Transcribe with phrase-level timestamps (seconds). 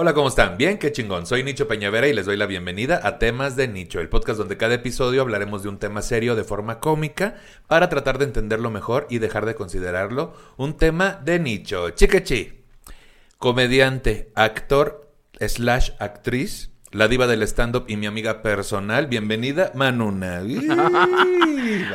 [0.00, 0.56] Hola, ¿cómo están?
[0.56, 1.26] Bien, qué chingón.
[1.26, 4.56] Soy Nicho Peñavera y les doy la bienvenida a Temas de Nicho, el podcast donde
[4.56, 7.34] cada episodio hablaremos de un tema serio de forma cómica
[7.66, 11.90] para tratar de entenderlo mejor y dejar de considerarlo un tema de nicho.
[11.90, 12.62] Chiquechi.
[13.38, 19.08] Comediante, actor, slash actriz, la diva del stand-up y mi amiga personal.
[19.08, 20.42] Bienvenida, Manuna.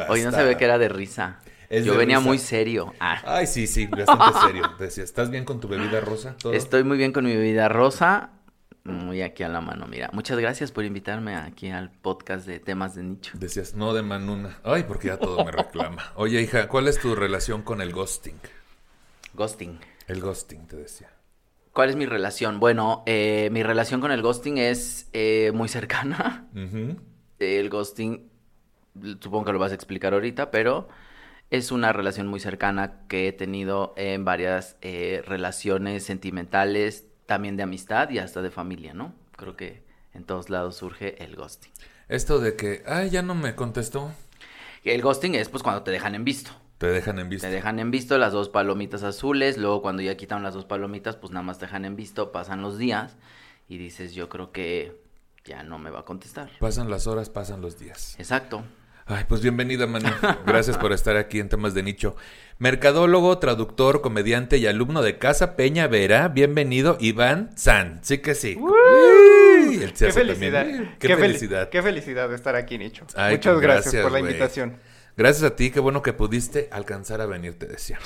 [0.09, 1.39] Hoy no se ve que era de risa.
[1.69, 2.93] Es Yo venía muy serio.
[2.99, 3.21] Ah.
[3.25, 4.63] Ay, sí, sí, bastante serio.
[4.79, 6.35] Decía, ¿estás bien con tu bebida rosa?
[6.37, 6.53] ¿Todo?
[6.53, 8.31] Estoy muy bien con mi bebida rosa.
[8.83, 10.09] Muy aquí a la mano, mira.
[10.11, 13.31] Muchas gracias por invitarme aquí al podcast de temas de nicho.
[13.35, 14.59] Decías, no de Manuna.
[14.63, 16.11] Ay, porque ya todo me reclama.
[16.15, 18.35] Oye, hija, ¿cuál es tu relación con el ghosting?
[19.33, 19.79] Ghosting.
[20.07, 21.09] El ghosting, te decía.
[21.71, 22.59] ¿Cuál es mi relación?
[22.59, 26.47] Bueno, eh, mi relación con el ghosting es eh, muy cercana.
[27.39, 28.29] El ghosting,
[29.21, 30.89] supongo que lo vas a explicar ahorita, pero
[31.53, 37.61] es una relación muy cercana que he tenido en varias eh, relaciones sentimentales, también de
[37.61, 39.13] amistad y hasta de familia, ¿no?
[39.37, 39.83] Creo que
[40.15, 41.71] en todos lados surge el ghosting.
[42.09, 44.11] Esto de que, ay, ya no me contestó.
[44.83, 46.49] El ghosting es pues cuando te dejan en visto.
[46.79, 47.47] Te dejan en vista.
[47.47, 51.17] Te dejan en visto las dos palomitas azules, luego cuando ya quitaron las dos palomitas,
[51.17, 53.15] pues nada más te dejan en visto, pasan los días
[53.69, 54.99] y dices, yo creo que
[55.45, 56.49] ya no me va a contestar.
[56.59, 58.15] Pasan las horas, pasan los días.
[58.17, 58.63] Exacto.
[59.05, 60.07] Ay, pues bienvenida, Manu.
[60.45, 62.15] Gracias por estar aquí en temas de nicho.
[62.57, 66.29] Mercadólogo, traductor, comediante y alumno de Casa Peña Vera.
[66.29, 67.99] Bienvenido, Iván San.
[68.03, 68.55] Sí que sí.
[68.57, 70.65] Uy, Qué felicidad.
[70.99, 71.69] Qué, fel- felicidad.
[71.69, 73.05] Qué felicidad de estar aquí, Nicho.
[73.15, 74.77] Ay, Muchas gracias, gracias, por la invitación.
[75.17, 77.99] Gracias a ti, qué bueno que pudiste alcanzar a venir, te decía.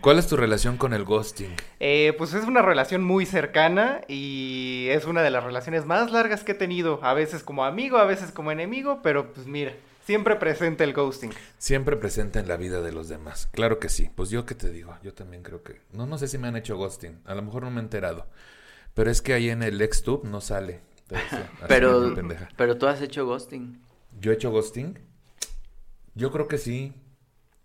[0.00, 1.50] ¿Cuál es tu relación con el ghosting?
[1.80, 6.42] Eh, pues es una relación muy cercana y es una de las relaciones más largas
[6.44, 7.00] que he tenido.
[7.02, 9.72] A veces como amigo, a veces como enemigo, pero pues mira,
[10.04, 11.32] siempre presente el ghosting.
[11.58, 13.48] Siempre presente en la vida de los demás.
[13.52, 14.10] Claro que sí.
[14.14, 15.80] Pues yo qué te digo, yo también creo que...
[15.92, 17.20] No, no sé si me han hecho ghosting.
[17.24, 18.26] A lo mejor no me he enterado.
[18.94, 20.80] Pero es que ahí en el XTube no sale.
[21.68, 22.48] Pero, de pendeja.
[22.56, 23.80] pero tú has hecho ghosting.
[24.20, 24.98] ¿Yo he hecho ghosting?
[26.14, 26.92] Yo creo que sí.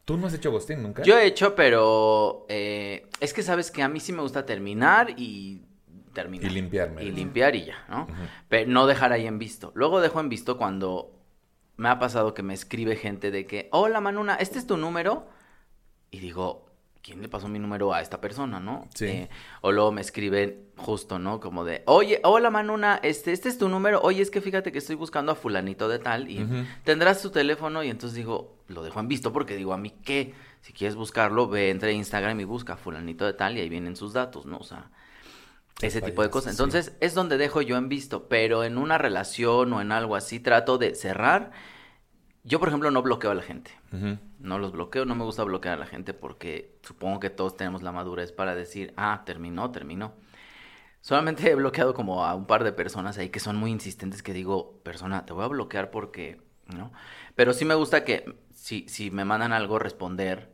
[0.06, 1.04] ¿Tú no has hecho ghosting nunca?
[1.04, 5.14] Yo he hecho, pero eh, es que sabes que a mí sí me gusta terminar
[5.16, 5.62] y
[6.14, 6.52] terminar.
[6.52, 7.04] Y limpiarme.
[7.04, 8.08] Y limpiar y ya, ¿no?
[8.48, 9.72] Pero no dejar ahí en visto.
[9.76, 11.19] Luego dejo en visto cuando
[11.80, 15.26] me ha pasado que me escribe gente de que, hola Manuna, ¿este es tu número?
[16.12, 16.66] Y digo,
[17.02, 18.90] ¿quién le pasó mi número a esta persona, no?
[18.94, 19.06] Sí.
[19.06, 19.30] Eh,
[19.62, 21.40] o luego me escriben justo, ¿no?
[21.40, 24.02] Como de, oye, hola Manuna, este, este es tu número.
[24.02, 26.46] Oye, es que fíjate que estoy buscando a fulanito de tal y
[26.84, 30.34] tendrás tu teléfono y entonces digo, lo dejo en visto porque digo, a mí qué,
[30.60, 34.12] si quieres buscarlo, ve entre Instagram y busca fulanito de tal y ahí vienen sus
[34.12, 34.58] datos, ¿no?
[34.58, 34.92] O sea,
[35.82, 36.56] ese tipo de cosas.
[36.56, 36.62] sí.
[36.62, 40.40] Entonces, es donde dejo yo en visto, pero en una relación o en algo así
[40.40, 41.52] trato de cerrar.
[42.44, 43.72] Yo, por ejemplo, no bloqueo a la gente.
[44.40, 47.82] No los bloqueo, no me gusta bloquear a la gente porque supongo que todos tenemos
[47.82, 50.14] la madurez para decir, ah, terminó, terminó.
[51.02, 54.34] Solamente he bloqueado como a un par de personas ahí que son muy insistentes que
[54.34, 56.92] digo, persona, te voy a bloquear porque, ¿no?
[57.36, 60.50] Pero sí me gusta que si, si me mandan algo, responder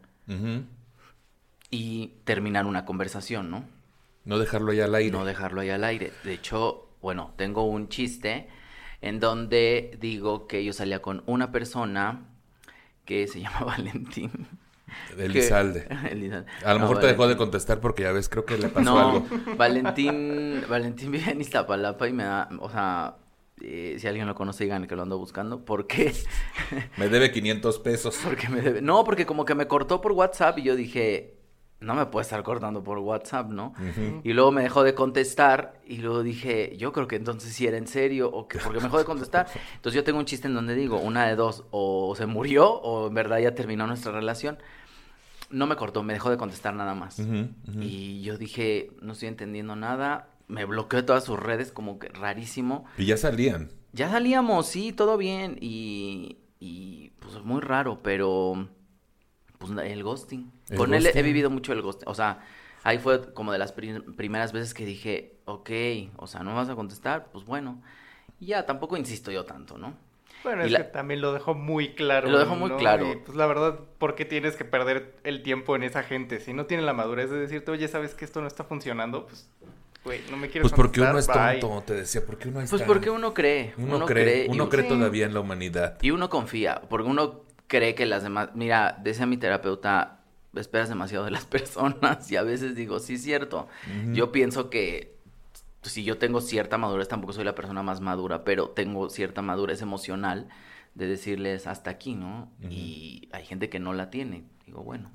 [1.69, 3.65] y terminar una conversación, ¿no?
[4.25, 5.11] No dejarlo ahí al aire.
[5.11, 6.11] No dejarlo ahí al aire.
[6.23, 8.47] De hecho, bueno, tengo un chiste
[9.01, 12.25] en donde digo que yo salía con una persona
[13.05, 14.31] que se llama Valentín.
[15.17, 15.87] Elizalde.
[16.09, 16.49] Elizalde.
[16.63, 18.83] A lo No, mejor te dejó de contestar porque ya ves, creo que le pasó
[18.83, 19.27] No, algo.
[19.57, 23.17] Valentín, Valentín vive en Iztapalapa y me da, o sea,
[23.61, 25.63] eh, si alguien lo conoce, digan que lo ando buscando.
[25.65, 26.13] ¿Por qué?
[26.97, 28.19] Me debe 500 pesos.
[28.23, 28.81] Porque me debe...
[28.81, 31.35] No, porque como que me cortó por WhatsApp y yo dije,
[31.79, 33.73] no me puede estar cortando por WhatsApp, ¿no?
[34.23, 37.77] Y luego me dejó de contestar y luego dije, yo creo que entonces sí era
[37.77, 39.47] en serio o que porque me dejó de contestar.
[39.75, 43.07] Entonces yo tengo un chiste en donde digo, una de dos, o se murió o
[43.07, 44.57] en verdad ya terminó nuestra relación.
[45.51, 47.19] No me cortó, me dejó de contestar nada más.
[47.79, 50.29] Y yo dije, no estoy entendiendo nada.
[50.47, 52.85] Me bloqueó de todas sus redes, como que rarísimo.
[52.97, 53.69] Y ya salían.
[53.93, 55.57] Ya salíamos, sí, todo bien.
[55.61, 58.69] Y, y pues muy raro, pero
[59.73, 60.51] Pues el ghosting.
[60.69, 61.23] El Con él he- ghosting.
[61.25, 62.07] vivido mucho el ghosting.
[62.07, 62.39] O sea,
[62.83, 65.69] ahí fue como de las pri- primeras veces que dije, ok,
[66.17, 67.81] o sea, no me vas a contestar, pues bueno.
[68.39, 69.93] Y ya, tampoco insisto yo tanto, ¿no?
[70.43, 72.29] Bueno, Y es la- que también lo dejó muy claro.
[72.29, 72.77] Lo dejó muy ¿no?
[72.77, 73.11] claro.
[73.11, 76.39] Y, pues la verdad, ¿por qué tienes que perder el tiempo en esa gente?
[76.39, 79.25] Si no tiene la madurez de decirte, oye, ¿sabes que esto no está funcionando?
[79.25, 79.49] Pues,
[80.03, 81.61] güey, no me quieres Pues porque uno es contestar, bye.
[81.61, 83.73] tonto, te decía, porque uno es Pues tan- porque uno cree.
[83.77, 84.89] Uno, cree, y uno un- cree Sí.
[84.89, 85.97] todavía en la humanidad.
[86.03, 90.19] Y uno confía, porque uno cree que las demás, mira, decía mi terapeuta,
[90.55, 93.67] esperas demasiado de las personas y a veces digo, sí es cierto.
[94.13, 95.15] Yo pienso que
[95.81, 99.41] pues, si yo tengo cierta madurez, tampoco soy la persona más madura, pero tengo cierta
[99.41, 100.49] madurez emocional
[100.95, 102.51] de decirles hasta aquí, ¿no?
[102.69, 104.45] Y hay gente que no la tiene.
[104.65, 105.11] Digo, bueno.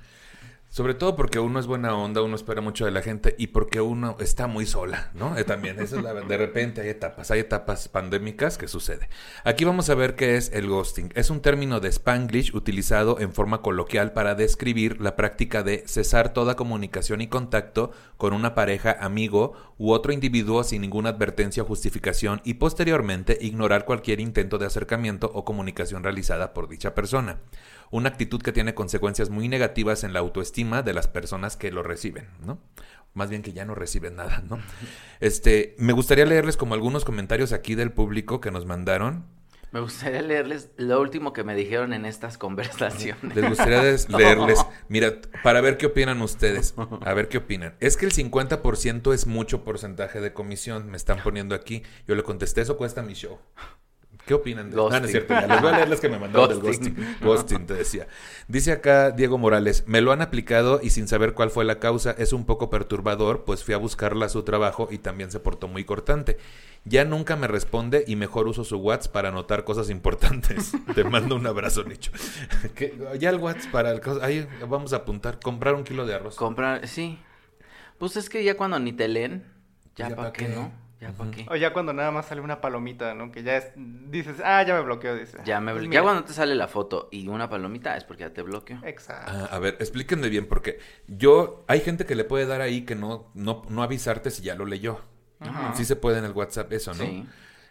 [0.72, 3.80] Sobre todo porque uno es buena onda, uno espera mucho de la gente y porque
[3.80, 5.36] uno está muy sola, ¿no?
[5.36, 9.08] Eh, también, eso es la, de repente hay etapas, hay etapas pandémicas que sucede.
[9.42, 11.10] Aquí vamos a ver qué es el ghosting.
[11.16, 16.32] Es un término de Spanglish utilizado en forma coloquial para describir la práctica de cesar
[16.32, 21.66] toda comunicación y contacto con una pareja, amigo u otro individuo sin ninguna advertencia o
[21.66, 27.40] justificación y posteriormente ignorar cualquier intento de acercamiento o comunicación realizada por dicha persona
[27.90, 31.82] una actitud que tiene consecuencias muy negativas en la autoestima de las personas que lo
[31.82, 32.58] reciben, ¿no?
[33.12, 34.58] Más bien que ya no reciben nada, ¿no?
[35.20, 39.26] Este, me gustaría leerles como algunos comentarios aquí del público que nos mandaron.
[39.72, 43.36] Me gustaría leerles lo último que me dijeron en estas conversaciones.
[43.36, 46.74] Les gustaría leerles, mira, para ver qué opinan ustedes.
[47.02, 47.76] A ver qué opinan.
[47.78, 51.82] Es que el 50% es mucho porcentaje de comisión, me están poniendo aquí.
[52.08, 53.38] Yo le contesté, eso cuesta mi show.
[54.30, 54.70] ¿Qué opinan?
[54.70, 54.96] de- Ghosting.
[54.96, 56.60] Ah, no es cierto, ya les voy a leer las que me mandaron del
[57.20, 57.66] Ghosting.
[57.66, 58.06] te decía.
[58.46, 62.12] Dice acá Diego Morales, me lo han aplicado y sin saber cuál fue la causa
[62.16, 65.66] es un poco perturbador, pues fui a buscarla a su trabajo y también se portó
[65.66, 66.38] muy cortante.
[66.84, 70.70] Ya nunca me responde y mejor uso su WhatsApp para anotar cosas importantes.
[70.94, 72.12] Te mando un abrazo, Nicho.
[72.76, 72.96] ¿Qué?
[73.18, 74.00] Ya el WhatsApp para el...
[74.22, 76.36] Ahí vamos a apuntar, comprar un kilo de arroz.
[76.36, 77.18] Comprar, sí.
[77.98, 79.42] Pues es que ya cuando ni te leen,
[79.96, 80.54] ya, Ya para pa' qué, qué.
[80.54, 80.72] ¿no?
[81.00, 81.46] Ya para qué.
[81.48, 83.32] O ya cuando nada más sale una palomita, ¿no?
[83.32, 85.38] Que ya es, dices, ah, ya me bloqueó, dice.
[85.44, 88.34] Ya me Pues ya cuando te sale la foto y una palomita es porque ya
[88.34, 88.78] te bloqueó.
[88.84, 89.32] Exacto.
[89.34, 92.96] Ah, a ver, explíquenme bien, porque yo, hay gente que le puede dar ahí que
[92.96, 95.00] no, no, no avisarte si ya lo leyó.
[95.40, 95.74] Ajá.
[95.74, 97.04] Sí se puede en el WhatsApp eso, ¿no?
[97.04, 97.26] Sí.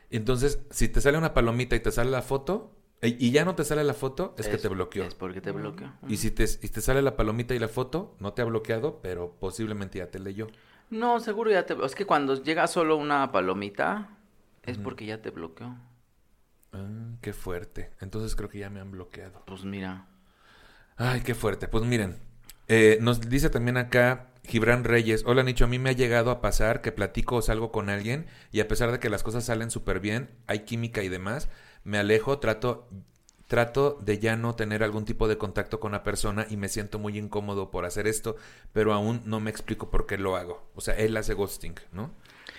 [0.10, 2.72] Entonces, si te sale una palomita y te sale la foto,
[3.02, 5.04] e- y ya no te sale la foto, es, que te bloqueó.
[5.04, 5.92] Es porque te bloqueó.
[6.08, 9.02] Y si te, y te sale la palomita y la foto, no te ha bloqueado,
[9.02, 10.48] pero posiblemente ya te leyó.
[10.90, 11.76] No, seguro ya te...
[11.86, 14.10] Es que cuando llega solo una palomita
[14.64, 15.76] es porque ya te bloqueó.
[16.72, 17.92] Ah, qué fuerte.
[18.02, 19.44] Entonces creo que ya me han bloqueado.
[19.46, 20.08] Pues mira.
[20.98, 21.68] Ay, qué fuerte.
[21.68, 22.20] Pues miren,
[22.68, 25.24] eh, nos dice también acá Gibran Reyes.
[25.26, 28.28] Hola Nicho, a mí me ha llegado a pasar que platico o salgo con alguien
[28.52, 31.50] y a pesar de que las cosas salen súper bien, hay química y demás,
[31.84, 32.90] me alejo, trato,
[33.50, 37.00] trato de ya no tener algún tipo de contacto con la persona y me siento
[37.00, 38.36] muy incómodo por hacer esto,
[38.74, 40.70] pero aún no me explico por qué lo hago.
[40.76, 42.12] O sea, él hace ghosting, ¿no?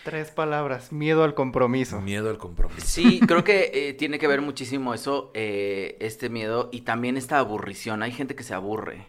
[0.03, 2.01] Tres palabras, miedo al compromiso.
[2.01, 2.85] Miedo al compromiso.
[2.85, 7.39] Sí, creo que eh, tiene que ver muchísimo eso, eh, este miedo y también esta
[7.39, 8.03] aburrición.
[8.03, 9.07] Hay gente que se aburre.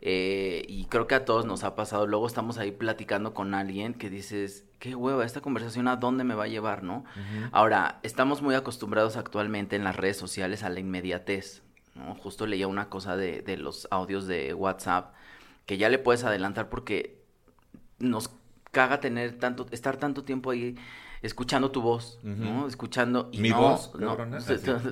[0.00, 2.06] eh, y creo que a todos nos ha pasado.
[2.08, 6.34] Luego estamos ahí platicando con alguien que dices, qué hueva, esta conversación a dónde me
[6.34, 7.04] va a llevar, ¿no?
[7.52, 11.62] Ahora, estamos muy acostumbrados actualmente en las redes sociales a la inmediatez.
[11.94, 12.14] ¿no?
[12.16, 15.14] Justo leía una cosa de, de los audios de WhatsApp
[15.66, 17.20] que ya le puedes adelantar porque
[17.98, 18.30] nos
[18.72, 20.76] caga tener tanto, estar tanto tiempo ahí
[21.22, 22.66] escuchando tu voz, ¿no?
[22.66, 24.16] Escuchando y ¿Mi no, voz, no,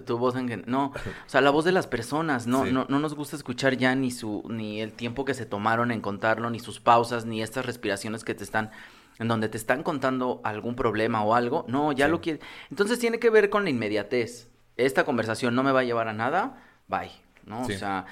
[0.05, 2.73] tu, voz en no, o sea, la voz de las personas, no, Sí.
[2.73, 6.03] no, no nos gusta escuchar ya ni su, ni el tiempo que se tomaron en
[6.03, 8.71] contarlo, ni sus pausas, ni estas respiraciones que te están,
[9.19, 12.11] en donde te están contando algún problema o algo, no, ya Sí.
[12.13, 15.85] lo quiere, entonces tiene que ver con la inmediatez, esta conversación no me va a
[15.85, 17.11] llevar a nada, bye,
[17.45, 17.65] ¿no?
[17.65, 17.75] Sí.
[17.75, 18.07] O sea,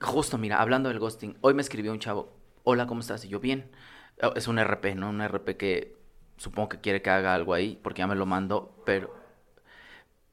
[0.00, 2.32] justo, mira, hablando del ghosting, hoy me escribió un chavo,
[2.64, 3.24] hola, ¿cómo estás?
[3.24, 3.70] Y yo, bien,
[4.22, 5.08] Eh, es un RP, ¿no?
[5.08, 5.96] Un RP que
[6.36, 9.14] supongo que quiere que haga algo ahí, porque ya me lo mandó, pero...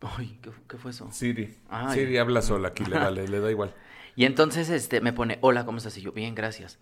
[0.02, 1.10] Ay, ¿qué, qué fue eso?
[1.12, 1.58] Siri.
[1.70, 1.94] Ay.
[2.00, 3.74] Siri habla sola aquí, le vale, le da igual.
[4.16, 5.98] Y entonces este me pone, hola, ¿cómo estás?
[5.98, 6.80] Y yo, bien, gracias.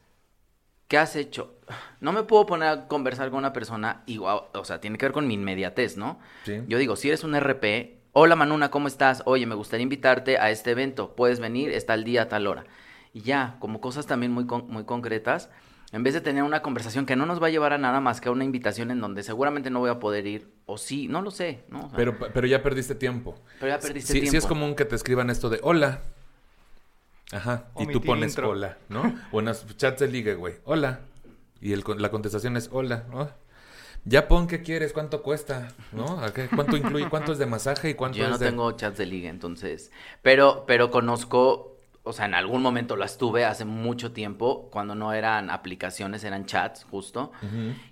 [0.87, 1.55] ¿Qué has hecho?
[1.99, 5.13] No me puedo poner a conversar con una persona igual, o sea, tiene que ver
[5.13, 6.19] con mi inmediatez, ¿no?
[6.43, 6.61] Sí.
[6.67, 9.23] Yo digo, si eres un RP, hola Manuna, ¿cómo estás?
[9.25, 12.65] Oye, me gustaría invitarte a este evento, puedes venir, está el día a tal hora.
[13.13, 15.49] Y ya, como cosas también muy, con- muy concretas,
[15.91, 18.21] en vez de tener una conversación que no nos va a llevar a nada más
[18.21, 21.21] que a una invitación en donde seguramente no voy a poder ir, o sí, no
[21.23, 21.85] lo sé, ¿no?
[21.85, 23.35] O sea, Pero, pero ya perdiste tiempo.
[23.59, 24.31] pero ya perdiste sí, tiempo.
[24.31, 26.01] sí es común que te escriban esto de hola.
[27.31, 27.65] Ajá.
[27.79, 28.49] Y tú pones intro.
[28.51, 29.15] hola, ¿no?
[29.31, 30.55] O en los chats de ligue, güey.
[30.63, 30.99] Hola.
[31.61, 33.05] Y el, la contestación es hola.
[33.13, 33.27] Oh.
[34.03, 36.19] Ya pon qué quieres, cuánto cuesta, ¿no?
[36.21, 37.09] ¿A qué- ¿Cuánto incluye?
[37.09, 38.45] ¿Cuánto es de masaje y cuánto Yo no de...?
[38.45, 39.91] tengo chats de liga, entonces.
[40.21, 41.71] Pero, pero conozco
[42.07, 46.45] o sea, en algún momento las tuve hace mucho tiempo, cuando no eran aplicaciones, eran
[46.45, 47.31] chats, justo.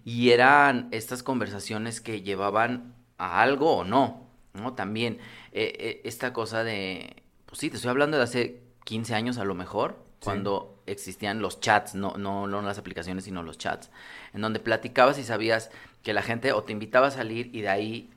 [0.05, 4.73] Y eran estas conversaciones que llevaban a algo o no, ¿no?
[4.75, 5.17] También
[5.51, 9.45] eh, eh, esta cosa de, pues sí, te estoy hablando de hace 15 años a
[9.45, 13.89] lo mejor, cuando existían los chats, no, no, no las aplicaciones, sino los chats,
[14.33, 15.69] en donde platicabas y sabías
[16.01, 18.09] que la gente o te invitaba a salir y de ahí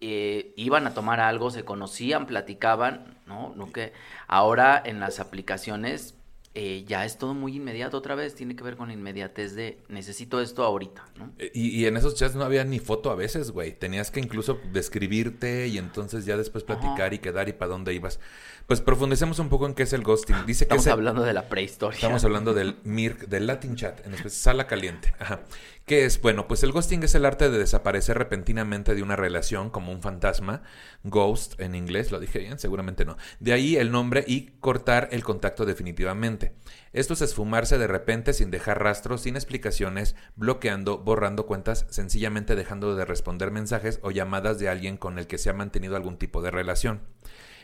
[0.00, 3.52] eh, iban a tomar algo, se conocían, platicaban, ¿no?
[3.56, 3.92] no que
[4.26, 6.14] ahora en las aplicaciones
[6.56, 10.40] eh, ya es todo muy inmediato otra vez, tiene que ver con inmediatez de necesito
[10.40, 11.32] esto ahorita, ¿no?
[11.38, 13.76] Eh, Y, y en esos chats no había ni foto a veces, güey.
[13.76, 18.20] Tenías que incluso describirte y entonces ya después platicar y quedar y para dónde ibas.
[18.66, 20.36] Pues profundicemos un poco en qué es el ghosting.
[20.46, 21.96] Dice que Estamos es el- hablando de la prehistoria.
[21.96, 25.12] Estamos hablando del MIRC, del Latin Chat, en especial sala caliente.
[25.18, 25.40] Ajá.
[25.84, 26.18] ¿Qué es?
[26.22, 30.00] Bueno, pues el ghosting es el arte de desaparecer repentinamente de una relación como un
[30.00, 30.62] fantasma.
[31.02, 33.18] Ghost en inglés, lo dije bien, seguramente no.
[33.38, 36.54] De ahí el nombre y cortar el contacto definitivamente.
[36.94, 42.96] Esto es esfumarse de repente sin dejar rastros, sin explicaciones, bloqueando, borrando cuentas, sencillamente dejando
[42.96, 46.40] de responder mensajes o llamadas de alguien con el que se ha mantenido algún tipo
[46.40, 47.02] de relación.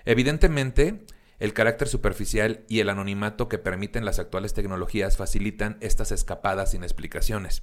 [0.04, 1.04] Evidentemente,
[1.38, 6.82] el carácter superficial y el anonimato que permiten las actuales tecnologías facilitan estas escapadas sin
[6.82, 7.62] explicaciones.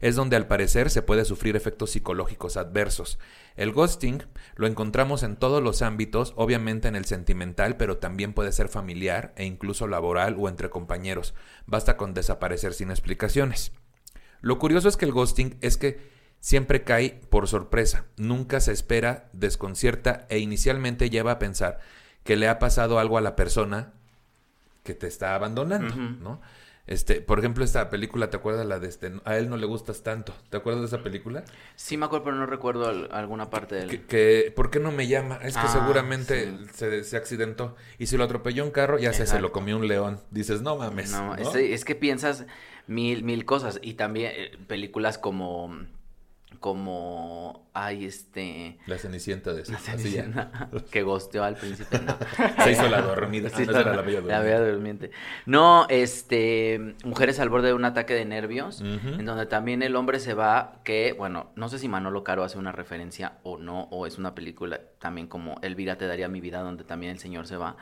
[0.00, 3.18] Es donde al parecer se puede sufrir efectos psicológicos adversos.
[3.56, 4.22] El ghosting
[4.54, 9.32] lo encontramos en todos los ámbitos, obviamente en el sentimental, pero también puede ser familiar
[9.36, 11.34] e incluso laboral o entre compañeros.
[11.64, 13.72] Basta con desaparecer sin explicaciones.
[14.42, 16.15] Lo curioso es que el ghosting es que
[16.46, 21.80] siempre cae por sorpresa, nunca se espera, desconcierta e inicialmente lleva a pensar
[22.22, 23.92] que le ha pasado algo a la persona
[24.84, 26.40] que te está abandonando, ¿no?
[26.86, 29.10] Este, por ejemplo, esta película, ¿te acuerdas la de este?
[29.24, 30.32] A él no le gustas tanto.
[30.50, 31.42] ¿Te acuerdas de esa película?
[31.74, 33.88] Sí me acuerdo, pero no recuerdo al- alguna parte del...
[33.90, 35.40] Que, que, ¿por qué no me llama?
[35.42, 36.66] Es que Ah, seguramente sí.
[36.74, 37.74] se, se accidentó.
[37.98, 40.20] Y si lo atropelló un carro, ya sé, se lo comió un león.
[40.30, 41.10] Dices, no mames.
[41.10, 41.42] No, ¿no?
[41.42, 42.46] Es, es que piensas
[42.86, 43.80] mil, mil cosas.
[43.82, 45.76] Y también eh, películas como.
[46.60, 47.68] Como.
[47.72, 48.78] Ay, este.
[48.86, 49.78] La cenicienta de La.
[49.78, 51.98] Cenicienta, que gosteó al príncipe.
[52.00, 52.16] No.
[52.64, 53.48] Se hizo la dormida.
[53.50, 54.72] Sí, Ah, no, era la bella la durmiente.
[54.72, 55.10] Durmiente.
[55.46, 60.20] No, este, Mujeres al borde de un ataque de nervios, en donde también el hombre
[60.20, 64.06] se va, que, bueno, no sé si Manolo Caro hace una referencia o no, o
[64.06, 67.56] es una película también como Elvira te daría mi vida, donde también el señor se
[67.56, 67.76] va.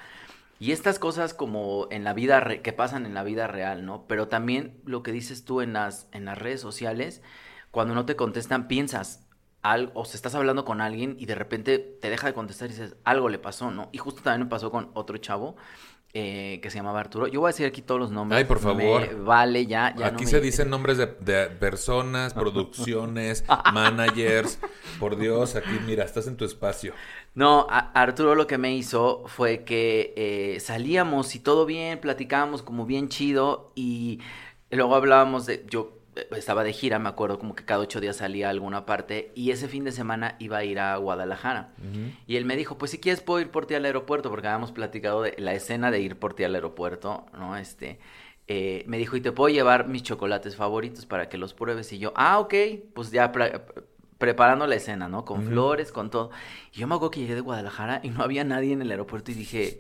[0.61, 4.07] Y estas cosas como en la vida, re- que pasan en la vida real, ¿no?
[4.07, 7.23] Pero también lo que dices tú en las, en las redes sociales,
[7.75, 9.27] cuando no te contestan, piensas,
[9.63, 12.73] algo, o se estás hablando con alguien y de repente te deja de contestar y
[12.73, 13.89] dices, algo le pasó, ¿no?
[13.93, 15.57] Y justo también me pasó con otro chavo
[16.17, 17.27] eh, que se llamaba Arturo.
[17.27, 18.39] Yo voy a decir aquí todos los nombres.
[18.39, 19.01] Ay, por favor.
[19.01, 19.95] Me vale, ya.
[19.97, 24.59] ya no Aquí me- se dicen nombres de, de personas, producciones, managers.
[25.01, 26.95] Por Dios, aquí mira, estás en tu espacio.
[27.35, 32.63] No, a- Arturo lo que me hizo fue que eh, salíamos y todo bien, platicábamos
[32.63, 34.21] como bien chido y
[34.71, 35.99] luego hablábamos de, yo
[36.37, 39.51] estaba de gira, me acuerdo como que cada ocho días salía a alguna parte y
[39.51, 41.73] ese fin de semana iba a ir a Guadalajara.
[42.27, 44.73] Y él me dijo, pues si quieres puedo ir por ti al aeropuerto, porque habíamos
[44.73, 47.57] platicado de la escena de ir por ti al aeropuerto, ¿no?
[47.57, 47.99] Este,
[48.47, 51.93] eh, me dijo, y te puedo llevar mis chocolates favoritos para que los pruebes.
[51.93, 52.55] Y yo, ah, ok,
[52.95, 53.33] pues ya
[54.19, 55.25] preparando la escena, ¿no?
[55.25, 56.31] Con flores, con todo.
[56.73, 59.31] Y yo me acuerdo que llegué de Guadalajara y no había nadie en el aeropuerto
[59.31, 59.79] y dije,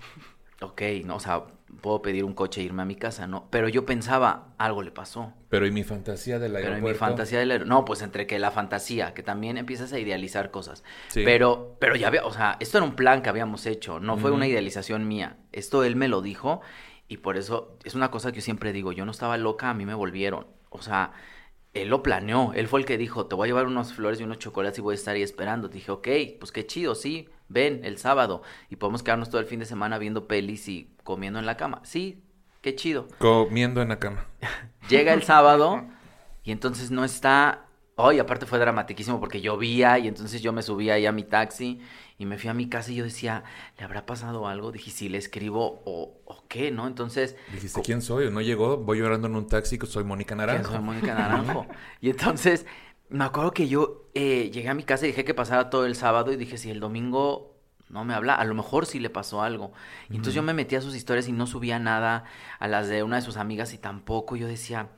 [0.60, 1.44] ok, no, o sea,
[1.80, 3.48] puedo pedir un coche e irme a mi casa, ¿no?
[3.50, 5.32] Pero yo pensaba, algo le pasó.
[5.48, 6.94] Pero y mi fantasía del Pero en aeropuerto.
[6.94, 10.50] mi fantasía del aer- No, pues entre que la fantasía, que también empiezas a idealizar
[10.50, 10.82] cosas.
[11.08, 11.22] Sí.
[11.24, 14.30] Pero, pero ya había, o sea, esto era un plan que habíamos hecho, no fue
[14.30, 15.36] una idealización mía.
[15.52, 16.60] Esto él me lo dijo
[17.06, 19.74] y por eso es una cosa que yo siempre digo, yo no estaba loca, a
[19.74, 20.46] mí me volvieron.
[20.70, 21.12] O sea,
[21.74, 24.24] él lo planeó, él fue el que dijo, te voy a llevar unas flores y
[24.24, 25.68] unos chocolates y voy a estar ahí esperando.
[25.68, 26.08] Dije, ok,
[26.40, 29.98] pues qué chido, sí, ven el sábado y podemos quedarnos todo el fin de semana
[29.98, 31.80] viendo pelis y comiendo en la cama.
[31.84, 32.22] Sí,
[32.60, 33.08] qué chido.
[33.18, 34.26] Comiendo en la cama.
[34.88, 35.84] Llega el sábado
[36.44, 37.64] y entonces no está.
[38.00, 41.80] Hoy, aparte fue dramatiquísimo porque llovía y entonces yo me subí ahí a mi taxi
[42.16, 43.42] y me fui a mi casa y yo decía,
[43.76, 44.70] ¿le habrá pasado algo?
[44.70, 46.86] Dije, si le escribo o, o qué, ¿no?
[46.86, 48.30] Entonces, Dijiste, ¿quién soy?
[48.30, 50.72] No llegó, voy llorando en un taxi, soy Mónica ¿quién Naranjo.
[50.72, 51.66] soy Mónica Naranjo?
[52.00, 52.66] y entonces,
[53.10, 55.94] me acuerdo que yo eh, llegué a mi casa y dejé que pasara todo el
[55.94, 57.54] sábado y dije, si el domingo
[57.88, 59.72] no me habla, a lo mejor sí le pasó algo.
[60.10, 62.24] Y entonces yo me metí a sus historias y no subía nada,
[62.58, 64.36] a las de una de sus amigas y tampoco.
[64.36, 64.88] Yo decía,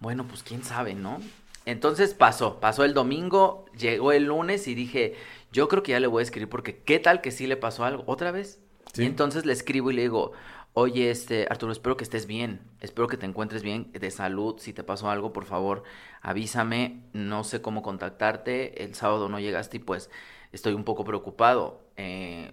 [0.00, 1.18] bueno, pues quién sabe, ¿no?
[1.64, 5.16] Entonces pasó, pasó el domingo, llegó el lunes y dije,
[5.50, 7.84] yo creo que ya le voy a escribir porque qué tal que sí le pasó
[7.84, 8.60] algo otra vez.
[8.92, 9.02] Sí.
[9.02, 10.32] Y entonces le escribo y le digo,
[10.78, 14.74] oye, este, Arturo, espero que estés bien, espero que te encuentres bien de salud, si
[14.74, 15.84] te pasó algo, por favor,
[16.20, 20.10] avísame, no sé cómo contactarte, el sábado no llegaste y pues
[20.52, 22.52] estoy un poco preocupado, eh,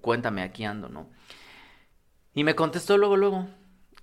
[0.00, 1.08] cuéntame, aquí ando, ¿no?
[2.34, 3.48] Y me contestó luego, luego.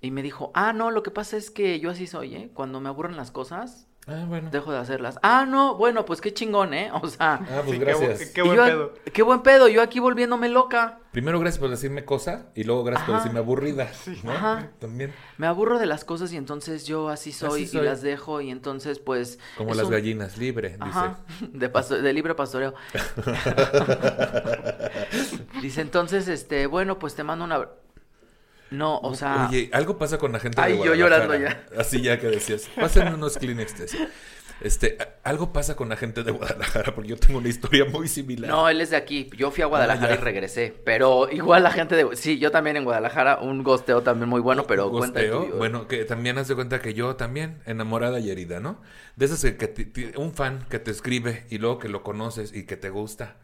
[0.02, 2.52] Y me dijo, ah, no, lo que pasa es que yo así soy, ¿eh?
[2.54, 4.50] Cuando me aburren las cosas, Ah, bueno.
[4.52, 5.20] dejo de hacerlas.
[5.22, 6.90] Ah, no, bueno, pues qué chingón, ¿eh?
[7.02, 8.30] O sea, Ah, pues Sí, gracias.
[8.30, 8.94] Qué, buen yo- pedo.
[9.14, 11.00] Qué buen pedo, yo aquí volviéndome loca.
[11.12, 13.90] Primero gracias por decirme cosa y luego gracias por decirme aburrida.
[14.24, 14.32] ¿no?
[14.32, 14.70] Ajá.
[14.80, 15.14] También.
[15.38, 17.82] Me aburro de las cosas y entonces yo así soy, Así soy.
[17.82, 19.40] y las dejo y entonces pues...
[19.58, 22.76] Como las un- gallinas, libre, Ajá, de, pasto- de libre pastoreo.
[25.62, 27.68] Dice, entonces, este, bueno, pues te mando una...
[28.72, 29.48] No, o sea...
[29.50, 31.66] Oye, algo pasa con la gente Ay, de yo llorando Guadalajara.
[31.80, 33.74] Así ya que decías, pásenme unos Kleenex.
[34.60, 38.50] Este, algo pasa con la gente de Guadalajara porque yo tengo una historia muy similar.
[38.50, 39.30] No, él es de aquí.
[39.38, 40.22] Yo fui a Guadalajara Ah, ya.
[40.22, 40.74] y regresé.
[40.84, 42.16] Pero igual la gente de...
[42.16, 45.22] Sí, yo también en Guadalajara, un gosteo también muy bueno, pero cuenta.
[45.56, 48.82] Bueno, que también haz de cuenta que yo también, enamorada y herida, ¿no?
[49.16, 52.02] De esas que, que te- te- un fan que te escribe y luego que lo
[52.02, 53.36] conoces y que te gusta.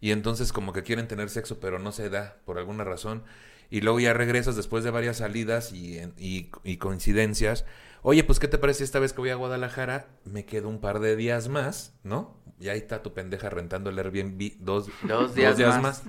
[0.00, 3.22] Y entonces como que quieren tener sexo, pero no se da por alguna razón.
[3.70, 7.64] Y luego ya regresas después de varias salidas y, y, y coincidencias.
[8.02, 10.06] Oye, pues ¿qué te parece esta vez que voy a Guadalajara?
[10.24, 12.36] Me quedo un par de días más, ¿no?
[12.60, 16.02] Y ahí está tu pendeja rentando el Airbnb dos, Dos días más.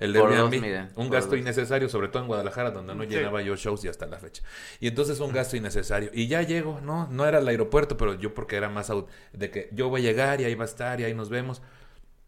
[0.00, 0.50] El Por Airbnb.
[0.50, 1.38] dos, mira, un gasto dos.
[1.38, 3.10] innecesario, sobre todo en Guadalajara, donde no Sí.
[3.10, 4.42] llenaba yo shows y hasta la fecha.
[4.80, 6.10] Y entonces un gasto innecesario.
[6.12, 9.50] Y ya llego, no, no era el aeropuerto, pero yo porque era más out- de
[9.50, 11.62] que yo voy a llegar y ahí va a estar y ahí nos vemos.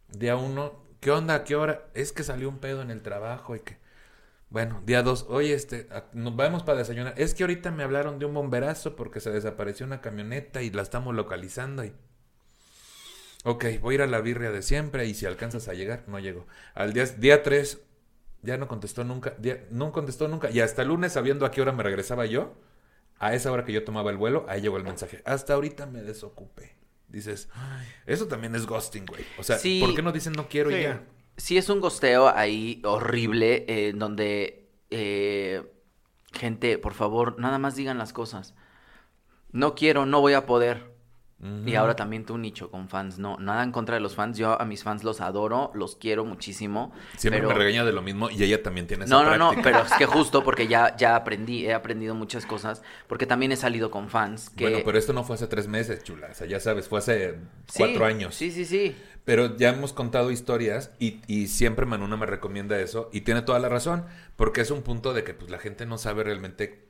[0.08, 1.34] Día uno, ¿qué onda?
[1.34, 1.86] ¿A qué hora?
[1.94, 3.82] Es que salió un pedo en el trabajo y que...
[4.54, 7.14] Bueno, día dos, oye, este, nos vamos para desayunar.
[7.16, 10.82] Es que ahorita me hablaron de un bomberazo porque se desapareció una camioneta y la
[10.82, 11.92] estamos localizando y...
[13.42, 16.20] Ok, voy a ir a la birria de siempre y si alcanzas a llegar, no
[16.20, 16.46] llego.
[16.74, 17.80] Al día, día 3,
[18.42, 20.48] ya no contestó nunca, día- no contestó nunca.
[20.52, 22.54] Y hasta el lunes, sabiendo a qué hora me regresaba yo,
[23.18, 25.20] a esa hora que yo tomaba el vuelo, ahí llegó el mensaje.
[25.24, 26.76] Hasta ahorita me desocupé.
[27.08, 29.24] Dices, "Ay, eso también es ghosting, güey.
[29.36, 29.80] O sea, Sí.
[29.84, 30.82] ¿por qué no dicen no quiero y Sí.
[30.82, 31.02] ya?
[31.36, 35.62] Sí, es un gosteo ahí horrible, eh, donde, eh,
[36.32, 38.54] gente, por favor, nada más digan las cosas.
[39.52, 40.94] No quiero, no voy a poder.
[41.66, 44.58] Y ahora también tu nicho con fans, no, nada en contra de los fans, yo
[44.58, 46.90] a mis fans los adoro, los quiero muchísimo.
[47.18, 49.62] Siempre pero- me regaña de lo mismo y ella también tiene esa No, no, no,
[49.62, 53.56] pero es que justo porque ya, ya aprendí, he aprendido muchas cosas, porque también he
[53.56, 54.64] salido con fans que...
[54.70, 56.28] Bueno, pero esto no fue hace tres meses, chula.
[56.30, 57.34] O sea, ya sabes, fue hace
[57.66, 58.34] Sí, cuatro años.
[58.34, 58.96] Sí, sí, sí.
[59.24, 63.58] Pero ya hemos contado historias y, y siempre Manuna me recomienda eso y tiene toda
[63.58, 64.04] la razón,
[64.36, 66.84] porque es un punto de que pues la gente no sabe realmente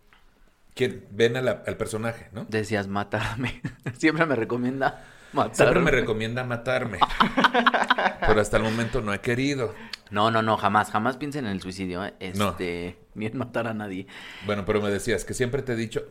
[0.75, 2.45] quién ven a la- al personaje, ¿no?
[2.49, 3.63] Decías matarme.
[3.99, 5.55] Siempre me recomienda matarme.
[5.57, 6.99] Siempre me recomienda matarme,
[8.27, 9.73] pero hasta el momento no he querido.
[10.11, 12.15] No, no, no, jamás, jamás piensen en el suicidio, ¿eh?
[12.35, 12.51] No.
[12.51, 14.07] este, ni en matar a nadie.
[14.47, 16.05] Bueno, pero me decías que siempre te he dicho,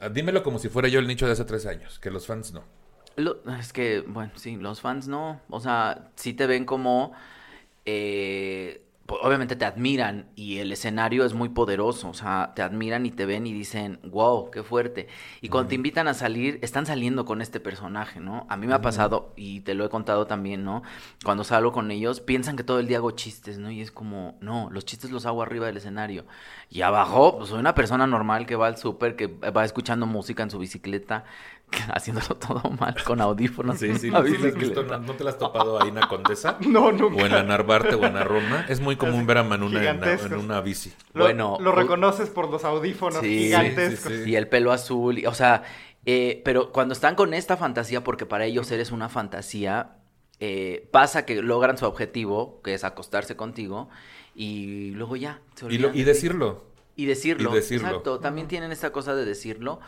[0.00, 2.52] ah, dímelo como si fuera yo el nicho de hace tres años, que los fans
[2.52, 2.62] no.
[3.16, 7.12] Lo- es que, bueno, sí, los fans no, o sea, sí te ven como,
[7.84, 13.10] eh, obviamente te admiran y el escenario es muy poderoso, o sea, te admiran y
[13.10, 15.08] te ven y dicen, wow, qué fuerte.
[15.42, 18.46] Y cuando te invitan a salir, están saliendo con este personaje, ¿no?
[18.48, 20.82] A mí me ha pasado, y te lo he contado también, ¿no?
[21.24, 23.70] Cuando salgo con ellos, piensan que todo el día hago chistes, ¿no?
[23.70, 26.24] Y es como, no, los chistes los hago arriba del escenario.
[26.70, 30.42] Y abajo, pues soy una persona normal que va al súper, que va escuchando música
[30.42, 31.24] en su bicicleta,
[31.92, 33.78] haciéndolo todo mal, con audífonos.
[33.78, 34.82] Sí, sí, la has visto.
[34.82, 36.58] ¿no, no te las has topado ahí en la Condesa?
[36.66, 37.26] No, O nunca.
[37.26, 38.64] en la Narvarte o en la Roma.
[38.68, 40.92] Es muy común ver a Manuna en, una- en una bici.
[41.14, 44.12] Lo, Bueno, lo reconoces por los audífonos Sí, gigantescos.
[44.12, 44.30] sí, sí.
[44.30, 45.62] Y el pelo azul, y- o sea,
[46.06, 49.96] eh, pero cuando están con esta fantasía, porque para ellos eres una fantasía,
[50.40, 53.88] eh, pasa que logran su objetivo, que es acostarse contigo,
[54.34, 55.40] y luego ya.
[55.54, 56.64] se Y, lo- y decirlo.
[56.96, 57.50] Y decirlo.
[57.50, 57.86] Y decirlo.
[57.88, 59.80] Exacto, también tienen esta cosa de decirlo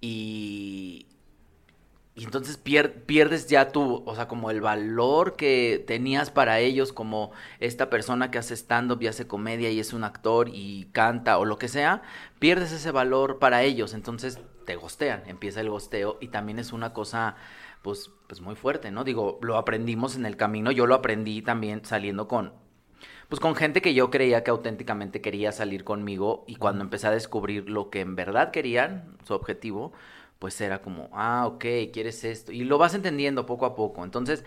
[0.00, 1.06] y...
[2.14, 6.92] Y entonces pier- pierdes ya tu, o sea, como el valor que tenías para ellos,
[6.92, 11.38] como esta persona que hace stand-up y hace comedia y es un actor y canta
[11.38, 12.02] o lo que sea,
[12.38, 16.92] pierdes ese valor para ellos, entonces te gostean, empieza el gosteo y también es una
[16.92, 17.36] cosa,
[17.82, 19.04] pues, pues muy fuerte, ¿no?
[19.04, 22.52] Digo, lo aprendimos en el camino, yo lo aprendí también saliendo con,
[23.28, 27.12] pues con gente que yo creía que auténticamente quería salir conmigo y cuando empecé a
[27.12, 29.92] descubrir lo que en verdad querían, su objetivo,
[30.40, 32.50] pues era como, ah, ok, quieres esto.
[32.50, 34.02] Y lo vas entendiendo poco a poco.
[34.02, 34.42] Entonces,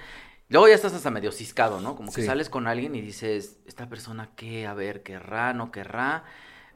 [0.50, 1.96] luego ya estás hasta medio ciscado, ¿no?
[1.96, 2.28] Como que Sí.
[2.28, 6.26] sales con alguien y dices, esta persona qué, a ver, querrá, no querrá.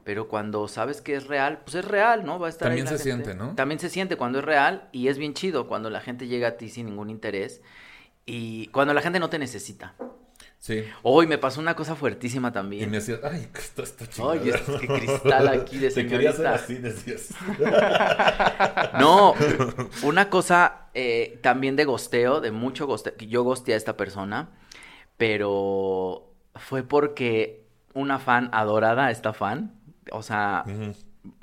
[0.04, 2.38] Pero cuando sabes que es real, pues es real, ¿no?
[2.38, 3.24] Va a estar ahí También la se gente.
[3.24, 3.54] siente, ¿no?
[3.56, 6.56] También se siente cuando es real y es bien chido cuando la gente llega a
[6.56, 7.60] ti sin ningún interés
[8.24, 9.94] y cuando la gente no te necesita.
[10.58, 10.84] Sí.
[11.02, 12.90] Hoy me pasó una cosa fuertísima Y también.
[12.90, 14.30] me decías, ay, esto está chido.
[14.30, 17.28] Ay, es que cristal aquí de Te quería hacer así, decías.
[18.98, 19.34] No,
[20.02, 24.48] una cosa eh, también de gosteo, de mucho gosteo, yo gosteé a esta persona,
[25.16, 29.74] pero fue porque una fan adorada, esta fan,
[30.10, 30.64] O sea.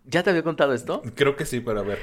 [0.06, 1.01] ¿ya te había contado esto?
[1.15, 1.99] Creo que sí, pero a ver.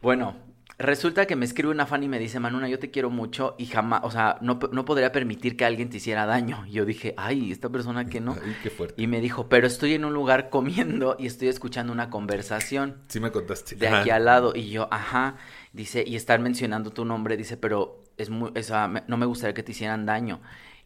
[0.00, 0.36] Bueno,
[0.82, 3.66] resulta que me escribe una fan y me dice, Manuna, yo te quiero mucho y
[3.66, 6.64] jamás, o sea, no, no podría permitir que alguien te hiciera daño.
[6.66, 8.32] Y yo dije, ay, esta persona que no.
[8.32, 9.00] Ay, qué fuerte.
[9.00, 13.20] Y me dijo, pero estoy en un lugar comiendo y estoy escuchando una conversación Sí
[13.20, 13.76] me contaste.
[13.76, 14.00] de Ajá.
[14.00, 14.52] aquí al lado.
[14.54, 15.36] Y yo, ajá,
[15.72, 19.54] dice, y están mencionando tu nombre, dice, pero es muy, o sea, no me gustaría
[19.54, 20.40] que te hicieran daño.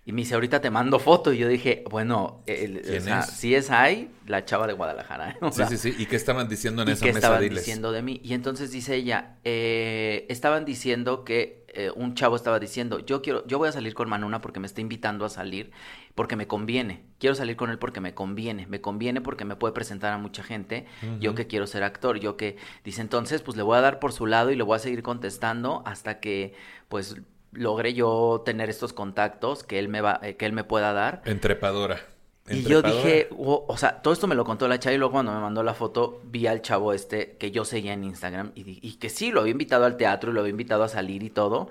[0.07, 1.33] Y me dice, ahorita te mando foto.
[1.35, 3.27] Y yo dije, bueno, el- ¿Quién o sea, es?
[3.27, 5.33] si es ahí, la chava de Guadalajara.
[5.33, 5.37] ¿eh?
[5.43, 5.95] O Sí, sea, sí, sí.
[5.99, 7.19] ¿Y qué estaban diciendo en ¿Y esa qué mesa?
[7.19, 7.59] estaban Diles.
[7.59, 8.21] diciendo de mí?
[8.23, 13.47] Y entonces dice ella, eh, estaban diciendo que eh, un chavo estaba diciendo, yo quiero,
[13.47, 15.73] yo voy a salir con Manuna porque me está invitando a salir,
[16.15, 17.03] porque me conviene.
[17.19, 18.67] Quiero salir con él porque me conviene.
[18.69, 20.87] Me conviene porque me puede presentar a mucha gente.
[21.21, 24.13] Yo que quiero ser actor, yo que dice entonces, pues le voy a dar por
[24.13, 26.55] su lado y le voy a seguir contestando hasta que,
[26.89, 27.17] pues
[27.53, 31.23] logre yo tener estos contactos que él me va, eh, que él me pueda dar.
[31.25, 32.01] Entrepadora.
[32.49, 35.13] Y yo dije, o, o sea, todo esto me lo contó la chava y luego
[35.15, 38.79] cuando me mandó la foto vi al chavo este que yo seguía en Instagram y,
[38.87, 41.31] y que sí, lo había invitado al teatro y lo había invitado a salir y
[41.31, 41.69] todo.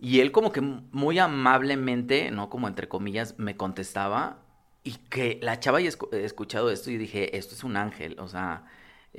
[0.00, 4.38] Y él como que muy amablemente, no como entre comillas, me contestaba
[4.82, 8.64] y que la chava escu- escuchado esto y dije, esto es un ángel, o sea,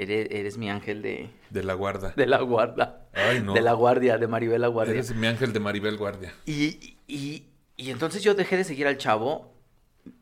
[0.02, 2.14] eres, eres mi ángel de, De la guarda.
[2.16, 3.08] de la guarda.
[3.14, 3.54] Ay, no.
[3.54, 4.94] De la guardia, de Maribel la guardia.
[4.94, 6.34] Eres mi ángel de Maribel Guardia.
[6.46, 7.46] Y, y,
[7.78, 9.54] y entonces yo dejé de seguir al chavo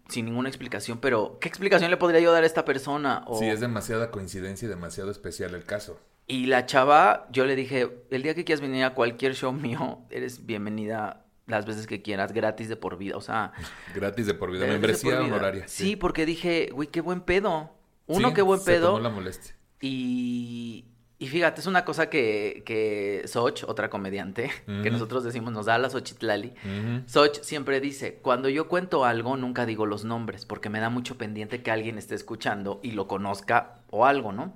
[0.10, 3.24] sin ninguna explicación, pero ¿qué explicación le podría yo dar a esta persona?
[3.28, 6.00] O- Sí, es demasiada coincidencia y demasiado especial el caso.
[6.28, 10.00] Y la chava, yo le dije, el día que quieras venir a cualquier show mío,
[10.10, 13.54] eres bienvenida las veces que quieras, gratis de por vida, o sea...
[13.96, 14.66] Gratis de por vida.
[14.68, 15.66] Membresía honoraria.
[15.68, 17.72] Sí, porque dije, güey, qué buen pedo.
[18.06, 18.88] Uno, Sí, qué buen se pedo.
[18.88, 19.56] tomó la molestia.
[19.82, 20.86] Y,
[21.20, 24.52] y fíjate, es una cosa que, que Soch, otra comediante,
[24.84, 26.50] que nosotros decimos, nos da la Xochitlali.
[26.50, 27.04] Ujú.
[27.08, 31.18] Soch siempre dice, cuando yo cuento algo, nunca digo los nombres, porque me da mucho
[31.18, 34.54] pendiente que alguien esté escuchando y lo conozca o algo, ¿no?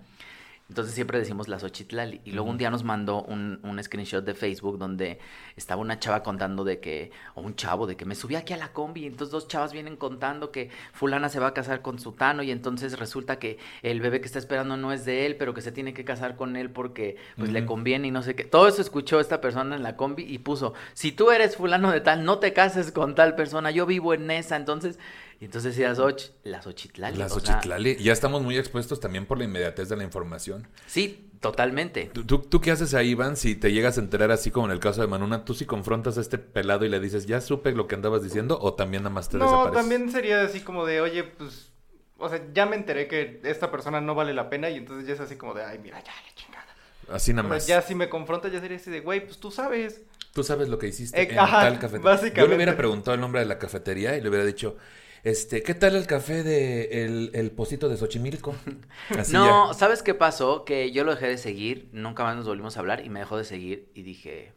[0.71, 2.21] Entonces siempre decimos la Xochitlali.
[2.23, 5.19] Y luego un día nos mandó un, un screenshot de Facebook donde
[5.57, 8.57] estaba una chava contando de que, o un chavo, de que me subí aquí a
[8.57, 11.99] la combi y entonces dos chavas vienen contando que fulana se va a casar con
[11.99, 15.53] sutano y entonces resulta que el bebé que está esperando no es de él, pero
[15.53, 18.45] que se tiene que casar con él porque pues le conviene y no sé qué.
[18.45, 21.99] Todo eso escuchó esta persona en la combi y puso, si tú eres fulano de
[21.99, 24.97] tal, no te cases con tal persona, yo vivo en esa, entonces...
[25.41, 27.17] Y entonces decía Xoch, la Xochitlali.
[27.17, 27.95] La o sea, Xochitlali.
[27.97, 30.67] Ya estamos muy expuestos también por la inmediatez de la información.
[30.85, 32.11] sí, totalmente.
[32.13, 34.71] ¿Tú, tú, tú qué haces ahí, Iván, si te llegas a enterar así como en
[34.73, 35.43] el caso de Manuna?
[35.43, 38.59] ¿Tú si confrontas a este pelado y le dices, ya supe lo que andabas diciendo?
[38.61, 39.79] ¿O también nada más te No, desapareces?
[39.81, 41.71] también sería así como de, oye, pues,
[42.19, 45.15] o sea, ya me enteré que esta persona no vale la pena y entonces ya
[45.15, 46.67] es así como de, ay, mira, ya, la chingada.
[47.11, 47.65] Así nada O sea, más.
[47.67, 50.03] ya si me confronta ya sería así de, güey, pues tú sabes.
[50.33, 52.05] Tú sabes lo que hiciste Eh, en ajá, tal cafetería.
[52.11, 52.41] básicamente.
[52.41, 54.77] Yo le hubiera preguntado el nombre de la cafetería y le hubiera dicho,
[55.23, 58.55] este, ¿qué tal el café de el, el Pocito de Xochimilco?
[59.17, 59.73] Así no, ya.
[59.77, 60.65] ¿sabes qué pasó?
[60.65, 63.37] Que yo lo dejé de seguir, nunca más nos volvimos a hablar y me dejó
[63.37, 64.53] de seguir y dije,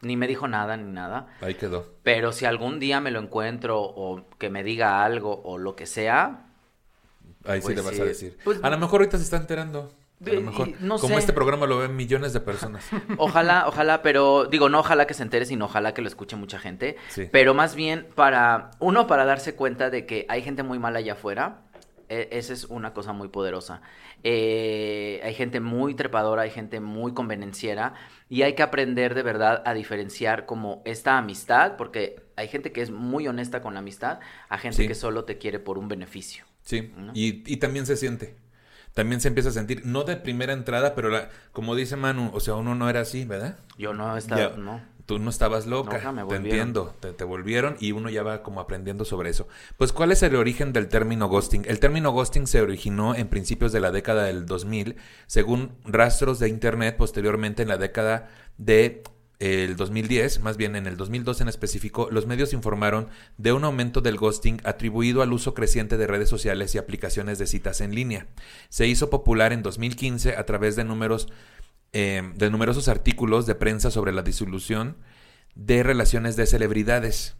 [0.00, 1.28] ni me dijo nada ni nada.
[1.40, 1.86] Ahí quedó.
[2.02, 5.86] Pero si algún día me lo encuentro o que me diga algo o lo que
[5.86, 6.42] sea,
[7.44, 8.00] Ahí sí Pues le vas sí.
[8.00, 8.38] a decir.
[8.42, 9.92] Pues- a lo mejor ahorita se está enterando.
[10.24, 10.68] A lo mejor.
[10.68, 11.20] y no como sé.
[11.20, 12.88] este programa lo ven millones de personas.
[13.18, 16.58] ojalá, ojalá, pero digo, no ojalá que se entere, sino ojalá que lo escuche mucha
[16.58, 16.96] gente.
[17.08, 17.28] Sí.
[17.30, 21.12] Pero más bien para, uno, para darse cuenta de que hay gente muy mala allá
[21.14, 21.62] afuera.
[22.08, 23.82] e- esa es una cosa muy poderosa.
[24.22, 27.94] Eh, hay gente muy trepadora, hay gente muy convenenciera
[28.28, 32.80] y hay que aprender de verdad a diferenciar como esta amistad, porque hay gente que
[32.82, 34.88] es muy honesta con la amistad, a gente Sí.
[34.88, 36.44] que solo te quiere por un beneficio.
[36.62, 37.12] Sí, ¿No?
[37.14, 38.36] y, y también se siente.
[38.96, 42.40] También se empieza a sentir, no de primera entrada, pero la, como dice Manu, o
[42.40, 43.58] sea, uno no era así, ¿verdad?
[43.76, 44.56] Yo no estaba, Ya.
[44.56, 44.80] no.
[45.04, 48.58] Tú no estabas loca, me te entiendo, te, te volvieron y uno ya va como
[48.58, 49.48] aprendiendo sobre eso.
[49.76, 51.64] Pues, ¿cuál es el origen del término ghosting?
[51.68, 56.48] El término ghosting se originó en principios de la década del 2000, según rastros de
[56.48, 59.02] internet, posteriormente en la década de
[59.38, 64.00] el 2010, más bien en el 2002 en específico, los medios informaron de un aumento
[64.00, 68.26] del ghosting atribuido al uso creciente de redes sociales y aplicaciones de citas en línea.
[68.70, 71.28] Se hizo popular en 2015 a través de números
[71.92, 74.96] eh, de numerosos artículos de prensa sobre la disolución
[75.54, 77.36] de relaciones de celebridades,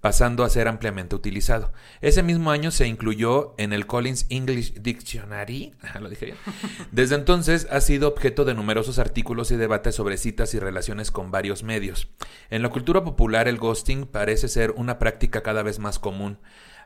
[0.00, 1.72] pasando a ser ampliamente utilizado.
[2.00, 6.34] Ese mismo año se incluyó en el Collins English Dictionary, lo dije.
[6.92, 11.30] Desde entonces ha sido objeto de numerosos artículos y debates sobre citas y relaciones con
[11.30, 12.08] varios medios.
[12.50, 16.38] En la cultura popular el ghosting parece ser una práctica cada vez más común.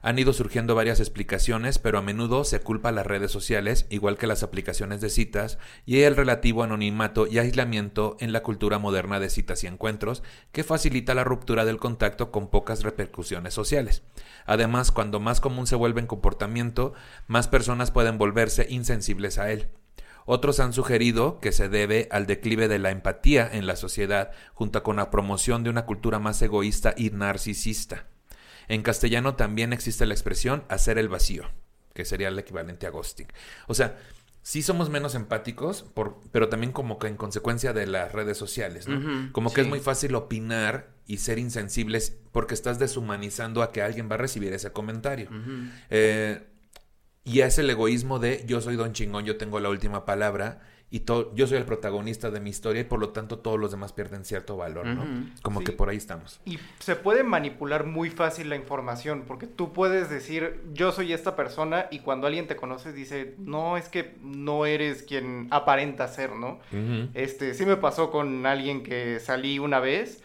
[0.05, 4.19] Han ido surgiendo varias explicaciones, pero a menudo se culpa a las redes sociales, igual
[4.19, 9.21] que las aplicaciones de citas, y el relativo anonimato y aislamiento en la cultura moderna
[9.21, 14.03] de citas y encuentros, que facilita la ruptura del contacto con pocas repercusiones sociales.
[14.45, 16.95] Además, cuando más común se vuelve en comportamiento,
[17.29, 19.69] más personas pueden volverse insensibles a él.
[20.25, 24.83] Otros han sugerido que se debe al declive de la empatía en la sociedad, junto
[24.83, 28.07] con la promoción de una cultura más egoísta y narcisista.
[28.73, 31.45] En castellano también existe la expresión hacer el vacío,
[31.93, 33.27] que sería el equivalente a ghosting.
[33.67, 33.99] O sea,
[34.41, 38.89] sí somos menos empáticos, por, pero también como que en consecuencia de las redes sociales,
[38.89, 39.31] ¿no?
[39.33, 44.09] Como que es muy fácil opinar y ser insensibles porque estás deshumanizando a que alguien
[44.11, 45.29] va a recibir ese comentario.
[45.91, 46.43] Eh,
[47.25, 50.63] y es el egoísmo de yo soy don chingón, yo tengo la última palabra
[50.95, 51.03] y
[51.35, 54.27] yo soy el protagonista de mi historia y por lo tanto todos los demás pierden
[54.27, 55.07] cierto valor, ¿no?
[55.41, 55.65] Como Sí.
[55.65, 56.39] que por ahí estamos.
[56.45, 61.35] Y se puede manipular muy fácil la información, porque tú puedes decir, yo soy esta
[61.35, 66.33] persona, y cuando alguien te conoce dice, no, es que no eres quien aparenta ser,
[66.37, 66.61] ¿no?
[67.15, 70.23] Este, sí me pasó con alguien que salí una vez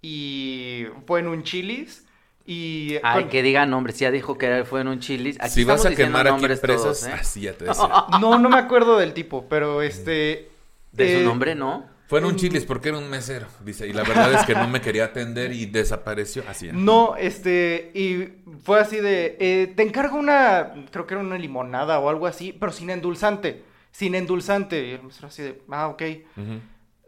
[0.00, 2.06] y fue en un chilis
[2.46, 2.96] y...
[3.02, 3.98] Ay, con- que diga nombres.
[3.98, 5.36] Ya dijo que era- fue en un chilis.
[5.40, 7.12] Aquí si vas a quemar aquí nombres empresas, todos, ¿eh?
[7.12, 7.88] así ya te decía.
[8.20, 10.50] No, no me acuerdo del tipo, pero este...
[10.92, 11.92] De eh, su nombre, ¿no?
[12.06, 12.36] Fue en un Mm.
[12.36, 15.52] chilis porque era un mesero, dice, y la verdad es que no me quería atender
[15.52, 16.44] y desapareció.
[16.46, 16.68] Así.
[16.72, 18.28] No, este, y
[18.62, 22.52] fue así de, eh, te encargo una, creo que era una limonada o algo así,
[22.52, 24.86] pero sin endulzante, sin endulzante.
[24.86, 26.02] Y el mesero así de, ah, ok.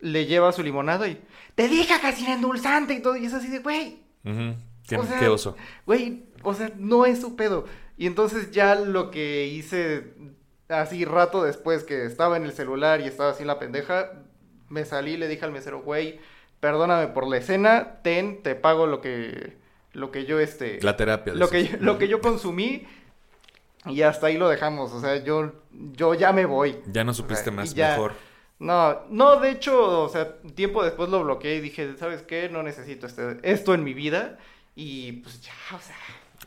[0.01, 1.21] Le lleva su limonada y,
[1.55, 4.55] te dije que sin endulzante y todo, y es así de, güey, ujú.
[4.89, 5.57] Qué, O sea, qué oso.
[5.87, 7.65] güey, o sea, no es su pedo.
[7.97, 10.13] Y entonces ya lo que hice
[10.69, 14.13] así rato después que estaba en el celular y estaba así en la pendeja,
[14.69, 16.19] me salí y le dije al mesero, güey,
[16.61, 19.57] perdóname por la escena, ten, te pago lo que,
[19.93, 20.79] lo que yo, este...
[20.83, 21.35] La terapia.
[21.35, 22.87] lo que, yo- lo que yo consumí
[23.87, 24.93] y hasta ahí lo dejamos.
[24.93, 26.79] O sea, yo, yo ya me voy.
[26.91, 28.13] Ya no supiste O sea, más, ya- mejor.
[28.59, 32.49] No, no, de hecho, o sea, tiempo después lo bloqueé y dije, ¿sabes qué?
[32.49, 34.39] No necesito este, esto en mi vida.
[34.77, 35.97] Y pues ya, o sea.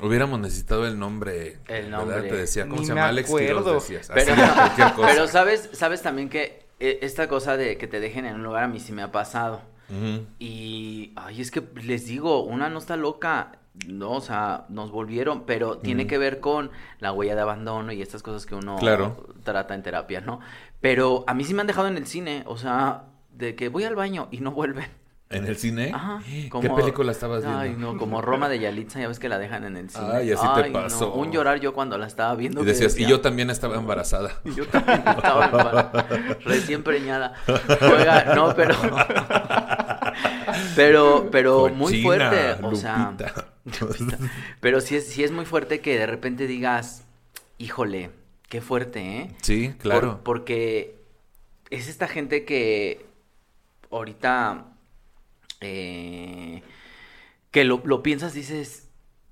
[0.02, 1.58] Hubiéramos necesitado el nombre.
[1.68, 1.98] El ¿verdad?
[2.00, 2.22] nombre.
[2.30, 3.08] Te decía, ¿cómo Ni se llama?
[3.10, 4.10] Alex Quiroz, decías.
[4.10, 5.08] Así, Pero, cualquier cosa.
[5.10, 8.64] pero sabes, sabes también que eh, esta cosa de que te dejen en un lugar
[8.64, 9.62] a mí sí me ha pasado.
[10.38, 13.54] Y, ay, es que les digo, una no está loca.
[13.88, 18.02] No, o sea, nos volvieron, pero tiene que ver con la huella de abandono y
[18.02, 19.26] estas cosas que uno Claro.
[19.44, 20.42] trata en terapia, ¿no?
[20.82, 23.86] Pero a mí sí me han dejado en el cine, o sea, de que voy
[23.86, 24.88] al baño y no vuelven.
[25.32, 25.92] ¿En el cine?
[25.94, 26.24] Ajá.
[26.26, 27.60] ¿Qué película estabas viendo?
[27.60, 30.08] Ay, no, como Roma de Yalitza, ya ves que la dejan en el cine.
[30.12, 31.14] Ay, así te no, pasó.
[31.14, 32.64] un llorar yo cuando la estaba viendo.
[32.64, 34.42] Y decías, y yo también estaba embarazada.
[34.44, 36.08] y yo también estaba embarazada,
[36.46, 37.36] recién preñada.
[37.80, 38.76] Oiga, no, pero.
[40.76, 42.66] Pero, pero muy Cochina, fuerte.
[42.66, 43.16] O sea.
[43.80, 44.18] Lupita.
[44.60, 47.04] Pero sí es, sí es muy fuerte que de repente digas,
[47.58, 48.12] híjole,
[48.50, 49.32] qué fuerte, ¿eh?
[49.42, 50.16] Sí, claro.
[50.16, 50.98] Por- porque
[51.70, 53.06] es esta gente que
[53.92, 54.66] ahorita
[55.62, 56.62] eh,
[57.52, 58.90] que lo, lo piensas, dices,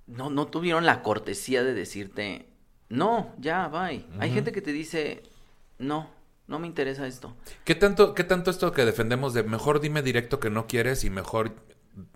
[0.08, 2.48] no, no tuvieron la cortesía de decirte,
[2.90, 4.06] no, ya, bye.
[4.20, 5.24] Hay gente que te dice,
[5.78, 6.10] no,
[6.48, 7.36] no me interesa esto.
[7.66, 11.10] ¿Qué tanto, ¿Qué tanto esto que defendemos de mejor dime directo que no quieres y
[11.10, 11.56] mejor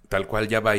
[0.08, 0.76] tal cual ya va?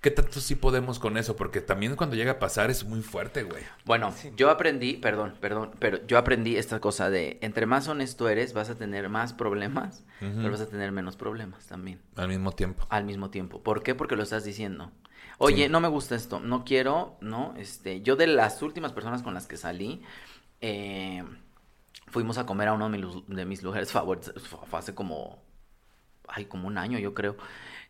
[0.00, 1.34] ¿Qué tanto sí podemos con eso?
[1.34, 3.64] Porque también cuando llega a pasar es muy fuerte, güey.
[3.84, 4.30] Bueno, Sí.
[4.36, 8.70] yo aprendí, perdón, perdón, pero yo aprendí esta cosa de, entre más honesto eres, vas
[8.70, 12.00] a tener más problemas, pero vas a tener menos problemas también.
[12.14, 12.86] Al mismo tiempo.
[12.90, 13.60] al mismo tiempo.
[13.60, 13.96] ¿Por qué?
[13.96, 14.92] Porque lo estás diciendo.
[15.38, 15.68] Oye, Sí.
[15.68, 17.54] no me gusta esto, no quiero, ¿no?
[17.56, 20.02] Este, yo de las últimas personas con las que salí,
[20.60, 21.24] eh,
[22.08, 25.42] fuimos a comer a uno de mis, de mis lugares favoritos, fue fue hace como,
[26.28, 27.36] ay, como un año yo creo,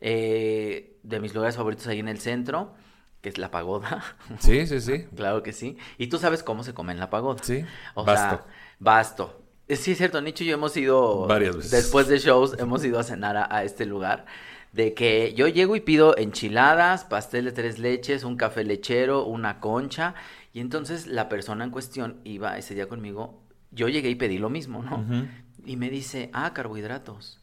[0.01, 2.75] eh, de mis lugares favoritos ahí en el centro,
[3.21, 4.05] que es la pagoda,
[4.39, 5.07] Sí, sí, sí.
[5.17, 7.43] claro que sí, y tú sabes cómo se come en la pagoda.
[7.43, 7.65] Sí.
[7.95, 8.37] O Basto.
[8.37, 8.47] sea,
[8.79, 9.43] basto.
[9.69, 11.27] Eh, Sí, es cierto, Nicho y yo hemos ido.
[11.27, 11.71] Varias veces.
[11.73, 14.25] Después de shows, hemos ido a cenar a, a este lugar.
[14.73, 19.61] De que yo llego y pido enchiladas, pastel de tres leches, un café lechero, una
[19.61, 20.15] concha.
[20.53, 23.43] Y entonces la persona en cuestión iba ese día conmigo.
[23.71, 25.05] Yo llegué y pedí lo mismo, ¿no?
[25.67, 27.41] Y me dice, ah, carbohidratos.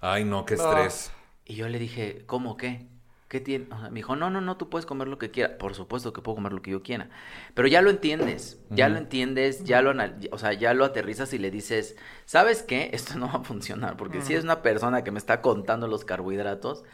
[0.00, 0.62] Ay, no, qué No.
[0.68, 1.10] estrés.
[1.44, 2.86] Y yo le dije, ¿cómo qué?
[3.28, 3.66] ¿Qué tiene?
[3.74, 5.56] O sea, me dijo, no, no, no, tú puedes comer lo que quieras.
[5.58, 7.08] Por supuesto que puedo comer lo que yo quiera.
[7.54, 11.32] Pero ya lo entiendes, ya lo entiendes, ya lo, anal- o sea, ya lo aterrizas
[11.32, 12.90] y le dices, ¿sabes qué?
[12.92, 13.96] Esto no va a funcionar.
[13.96, 16.84] Porque si es una persona que me está contando los carbohidratos,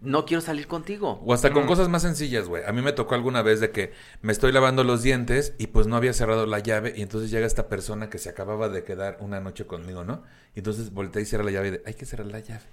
[0.00, 1.20] no quiero salir contigo.
[1.24, 1.68] O hasta con Mm.
[1.68, 2.64] cosas más sencillas, güey.
[2.64, 5.86] A mí me tocó alguna vez de que me estoy lavando los dientes y pues
[5.86, 9.16] no había cerrado la llave y entonces llega esta persona que se acababa de quedar
[9.20, 10.22] una noche conmigo, ¿no?
[10.54, 12.64] Y entonces voltea y cierra la llave y de, hay que cerrar la llave.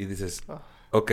[0.00, 0.62] Y dices, Ah.
[0.92, 1.10] ok,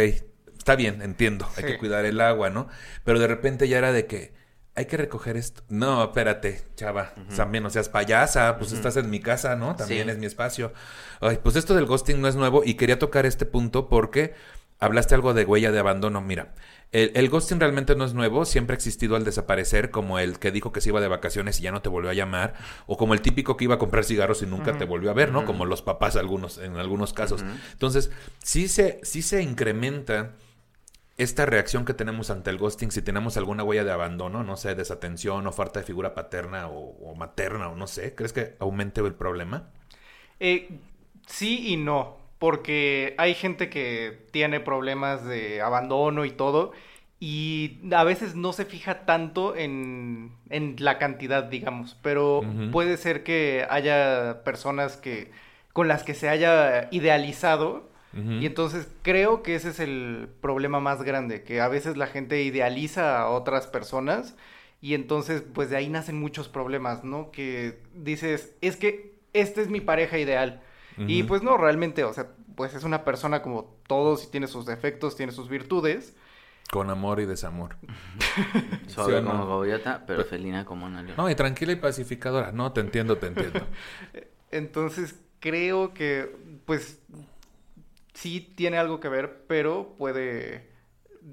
[0.58, 1.70] está bien, entiendo, hay Sí.
[1.72, 2.68] que cuidar el agua, ¿no?
[3.04, 4.34] Pero de repente ya era de que
[4.76, 5.64] hay que recoger esto.
[5.70, 7.14] No, espérate, chava.
[7.36, 9.76] También no seas payasa, pues estás en mi casa, ¿no?
[9.76, 10.12] También Sí.
[10.12, 10.72] es mi espacio.
[11.20, 14.36] Ay, pues esto del ghosting no es nuevo y quería tocar este punto porque
[14.80, 16.22] hablaste algo de huella de abandono.
[16.22, 16.54] Mira,
[16.92, 20.52] el, el ghosting realmente no es nuevo, siempre ha existido al desaparecer, como el que
[20.52, 22.54] dijo que se iba de vacaciones y ya no te volvió a llamar,
[22.86, 25.32] o como el típico que iba a comprar cigarros y nunca te volvió a ver,
[25.32, 25.46] ¿no?
[25.46, 27.44] Como los papás algunos, en algunos casos.
[27.74, 28.12] Entonces,
[28.44, 30.34] sí se, sí se incrementa
[31.18, 34.76] esta reacción que tenemos ante el ghosting, si tenemos alguna huella de abandono, no sé,
[34.76, 39.02] desatención o falta de figura paterna o, o materna o no sé, ¿crees que aumente
[39.02, 39.72] el problema?
[40.40, 40.80] Eh,
[41.26, 46.72] sí y no, porque hay gente que tiene problemas de abandono y todo,
[47.20, 53.24] y a veces no se fija tanto en, en la cantidad, digamos, pero puede ser
[53.24, 55.32] que haya personas que
[55.74, 61.04] con las que se haya idealizado y entonces creo que ese es el problema más
[61.04, 64.36] grande, que a veces la gente idealiza a otras personas
[64.82, 67.30] y entonces pues de ahí nacen muchos problemas, ¿no?
[67.30, 70.62] Que dices, es que esta es mi pareja ideal.
[70.98, 74.66] Y pues no, realmente, o sea, pues es una persona como todos y tiene sus
[74.66, 76.16] defectos, tiene sus virtudes.
[76.72, 77.76] Con amor y desamor.
[78.88, 79.32] Suave ¿Sí o no?
[79.32, 81.16] como gaviota, pero Pe- felina como una leona.
[81.22, 82.52] No, y tranquila y pacificadora.
[82.52, 83.62] No, te entiendo, te entiendo.
[84.52, 87.00] Entonces creo que pues
[88.14, 90.76] sí tiene algo que ver, pero puede...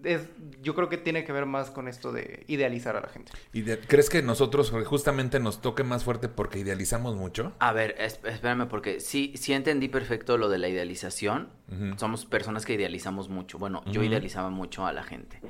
[0.03, 0.23] Es,
[0.61, 3.31] yo creo que tiene que ver más con esto de idealizar a la gente.
[3.53, 7.53] ¿Y de- crees que nosotros justamente nos toque más fuerte porque idealizamos mucho?
[7.61, 11.49] A ver, es- espérame, porque sí, sí entendí perfecto lo de la idealización.
[11.97, 13.59] Somos personas que idealizamos mucho.
[13.59, 15.41] Bueno, yo idealizaba mucho a la gente.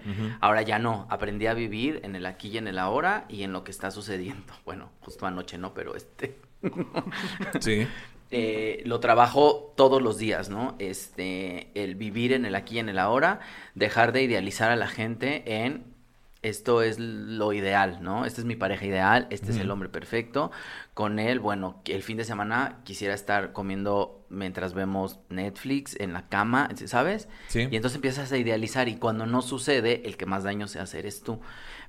[0.40, 1.06] Ahora ya no.
[1.10, 3.90] Aprendí a vivir en el aquí y en el ahora y en lo que está
[3.90, 4.52] sucediendo.
[4.64, 6.36] Bueno, justo anoche no, pero este.
[7.60, 7.86] Sí.
[8.30, 10.74] Eh, lo trabajo todos los días, ¿no?
[10.78, 13.40] Este, el vivir en el aquí y en el ahora,
[13.74, 15.94] dejar de idealizar a la gente en
[16.44, 18.26] esto es lo ideal, ¿no?
[18.26, 20.50] Esta es mi pareja ideal, este es el hombre perfecto.
[20.92, 26.28] Con él, bueno, el fin de semana quisiera estar comiendo mientras vemos Netflix en la
[26.28, 27.30] cama, ¿sabes?
[27.48, 27.60] Sí.
[27.70, 30.98] Y entonces empiezas a idealizar y cuando no sucede, el que más daño se hace
[30.98, 31.40] eres tú.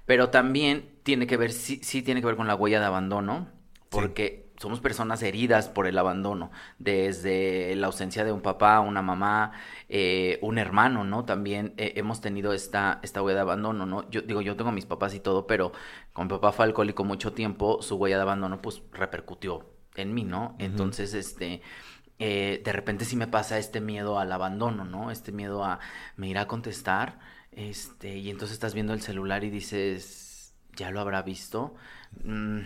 [0.06, 3.50] Pero también tiene que ver, sí, sí tiene que ver con la huella de abandono,
[3.90, 9.52] porque somos personas heridas por el abandono, desde la ausencia de un papá, una mamá,
[9.90, 11.26] eh, un hermano, ¿no?
[11.26, 14.10] También eh, hemos tenido esta, esta huella de abandono, ¿no?
[14.10, 15.72] Yo digo, yo tengo a mis papás y todo, pero
[16.14, 19.66] como mi papá fue alcohólico mucho tiempo, su huella de abandono pues repercutió
[19.96, 20.56] en mí, ¿no?
[20.60, 21.62] Entonces, este,
[22.20, 25.12] eh, de repente sí me pasa este miedo al abandono, ¿no?
[25.12, 25.80] Este miedo a
[26.16, 27.20] me irá a contestar,
[27.52, 31.76] este, y entonces estás viendo el celular y dices, ¿ya lo habrá visto?
[32.24, 32.62] Mm,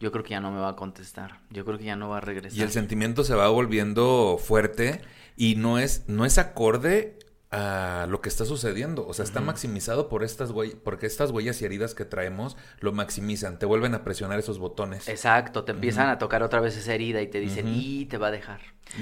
[0.00, 2.18] yo creo que ya no me va a contestar, yo creo que ya no va
[2.18, 2.58] a regresar.
[2.58, 5.00] Y el sentimiento se va volviendo fuerte
[5.36, 7.18] y no es, no es acorde
[7.52, 9.04] a lo que está sucediendo.
[9.06, 12.92] O sea, está maximizado por estas huellas, porque estas huellas y heridas que traemos lo
[12.92, 15.08] maximizan, te vuelven a presionar esos botones.
[15.08, 18.28] Exacto, te empiezan a tocar otra vez esa herida y te dicen, y te va
[18.28, 18.60] a dejar.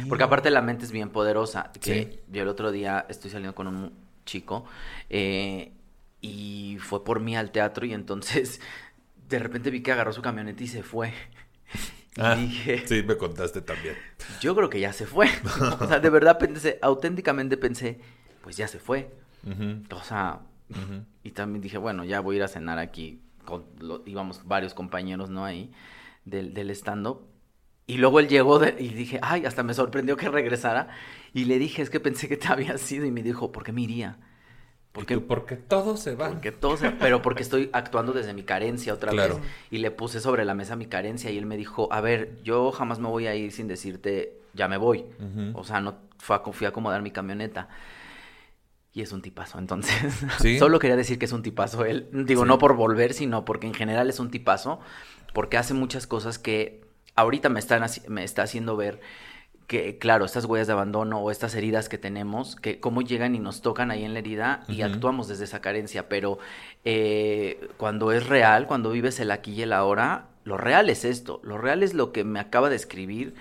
[0.09, 1.71] Porque aparte la mente es bien poderosa.
[1.81, 2.21] Que Sí.
[2.33, 3.93] yo el otro día estoy saliendo con un
[4.25, 4.65] chico
[5.11, 5.73] eh,
[6.23, 8.61] y fue por mí al teatro y entonces
[9.29, 11.09] de repente vi que agarró su camioneta y se fue.
[12.17, 13.95] Y Ah, dije, sí, me contaste también.
[14.41, 15.29] yo creo que ya se fue.
[15.81, 18.01] o sea, de verdad pensé, auténticamente pensé,
[18.43, 19.11] pues ya se fue.
[19.91, 20.41] O sea,
[21.23, 23.23] y también dije, bueno, ya voy a ir a cenar aquí.
[23.45, 25.45] Con, lo- íbamos varios compañeros, ¿no?
[25.45, 25.71] Ahí,
[26.25, 27.21] del, del stand-up.
[27.87, 30.89] Y luego él llegó de- y dije, ay, hasta me sorprendió que regresara.
[31.33, 33.07] Y le dije, es que pensé que te había sido.
[33.07, 34.19] Y me dijo, ¿por qué me iría?
[34.99, 35.27] ¿Y Porque, tú?
[35.27, 35.63] porque se
[36.53, 39.37] todo se- Pero porque estoy actuando desde mi carencia otra Claro.
[39.37, 39.45] vez.
[39.71, 41.31] Y le puse sobre la mesa mi carencia.
[41.31, 44.69] Y él me dijo, a ver, yo jamás me voy a ir sin decirte, ya
[44.69, 45.05] me voy.
[45.55, 47.69] O sea, no fue a- fui a acomodar mi camioneta.
[48.93, 49.95] Y es un tipazo, entonces.
[50.41, 50.59] ¿Sí?
[50.59, 52.09] Solo quería decir que es un tipazo él.
[52.13, 52.49] Digo, Sí.
[52.49, 54.81] no por volver, sino porque en general es un tipazo.
[55.35, 56.81] Porque hace muchas cosas que
[57.15, 59.01] ahorita me, están, me está haciendo ver
[59.69, 63.39] que, claro, estas huellas de abandono o estas heridas que tenemos, que cómo llegan y
[63.39, 66.09] nos tocan ahí en la herida y actuamos desde esa carencia.
[66.09, 66.39] Pero
[66.87, 71.41] eh, cuando es real, cuando vives el aquí y el ahora, lo real es esto.
[71.45, 73.35] Lo real es lo que me acaba de escribir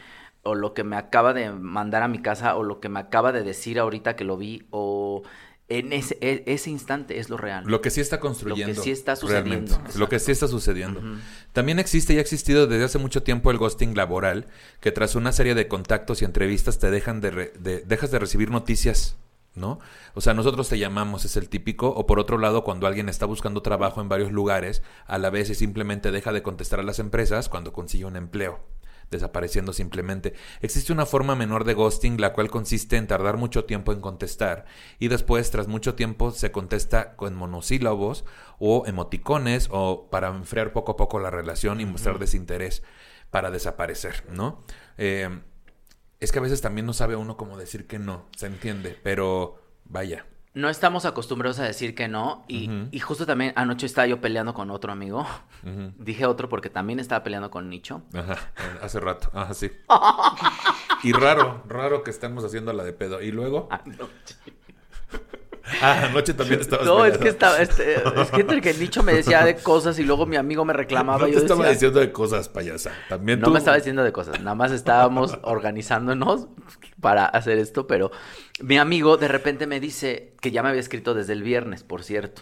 [0.44, 3.32] o lo que me acaba de mandar a mi casa o lo que me acaba
[3.32, 5.24] de decir ahorita que lo vi o
[5.70, 7.66] en ese, e- ese instante es lo real.
[7.68, 8.82] Lo que sí está construyendo.
[8.82, 9.50] sí está sucediendo.
[9.76, 10.00] realmente.
[10.00, 11.02] Lo que sí está sucediendo.
[11.54, 14.48] También existe y ha existido desde hace mucho tiempo el ghosting laboral,
[14.80, 18.20] que tras una serie de contactos y entrevistas te dejan de, re- de- dejas de
[18.20, 19.18] recibir noticias,
[19.56, 19.80] ¿no?
[20.14, 23.26] O sea, nosotros te llamamos, es el típico, o por otro lado, cuando alguien está
[23.26, 27.00] buscando trabajo en varios lugares, a la vez y simplemente deja de contestar a las
[27.00, 28.60] empresas cuando consigue un empleo.
[29.12, 30.34] Desapareciendo simplemente.
[30.62, 34.66] Existe una forma menor de ghosting, la cual consiste en tardar mucho tiempo en contestar
[35.00, 38.26] y después, tras mucho tiempo, se contesta con monosílabos
[38.60, 42.84] o emoticones o para enfriar poco a poco la relación y mostrar desinterés
[43.32, 44.64] para desaparecer, ¿no?
[44.98, 45.42] Eh,
[46.20, 49.62] es que a veces también no sabe uno cómo decir que no, se entiende, pero
[49.86, 50.26] vaya.
[50.58, 52.44] No estamos acostumbrados a decir que no.
[52.48, 55.24] Y, y justo también anoche estaba yo peleando con otro amigo.
[56.00, 58.02] Dije otro porque también estaba peleando con Nicho.
[58.12, 58.38] Ajá,
[58.82, 59.30] hace rato.
[59.34, 59.70] Ajá, sí.
[61.04, 63.22] y raro, raro que estemos haciendo la de pedo.
[63.22, 63.70] Y luego.
[65.82, 69.04] Ah, anoche también estabas No, es que estaba, este, es que entre que el nicho
[69.04, 71.20] me decía de cosas y luego mi amigo me reclamaba.
[71.20, 72.92] No te yo estaba decía, diciendo de cosas, payasa.
[73.10, 73.52] También No tú.
[73.52, 76.48] me estaba diciendo de cosas, nada más estábamos organizándonos
[77.02, 78.12] para hacer esto, pero
[78.62, 82.04] mi amigo de repente me dice, que ya me había escrito desde el viernes, por
[82.04, 82.42] cierto,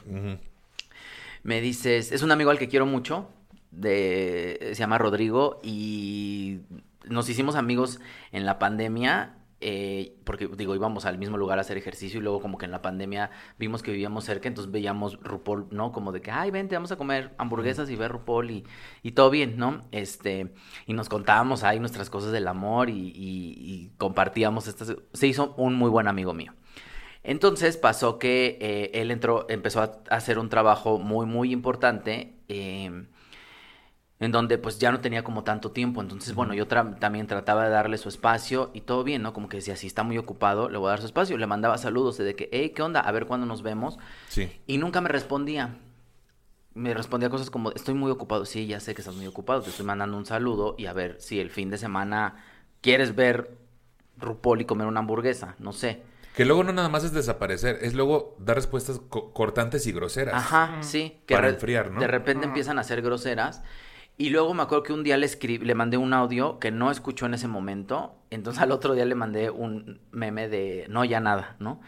[1.43, 3.27] me dices, es un amigo al que quiero mucho,
[3.71, 6.59] de, se llama Rodrigo, y
[7.05, 7.99] nos hicimos amigos
[8.31, 9.33] en la pandemia,
[9.67, 12.71] eh, porque digo, íbamos al mismo lugar a hacer ejercicio y luego como que en
[12.71, 15.91] la pandemia vimos que vivíamos cerca, entonces veíamos RuPaul, ¿no?
[15.91, 18.63] Como de que, ay, vente, vamos a comer hamburguesas y ver RuPaul y,
[19.01, 19.81] y todo bien, ¿no?
[19.91, 20.53] Este,
[20.85, 25.89] y nos contábamos ahí nuestras cosas del amor y, compartíamos estas, se hizo un muy
[25.89, 26.53] buen amigo mío.
[27.23, 32.35] Entonces pasó que eh, él entró, empezó a hacer un trabajo muy, muy importante.
[32.49, 33.07] eh,
[34.19, 36.01] en donde pues ya no tenía como tanto tiempo.
[36.01, 39.33] Entonces, bueno, yo tra- también trataba de darle su espacio y todo bien, ¿no?
[39.33, 41.37] Como que decía, si está muy ocupado, le voy a dar su espacio.
[41.37, 43.01] Le mandaba saludos de que, hey, ¿qué onda?
[43.01, 43.97] A ver cuándo nos vemos.
[44.29, 44.49] Sí.
[44.67, 45.77] Y nunca me respondía.
[46.73, 48.45] Me respondía cosas como, estoy muy ocupado.
[48.45, 49.61] Sí, ya sé que estás muy ocupado.
[49.61, 52.43] Te estoy mandando un saludo y a ver si el fin de semana
[52.81, 53.57] quieres ver
[54.17, 55.55] RuPaul y comer una hamburguesa.
[55.59, 56.01] No sé.
[56.35, 60.35] Que luego no nada más es desaparecer, es luego dar respuestas co- cortantes y groseras.
[60.35, 61.17] Ajá, sí.
[61.29, 62.01] Para re- enfriar, ¿no?
[62.01, 63.61] De repente empiezan a ser groseras.
[64.17, 66.89] Y luego me acuerdo que un día le escribí, le mandé un audio que no
[66.89, 68.15] escuchó en ese momento.
[68.29, 71.81] Entonces al otro día le mandé un meme de no, ya nada, ¿no?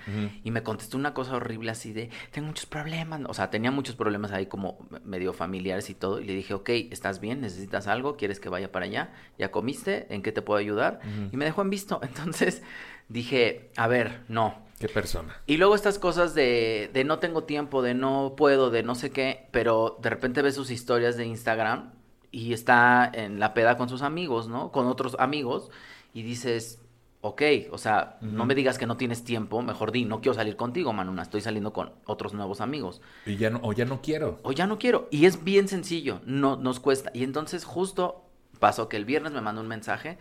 [0.44, 3.22] Y me contestó una cosa horrible así de, tengo muchos problemas.
[3.28, 6.20] O sea, tenía muchos problemas ahí como medio familiares y todo.
[6.20, 7.40] Y le dije, ok, ¿estás bien?
[7.40, 8.18] ¿Necesitas algo?
[8.18, 9.14] ¿Quieres que vaya para allá?
[9.38, 10.14] ¿Ya comiste?
[10.14, 11.00] ¿En qué te puedo ayudar?
[11.32, 12.02] Y me dejó en visto.
[12.04, 12.62] Entonces
[13.08, 14.68] dije, a ver, no.
[14.80, 15.42] Qué persona.
[15.48, 19.12] Y luego estas cosas de, de no tengo tiempo, de no puedo, de no sé
[19.12, 21.97] qué, pero de repente ves sus historias de Instagram
[22.32, 24.72] y está en la peda con sus amigos, ¿no?
[24.72, 25.70] Con otros amigos
[26.14, 26.82] y dices,
[27.22, 30.56] ok, o sea, no me digas que no tienes tiempo, mejor di, no quiero salir
[30.56, 33.02] contigo, Manuna, estoy saliendo con otros nuevos amigos.
[33.26, 34.40] Y ya no, o ya no quiero.
[34.44, 35.08] O ya no quiero.
[35.12, 37.12] Y es bien sencillo, no nos cuesta.
[37.14, 38.24] Y entonces justo
[38.60, 40.18] pasó que el viernes me mandó un mensaje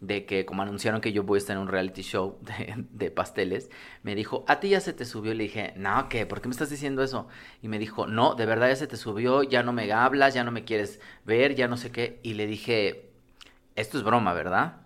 [0.00, 3.10] de que como anunciaron que yo voy a estar en un reality show de, de
[3.10, 3.70] pasteles,
[4.02, 5.34] me dijo, a ti ya se te subió.
[5.34, 6.26] Le dije, no, ¿qué?
[6.26, 7.28] ¿Por qué me estás diciendo eso?
[7.62, 10.44] Y me dijo, no, de verdad ya se te subió, ya no me hablas, ya
[10.44, 12.20] no me quieres ver, ya no sé qué.
[12.22, 13.10] Y le dije,
[13.76, 14.82] esto es broma, ¿verdad?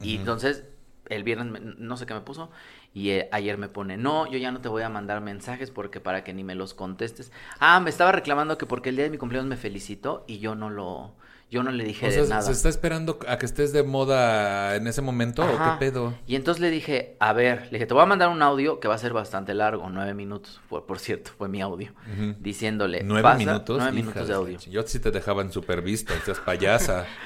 [0.00, 0.64] Y entonces
[1.08, 2.50] el viernes me- no sé qué me puso
[2.94, 6.00] y eh, ayer me pone, no, yo ya no te voy a mandar mensajes porque
[6.00, 7.32] para que ni me los contestes.
[7.60, 10.54] Ah, me estaba reclamando que porque el día de mi cumpleaños me felicitó y yo
[10.54, 11.16] no lo,
[11.50, 12.42] yo no le dije O sea, nada.
[12.42, 15.52] ¿se está esperando a que estés de moda en ese momento Ajá.
[15.52, 16.14] o qué pedo?
[16.26, 18.88] Y entonces le dije, a ver, le dije, te voy a mandar un audio que
[18.88, 21.92] va a ser bastante largo, nueve minutos, fue, por cierto, fue mi audio,
[22.38, 23.78] diciéndole, ¿Nueve pasa- minutos?
[23.78, 24.58] Nueve Hija minutos de de audio.
[24.70, 27.06] Yo sí te dejaban súper visto, seas payasa.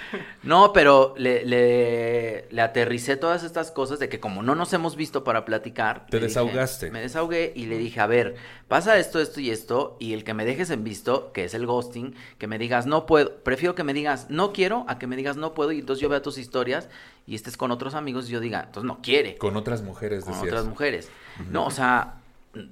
[0.42, 4.96] No, pero le, le, le aterricé todas estas cosas de que como no nos hemos
[4.96, 6.06] visto para platicar.
[6.06, 6.90] Te dije- desahogaste.
[6.90, 8.34] me desahogué y le dije, a ver,
[8.66, 11.66] pasa esto, esto y esto, y el que me dejes en visto, que es el
[11.66, 15.16] ghosting, que me digas no puedo, prefiero que me digas no quiero a que me
[15.16, 16.88] digas no puedo y entonces yo vea tus historias
[17.26, 20.32] y estés con otros amigos y yo diga, entonces no quiere Con otras mujeres, con
[20.32, 20.48] decías.
[20.52, 21.08] otras mujeres.
[21.50, 22.16] No, o sea,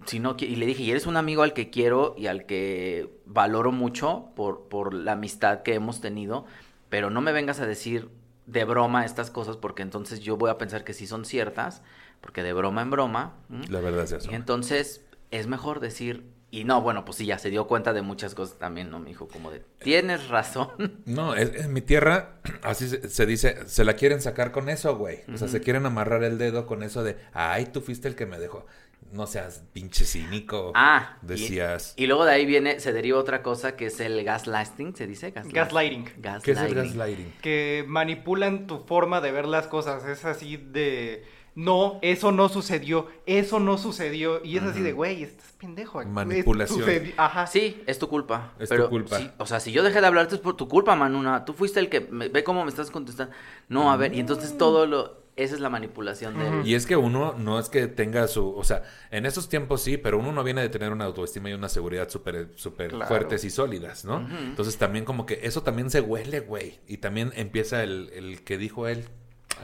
[0.07, 3.11] si no y le dije, y eres un amigo al que quiero y al que
[3.26, 6.45] valoro mucho por, por la amistad que hemos tenido,
[6.88, 8.09] pero no me vengas a decir
[8.47, 11.82] de broma estas cosas porque entonces yo voy a pensar que sí son ciertas,
[12.20, 13.34] porque de broma en broma.
[13.49, 13.66] ¿m?
[13.68, 14.30] La verdad es eso.
[14.30, 18.03] Y entonces es mejor decir, y no, bueno, pues sí, ya se dio cuenta de
[18.03, 18.98] muchas cosas también, ¿no?
[18.98, 21.03] Me dijo como de, tienes razón.
[21.07, 24.96] No, es- en mi tierra, así se, se dice, se la quieren sacar con eso,
[24.96, 25.20] güey.
[25.32, 28.26] O sea, se quieren amarrar el dedo con eso de, ay, tú fuiste el que
[28.26, 28.66] me dejó.
[29.12, 30.70] No seas pinche cínico.
[30.76, 31.94] Ah, Decías.
[31.96, 35.32] Y, luego de ahí viene, se deriva otra cosa que es el gaslighting, ¿se dice?
[35.32, 36.05] Gaslighting.
[36.44, 37.32] ¿Qué es el gaslighting?
[37.40, 40.05] que manipulan tu forma de ver las cosas.
[40.05, 41.24] Es así de,
[41.55, 44.42] no, eso no sucedió, eso no sucedió.
[44.44, 46.03] Y es así de, güey, estás pendejo.
[46.05, 46.88] Manipulación.
[47.16, 47.46] Ajá.
[47.46, 48.53] Sí, es tu culpa.
[48.59, 49.18] Es tu culpa.
[49.38, 51.44] o sea, si yo dejé de hablarte es por tu culpa, Manuna.
[51.44, 53.34] Tú fuiste el que me- ve cómo me estás contestando.
[53.68, 56.66] No, a ver, y entonces todo lo Esa es la manipulación de Ujú.
[56.66, 59.96] Y es que uno no es que tenga su, o sea, en esos tiempos sí,
[59.96, 63.07] pero uno no viene de tener una autoestima y una seguridad súper súper Claro.
[63.07, 64.28] fuertes y sólidas, ¿no?
[64.28, 66.80] Entonces también como que eso también se huele, güey.
[66.86, 69.09] Y también empieza el, el que dijo él,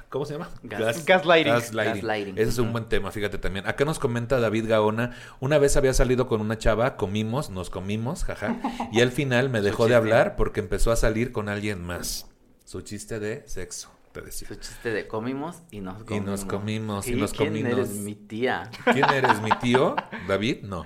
[0.09, 0.49] ¿cómo se llama?
[0.63, 1.53] Gas- Gaslighting.
[1.53, 2.39] Gaslighting.
[2.39, 3.67] Ese es un buen tema, fíjate también.
[3.67, 8.25] Acá nos comenta David Gaona, una vez había salido con una chava, comimos, nos comimos,
[8.25, 8.57] jaja,
[8.93, 12.27] y al final me dejó de hablar porque empezó a salir con alguien más.
[12.65, 14.49] Su chiste de sexo, te decía.
[14.49, 16.29] Su chiste de comimos y nos Y comimos.
[16.31, 17.73] nos comimos, y ¿Qué- nos ¿Quién comimos.
[17.73, 18.71] eres mi tía?
[18.93, 19.95] ¿Quién eres, mi tío?
[20.29, 20.63] ¿David?
[20.63, 20.85] No.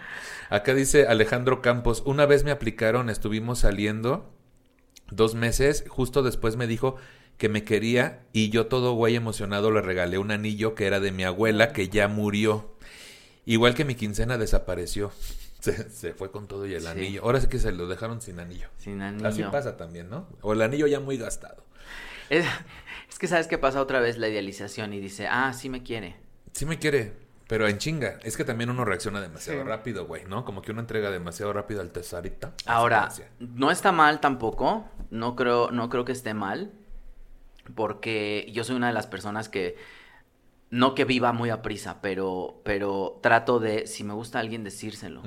[0.51, 4.35] Acá dice Alejandro Campos, una vez me aplicaron, estuvimos saliendo
[5.11, 6.97] dos meses, justo después me dijo
[7.41, 11.11] que me quería y yo todo güey emocionado le regalé un anillo que era de
[11.11, 12.77] mi abuela que ya murió.
[13.47, 15.11] Igual que mi quincena desapareció.
[15.61, 16.87] Se, se fue con todo y el Sí.
[16.89, 17.23] anillo.
[17.23, 18.69] Ahora sí que se lo dejaron sin anillo.
[18.79, 19.27] Sin anillo.
[19.29, 20.27] Así pasa también, ¿no?
[20.43, 21.65] O el anillo ya muy gastado.
[22.31, 22.47] Es,
[23.11, 26.17] es que sabes qué pasa otra vez la idealización y dice, ah, sí me quiere.
[26.53, 27.13] Sí me quiere,
[27.47, 28.19] pero en chinga.
[28.23, 29.69] Es que también uno reacciona demasiado Sí.
[29.69, 30.47] rápido, güey, ¿no?
[30.47, 32.55] Como que uno entrega demasiado rápido al tesarita.
[32.65, 36.73] Ahora, no está mal tampoco, no creo, no creo que esté mal,
[37.75, 39.77] porque yo soy una de las personas que,
[40.71, 45.23] no que viva muy a prisa, pero, pero trato de, si me gusta alguien, decírselo.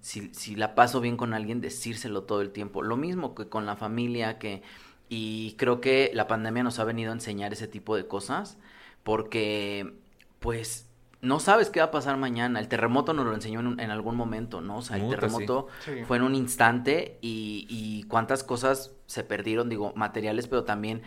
[0.00, 2.82] Si, si la paso bien con alguien, decírselo todo el tiempo.
[2.82, 4.62] Lo mismo que con la familia, que...
[5.08, 8.58] Y creo que la pandemia nos ha venido a enseñar ese tipo de cosas,
[9.04, 9.94] porque,
[10.40, 10.88] pues,
[11.22, 12.58] no sabes qué va a pasar mañana.
[12.58, 14.78] El terremoto nos lo enseñó en, un- en algún momento, ¿no?
[14.78, 15.92] O sea, el terremoto sí.
[15.98, 16.04] Sí.
[16.04, 21.02] fue en un instante y, y cuántas cosas se perdieron, digo, materiales, pero también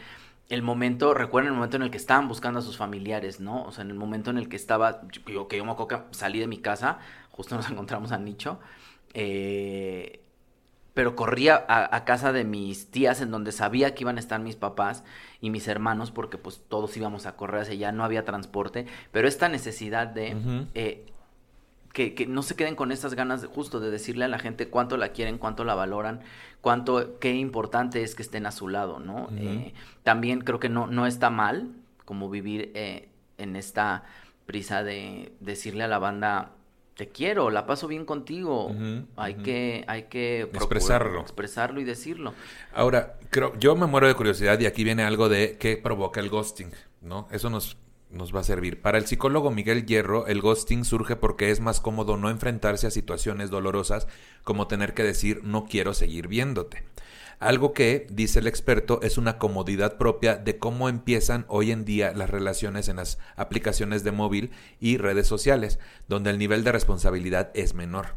[0.49, 3.63] el momento, recuerden el momento en el que estaban buscando a sus familiares, ¿no?
[3.63, 6.17] O sea, en el momento en el que estaba, yo, que yo me acuerdo que
[6.17, 6.97] salí de mi casa,
[7.29, 8.59] justo nos encontramos a Nicho,
[9.13, 10.23] eh,
[10.95, 14.39] pero corría a, a casa de mis tías en donde sabía que iban a estar
[14.41, 15.03] mis papás
[15.39, 19.27] y mis hermanos porque pues todos íbamos a correr hacia allá, no había transporte, pero
[19.27, 21.05] esta necesidad de eh,
[21.93, 24.67] que, que no se queden con estas ganas de, justo de decirle a la gente
[24.67, 26.21] cuánto la quieren, cuánto la valoran,
[26.61, 29.29] cuánto, qué importante es que estén a su lado, ¿no?
[29.37, 29.73] Eh,
[30.03, 31.69] también creo que no, no está mal
[32.05, 34.03] como vivir eh, en esta
[34.45, 36.51] prisa de decirle a la banda,
[36.95, 38.75] te quiero, la paso bien contigo.
[39.15, 41.21] Hay que, hay que procurar Expresarlo.
[41.21, 42.33] expresarlo y decirlo.
[42.73, 46.29] Ahora, creo, yo me muero de curiosidad y aquí viene algo de qué provoca el
[46.29, 46.71] ghosting,
[47.01, 47.27] ¿no?
[47.31, 47.77] Eso nos,
[48.09, 48.81] nos va a servir.
[48.81, 52.91] Para el psicólogo Miguel Hierro, el ghosting surge porque es más cómodo no enfrentarse a
[52.91, 54.07] situaciones dolorosas
[54.43, 56.83] como tener que decir no quiero seguir viéndote.
[57.39, 62.11] Algo que, dice el experto, es una comodidad propia de cómo empiezan hoy en día
[62.13, 64.51] las relaciones en las aplicaciones de móvil
[64.81, 65.79] y redes sociales,
[66.09, 68.15] donde el nivel de responsabilidad es menor.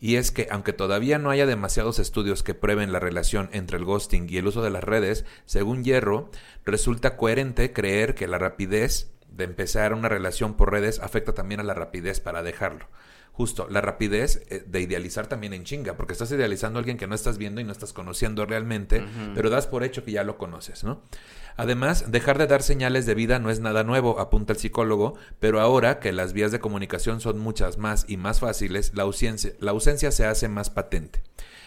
[0.00, 3.84] Y es que, aunque todavía no haya demasiados estudios que prueben la relación entre el
[3.84, 6.30] ghosting y el uso de las redes, según Hierro,
[6.64, 11.64] resulta coherente creer que la rapidez de empezar una relación por redes afecta también a
[11.64, 12.86] la rapidez para dejarlo.
[13.32, 17.08] Justo, la rapidez eh, de idealizar también en chinga, porque estás idealizando a alguien que
[17.08, 19.04] no estás viendo y no estás conociendo realmente,
[19.34, 21.02] pero das por hecho que ya lo conoces, ¿no?
[21.56, 25.60] Además, dejar de dar señales de vida no es nada nuevo, apunta el psicólogo, pero
[25.60, 29.72] ahora que las vías de comunicación son muchas más y más fáciles, la ausencia, la
[29.72, 31.22] ausencia se hace más patente.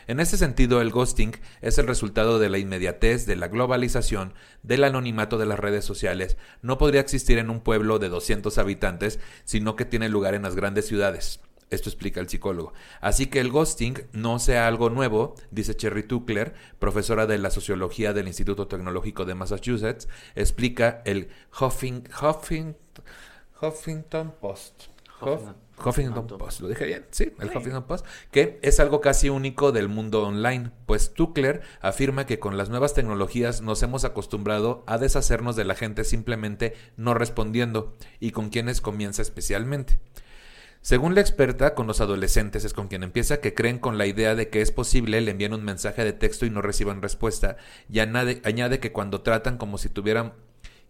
[0.08, 4.34] En este sentido, el ghosting es el resultado de la inmediatez, de la globalización,
[4.64, 6.38] del anonimato de las redes sociales.
[6.62, 10.56] No podría existir en un pueblo de 200 habitantes, sino que tiene lugar en las
[10.56, 11.42] grandes ciudades.
[11.70, 12.74] Esto explica el psicólogo.
[13.02, 18.14] Así que el ghosting no sea algo nuevo, dice Cherry Tuckler, profesora de la sociología
[18.14, 21.28] del Instituto Tecnológico de Massachusetts, explica el
[21.60, 22.76] Huffing, Huffing-
[23.62, 24.84] Huffington Post.
[25.78, 29.72] Huffington- Huffington Post, lo dije bien, sí, el Huffington Post, que es algo casi único
[29.72, 34.98] del mundo online, pues Tuckler afirma que con las nuevas tecnologías nos hemos acostumbrado a
[34.98, 40.00] deshacernos de la gente simplemente no respondiendo y con quienes comienza especialmente.
[40.82, 44.36] Según la experta, con los adolescentes es con quien empieza que creen con la idea
[44.36, 47.58] de que es posible le envían un mensaje de texto y no reciban respuesta,
[47.90, 50.34] y añade, añade que cuando tratan como si tuvieran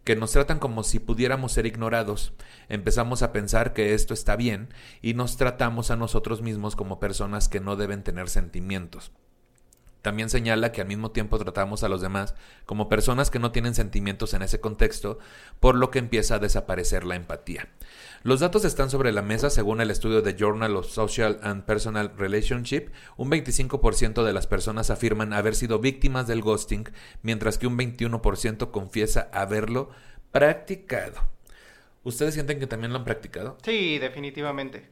[0.07, 2.31] que nos tratan como si pudiéramos ser ignorados,
[2.69, 4.69] empezamos a pensar que esto está bien
[5.01, 9.11] y nos tratamos a nosotros mismos como personas que no deben tener sentimientos.
[10.07, 12.33] También señala que al mismo tiempo tratamos a los demás
[12.65, 15.19] como personas que no tienen sentimientos en ese contexto,
[15.59, 17.67] por lo que empieza a desaparecer la empatía.
[18.23, 22.13] Los datos están sobre la mesa según el estudio de Journal of Social and Personal
[22.17, 22.87] Relationship.
[23.17, 26.87] Un 25% de las personas afirman haber sido víctimas del ghosting,
[27.21, 29.89] mientras que un 21% confiesa haberlo
[30.31, 31.21] practicado.
[32.05, 33.57] ¿Ustedes sienten que también lo han practicado?
[33.61, 34.87] Sí, definitivamente.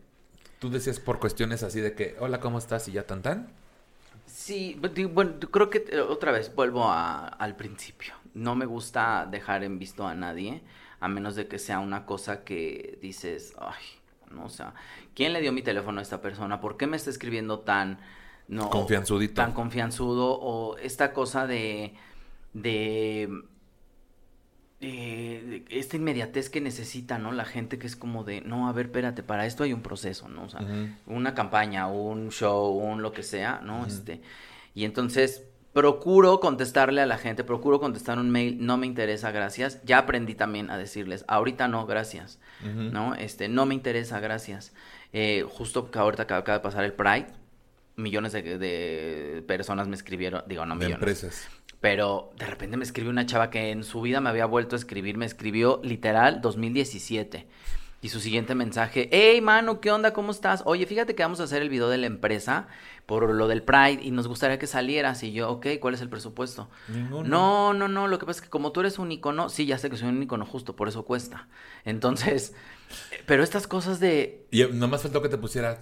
[0.59, 2.89] Tú decías por cuestiones así de que, hola, ¿cómo estás?
[2.89, 3.64] Y ya tan tan.
[4.25, 4.79] Sí,
[5.13, 8.13] bueno, creo que eh, otra vez vuelvo a- al principio.
[8.33, 10.63] No me gusta dejar en visto a nadie.
[11.01, 13.83] a menos de que sea una cosa que dices, ay,
[14.31, 14.73] no, o sea,
[15.13, 16.61] ¿quién le dio mi teléfono a esta persona?
[16.61, 17.99] ¿Por qué me está escribiendo tan,
[18.47, 19.35] no, Confianzudito.
[19.35, 20.31] tan confianzudo?
[20.39, 21.93] O esta cosa de,
[22.53, 23.29] de,
[24.87, 27.31] eh, de esta inmediatez que necesita, ¿no?
[27.31, 30.29] La gente que es como de, no, a ver, espérate, para esto hay un proceso,
[30.29, 30.43] ¿no?
[30.43, 30.89] O sea, Ujú.
[31.07, 33.87] una campaña, un show, un lo que sea, ¿no?
[33.87, 34.21] Este,
[34.75, 35.41] y entonces
[35.73, 39.81] procuro contestarle a la gente, procuro contestar un mail, no me interesa, gracias.
[39.85, 42.37] Ya aprendí también a decirles, ahorita no, gracias.
[42.63, 43.15] ¿no?
[43.15, 44.71] Este, no me interesa, gracias.
[45.13, 47.27] Eh, justo que ahorita acaba acaba de pasar el Pride,
[47.95, 51.49] millones de, de personas me escribieron, digo, no De millones, empresas.
[51.85, 54.79] Pero de repente me escribió una chava que en su vida me había vuelto a
[54.79, 57.45] escribir, me escribió literal 2017.
[58.01, 60.11] Y su siguiente mensaje, hey Manu, ¿qué onda?
[60.11, 60.63] ¿Cómo estás?
[60.65, 62.69] Oye, fíjate que vamos a hacer el video de la empresa
[63.05, 65.21] por lo del Pride y nos gustaría que salieras.
[65.21, 66.71] Y yo, ok, ¿cuál es el presupuesto?
[66.87, 67.29] Ninguno.
[67.29, 69.77] No, no, no, lo que pasa es que como tú eres un icono, sí, ya
[69.77, 71.47] sé que soy un icono justo, por eso cuesta.
[71.83, 72.55] Entonces,
[73.11, 75.81] eh, pero estas cosas de Y nomás faltó que te pusiera.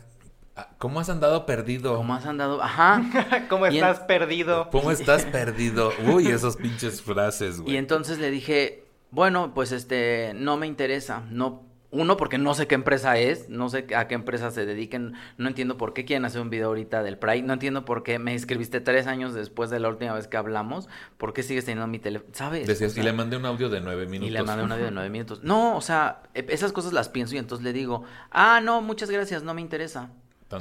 [0.77, 1.95] ¿Cómo has andado perdido?
[1.97, 3.01] cómo has andado, ajá.
[3.49, 4.69] ¿Cómo Y en- estás perdido?
[4.71, 5.91] ¿Cómo estás perdido?
[6.13, 7.73] Uy, esas pinches frases, güey.
[7.73, 12.67] Y entonces le dije, bueno, pues este, no me interesa, no, uno, porque no sé
[12.67, 16.25] qué empresa es, no sé a qué empresa se dediquen, no entiendo por qué quieren
[16.25, 19.69] hacer un video ahorita del Pride, no entiendo por qué me escribiste tres años después
[19.69, 20.87] de la última vez que hablamos,
[21.17, 22.65] por qué sigues teniendo mi teléfono, ¿sabes?
[22.67, 24.33] Decías, O sea, y le mandé un audio de nueve y minutos.
[24.33, 25.43] le mandé un audio de nueve minutos.
[25.43, 29.11] No, o sea, e- esas cosas las pienso y entonces le digo, ah, no, muchas
[29.11, 30.09] gracias, no me interesa,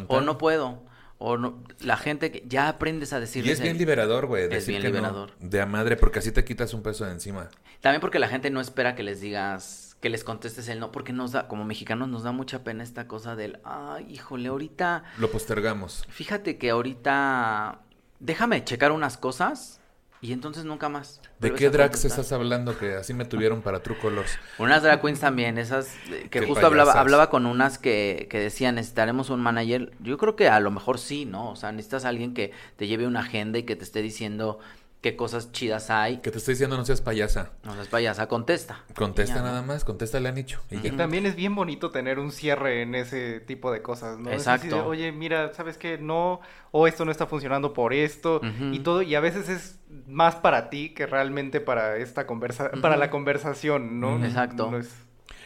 [0.09, 0.83] O no puedo,
[1.19, 3.53] o no, la gente que ya aprendes a Y decirles...
[3.55, 4.45] es bien liberador, güey.
[4.45, 5.31] Es Decir bien que no, liberador.
[5.39, 7.49] de a madre, porque así te quitas un peso de encima.
[7.81, 11.13] También porque la gente no espera que les digas, que les contestes el no, porque
[11.13, 15.31] nos da, como mexicanos nos da mucha pena esta cosa del, ay, híjole, ahorita, Lo
[15.31, 16.05] postergamos.
[16.09, 17.81] fíjate que ahorita,
[18.21, 19.81] déjame checar unas cosas
[20.23, 21.21] y entonces nunca más.
[21.41, 24.39] ¿De qué drags estás hablando que así me tuvieron para True Colors?
[24.57, 28.39] Unas drag queens también, esas eh, que Qué justo hablaba, hablaba con unas que, que
[28.39, 29.93] decían, necesitaremos un manager.
[29.99, 31.51] Yo creo que a lo mejor sí, ¿no?
[31.51, 34.61] O sea, necesitas a alguien que te lleve una agenda y que te esté diciendo
[35.03, 36.19] qué cosas chidas hay.
[36.19, 37.51] Que te estoy diciendo no seas payasa.
[37.65, 38.85] No seas payasa, contesta.
[38.95, 40.61] Contesta nada más, contéstale a Nicho.
[40.71, 40.97] Y ya.
[40.97, 44.31] También es bien bonito tener un cierre en ese tipo de cosas, ¿no?
[44.31, 44.87] Es Exacto.
[44.87, 45.99] Oye, mira, ¿sabes qué?
[45.99, 46.41] No,
[46.71, 48.41] o esto no está funcionando por esto,
[48.73, 52.97] y todo, y a veces es más para ti que realmente para esta conversa, para
[52.97, 54.25] la conversación, ¿no?
[54.25, 54.71] Exacto.
[54.71, 54.95] No es-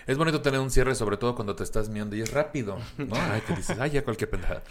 [0.07, 3.17] Es bonito tener un cierre, sobre todo cuando te estás miando y es rápido, ¿no?
[3.33, 4.63] Ay, que dices, ay, ya cualquier pendejada.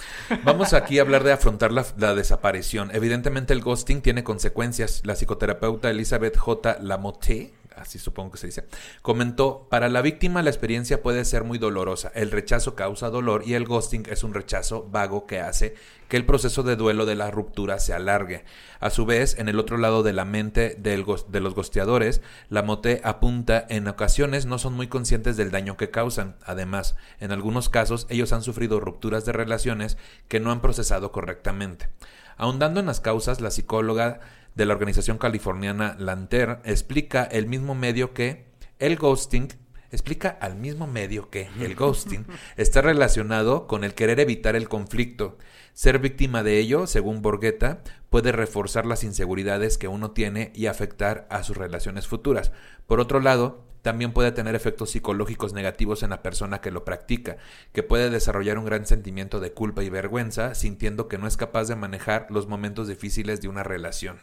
[0.43, 2.89] Vamos aquí a hablar de afrontar la, la desaparición.
[2.93, 5.01] Evidentemente el ghosting tiene consecuencias.
[5.03, 6.77] La psicoterapeuta Elizabeth J.
[6.81, 8.65] Lamotte, así supongo que se dice,
[9.01, 12.11] comentó, para la víctima la experiencia puede ser muy dolorosa.
[12.15, 15.76] El rechazo causa dolor y el ghosting es un rechazo vago que hace
[16.07, 18.45] que el proceso de duelo de la ruptura se alargue.
[18.80, 23.01] A su vez, en el otro lado de la mente de los gosteadores, la mote
[23.03, 26.36] apunta en ocasiones no son muy conscientes del daño que causan.
[26.45, 29.97] Además, en algunos casos ellos han sufrido rupturas de relaciones
[30.28, 31.89] que no han procesado correctamente.
[32.38, 34.19] Ahondando en las causas, la psicóloga
[34.56, 38.45] de la organización californiana Lanter explica el mismo medio que
[38.80, 39.49] el ghosting
[39.91, 42.26] explica al mismo medio que el ghosting
[42.58, 45.38] está relacionado con el querer evitar el conflicto.
[45.74, 51.28] Ser víctima de ello, según Borgueta, puede reforzar las inseguridades que uno tiene y afectar
[51.30, 52.51] a sus relaciones futuras.
[52.88, 57.38] Por otro lado, también puede tener efectos psicológicos negativos en la persona que lo practica,
[57.72, 61.66] que puede desarrollar un gran sentimiento de culpa y vergüenza, sintiendo que no es capaz
[61.66, 64.22] de manejar los momentos difíciles de una relación.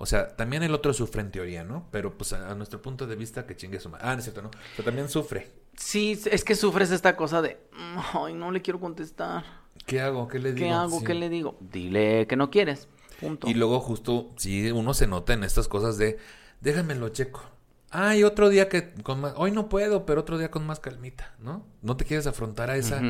[0.00, 1.88] O sea, también el otro sufre en teoría, ¿no?
[1.90, 4.04] Pero pues a, a nuestro punto de vista que chingue su madre.
[4.06, 4.50] Ah, no es cierto, ¿no?
[4.76, 5.50] Pero también sufre.
[5.76, 9.44] Sí, es que sufres esta cosa de, "Mm, ay, no le quiero contestar.
[9.86, 10.28] ¿Qué hago?
[10.28, 10.66] ¿Qué le digo?
[10.66, 10.98] ¿Qué hago?
[11.00, 11.04] Sí.
[11.04, 11.56] ¿Qué le digo?
[11.60, 12.88] Dile que no quieres.
[13.20, 13.48] Punto.
[13.48, 16.18] Y luego justo, sí, uno se nota en estas cosas de,
[16.60, 17.42] déjamelo checo.
[17.90, 21.34] Ay, otro día que con más, hoy no puedo, pero otro día con más calmita,
[21.40, 21.66] ¿no?
[21.82, 23.00] No te quieres afrontar a esa.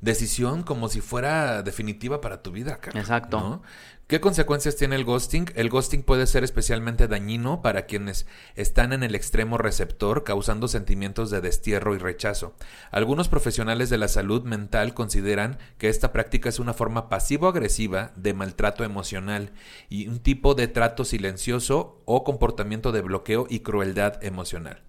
[0.00, 3.40] Decisión como si fuera definitiva para tu vida, cara, Exacto.
[3.40, 3.62] ¿no?
[4.10, 5.52] ¿Qué consecuencias tiene el ghosting?
[5.54, 8.26] El ghosting puede ser especialmente dañino para quienes
[8.56, 12.56] están en el extremo receptor, causando sentimientos de destierro y rechazo.
[12.90, 18.34] Algunos profesionales de la salud mental consideran que esta práctica es una forma pasivo-agresiva de
[18.34, 19.52] maltrato emocional
[19.88, 24.82] y un tipo de trato silencioso o comportamiento de bloqueo y crueldad emocional.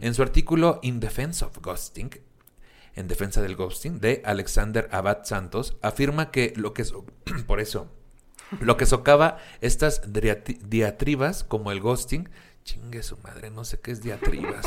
[0.00, 2.10] En su artículo In Defense of Ghosting,
[2.96, 7.06] en defensa del ghosting, de Alexander Abad Santos, afirma que lo que so-
[7.46, 7.88] por eso
[8.60, 12.28] lo que socava estas diatribas como el ghosting,
[12.64, 14.66] chingue su madre, no sé qué es diatribas.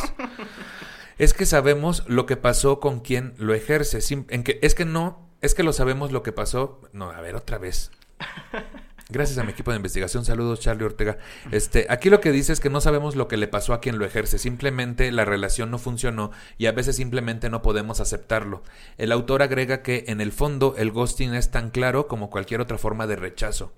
[1.18, 4.86] es que sabemos lo que pasó con quien lo ejerce, sim- en que es que
[4.86, 6.82] no, es que lo sabemos lo que pasó.
[6.92, 7.92] No, a ver otra vez.
[9.12, 10.24] Gracias a mi equipo de investigación.
[10.24, 11.18] Saludos, Charlie Ortega.
[11.52, 13.98] Este, aquí lo que dice es que no sabemos lo que le pasó a quien
[13.98, 14.38] lo ejerce.
[14.38, 16.30] Simplemente la relación no funcionó
[16.60, 18.62] y a veces simplemente no podemos aceptarlo.
[19.00, 22.78] El autor agrega que en el fondo el ghosting es tan claro como cualquier otra
[22.78, 23.74] forma de rechazo.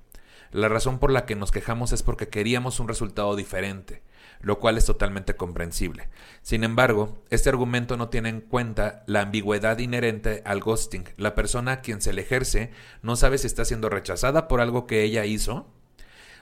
[0.51, 4.01] La razón por la que nos quejamos es porque queríamos un resultado diferente
[4.41, 6.09] lo cual es totalmente comprensible.
[6.41, 11.05] Sin embargo, este argumento no tiene en cuenta la ambigüedad inherente al ghosting.
[11.17, 12.71] La persona a quien se le ejerce
[13.01, 15.67] no sabe si está siendo rechazada por algo que ella hizo,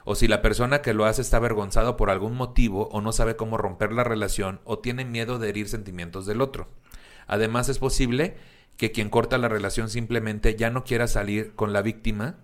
[0.04, 3.36] o si la persona que lo hace está avergonzado por algún motivo o no sabe
[3.36, 6.68] cómo romper la relación o tiene miedo de herir sentimientos del otro.
[7.26, 8.36] Además es posible
[8.76, 12.36] que quien corta la relación simplemente ya no quiera salir con la víctima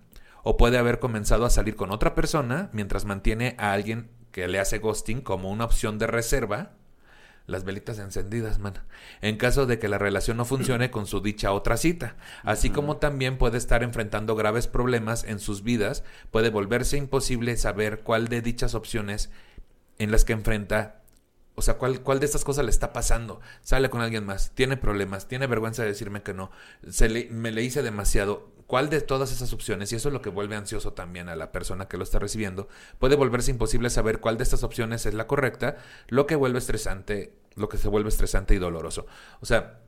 [0.43, 4.59] o puede haber comenzado a salir con otra persona mientras mantiene a alguien que le
[4.59, 6.73] hace ghosting como una opción de reserva,
[7.47, 8.75] las velitas encendidas, man,
[9.21, 12.97] en caso de que la relación no funcione con su dicha otra cita, así como
[12.97, 18.43] también puede estar enfrentando graves problemas en sus vidas, puede volverse imposible saber cuál de
[18.43, 19.31] dichas opciones
[19.97, 21.01] en las que enfrenta
[21.55, 23.41] o sea, ¿cuál, ¿cuál, de estas cosas le está pasando?
[23.61, 26.51] Sale con alguien más, tiene problemas, tiene vergüenza de decirme que no,
[26.87, 28.51] se le, me le hice demasiado.
[28.67, 31.53] ¿Cuál de todas esas opciones, y eso es lo que vuelve ansioso también a la
[31.53, 32.67] persona que lo está recibiendo,
[32.99, 35.77] puede volverse imposible saber cuál de estas opciones es la correcta,
[36.09, 39.07] lo que vuelve estresante, lo que se vuelve estresante y doloroso.
[39.39, 39.79] O sea,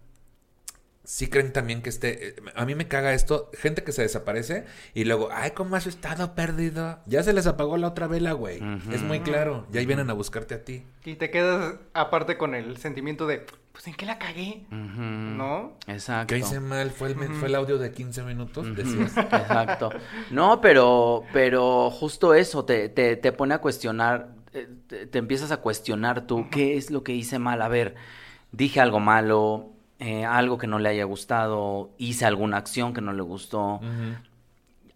[1.10, 2.36] sí creen también que este...
[2.54, 6.36] A mí me caga esto, gente que se desaparece y luego, ay, ¿cómo has estado
[6.36, 7.00] perdido?
[7.08, 8.62] Ya se les apagó la otra vela, güey.
[8.92, 10.86] Es muy claro, ya ahí vienen a buscarte a ti.
[11.06, 14.68] Y te quedas aparte con el sentimiento de, pues, ¿en qué la cagué?
[14.70, 15.80] ¿No?
[15.88, 16.32] Exacto.
[16.32, 16.92] ¿Qué hice mal?
[16.92, 18.76] ¿Fue el, fue el audio de 15 minutos?
[18.76, 19.18] Decías.
[19.18, 19.90] Exacto.
[20.30, 25.52] No, pero, pero justo eso, te, te, te pone a cuestionar, eh, te, te empiezas
[25.52, 27.64] a cuestionar tú, ¿qué es lo que hice mal?
[27.64, 27.96] A ver,
[28.52, 33.14] dije algo malo, eh, algo que no le haya gustado, hice alguna acción que no
[33.14, 33.82] le gustó,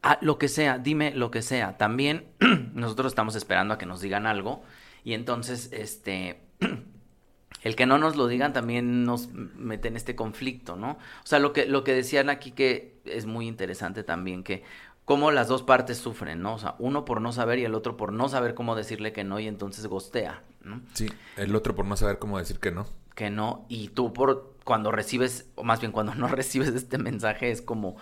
[0.01, 1.78] ah, lo que sea, dime lo que sea.
[1.78, 2.26] También
[2.74, 4.64] nosotros estamos esperando a que nos digan algo
[5.04, 6.41] y entonces, este,
[7.64, 10.91] el que no nos lo digan también nos mete en este conflicto, ¿no?
[10.91, 14.64] O sea, lo que, lo que decían aquí que es muy interesante también, que
[15.06, 16.56] cómo las dos partes sufren, ¿no?
[16.56, 19.24] O sea, uno por no saber y el otro por no saber cómo decirle que
[19.24, 20.82] no y entonces gostea, ¿no?
[20.93, 22.86] Sí, el otro por no saber cómo decir que no.
[23.16, 27.51] Que no, y tú por cuando recibes, o más bien cuando no recibes este mensaje,
[27.51, 27.95] es como,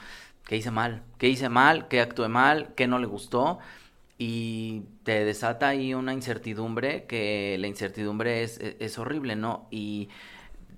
[0.45, 1.03] ¿qué hice mal?
[1.17, 1.87] ¿Qué hice mal?
[1.87, 2.73] ¿Qué actué mal?
[2.75, 3.59] ¿Qué no le gustó?
[4.17, 9.67] Y te desata ahí una incertidumbre que la incertidumbre es, e, es, horrible, ¿no?
[9.71, 10.09] Y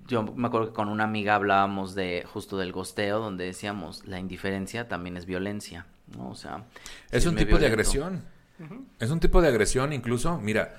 [0.08, 4.18] yo me acuerdo que con una amiga hablábamos de justo del gosteo, donde decíamos, la
[4.18, 6.30] indiferencia también es violencia, ¿no?
[6.30, 6.64] O sea...
[7.10, 8.22] Es un tipo de agresión.
[8.98, 10.76] Es un tipo de agresión, incluso, mira,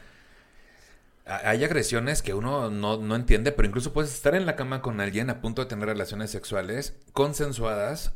[1.26, 5.02] hay agresiones que uno no, no, entiende, pero incluso puedes estar en la cama con
[5.02, 8.14] alguien a punto de tener relaciones sexuales consensuadas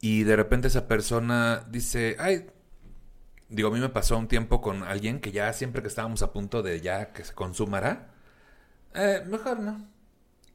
[0.00, 2.46] y de repente esa persona dice, ay,
[3.48, 6.32] digo, a mí me pasó un tiempo con alguien que ya siempre que estábamos a
[6.32, 8.10] punto de ya que se consumara,
[8.94, 9.88] eh, mejor no.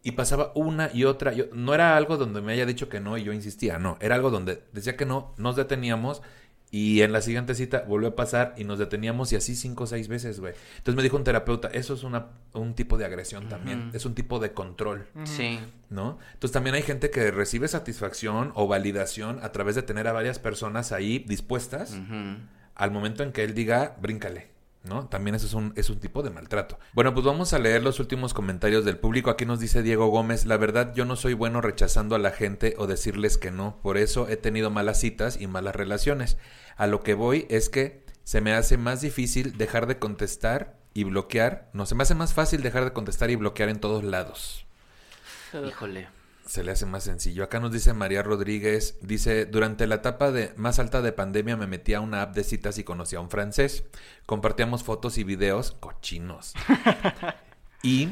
[0.01, 3.17] Y pasaba una y otra, yo, no era algo donde me haya dicho que no
[3.17, 6.21] y yo insistía, no, era algo donde decía que no, nos deteníamos
[6.69, 9.87] y en la siguiente cita volvió a pasar y nos deteníamos y así cinco o
[9.87, 10.53] seis veces, güey.
[10.77, 14.15] Entonces me dijo un terapeuta, eso es una, un tipo de agresión también, es un
[14.15, 15.07] tipo de control.
[15.23, 15.59] Sí.
[15.89, 16.19] ¿No?
[16.33, 20.39] Entonces también hay gente que recibe satisfacción o validación a través de tener a varias
[20.39, 21.97] personas ahí dispuestas
[22.75, 24.56] al momento en que él diga, bríncale.
[24.87, 25.07] ¿No?
[25.07, 26.79] También eso es un, es un tipo de maltrato.
[26.93, 29.29] Bueno, pues vamos a leer los últimos comentarios del público.
[29.29, 32.75] Aquí nos dice Diego Gómez, la verdad yo no soy bueno rechazando a la gente
[32.77, 36.37] o decirles que no, por eso he tenido malas citas y malas relaciones.
[36.75, 41.03] A lo que voy es que se me hace más difícil dejar de contestar y
[41.03, 41.69] bloquear.
[41.73, 44.65] No, se me hace más fácil dejar de contestar y bloquear en todos lados.
[45.53, 46.16] Híjole
[46.47, 47.43] se le hace más sencillo.
[47.43, 51.67] Acá nos dice María Rodríguez, dice, durante la etapa de más alta de pandemia me
[51.67, 53.83] metí a una app de citas y conocí a un francés.
[54.25, 56.53] Compartíamos fotos y videos cochinos.
[57.83, 58.09] y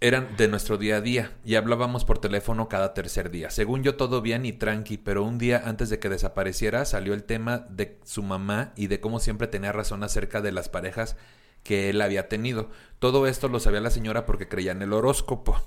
[0.00, 3.50] eran de nuestro día a día y hablábamos por teléfono cada tercer día.
[3.50, 7.24] Según yo todo bien y tranqui, pero un día antes de que desapareciera salió el
[7.24, 11.16] tema de su mamá y de cómo siempre tenía razón acerca de las parejas
[11.62, 12.70] que él había tenido.
[12.98, 15.58] Todo esto lo sabía la señora porque creía en el horóscopo.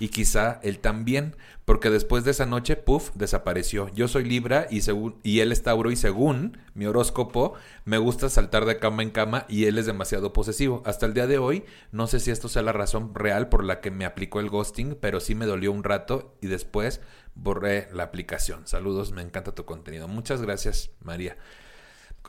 [0.00, 3.88] Y quizá él también, porque después de esa noche, puff, desapareció.
[3.90, 8.28] Yo soy Libra y, según, y él es Tauro y según mi horóscopo, me gusta
[8.28, 10.82] saltar de cama en cama y él es demasiado posesivo.
[10.84, 13.80] Hasta el día de hoy, no sé si esto sea la razón real por la
[13.80, 17.00] que me aplicó el ghosting, pero sí me dolió un rato y después
[17.36, 18.66] borré la aplicación.
[18.66, 20.08] Saludos, me encanta tu contenido.
[20.08, 21.36] Muchas gracias, María.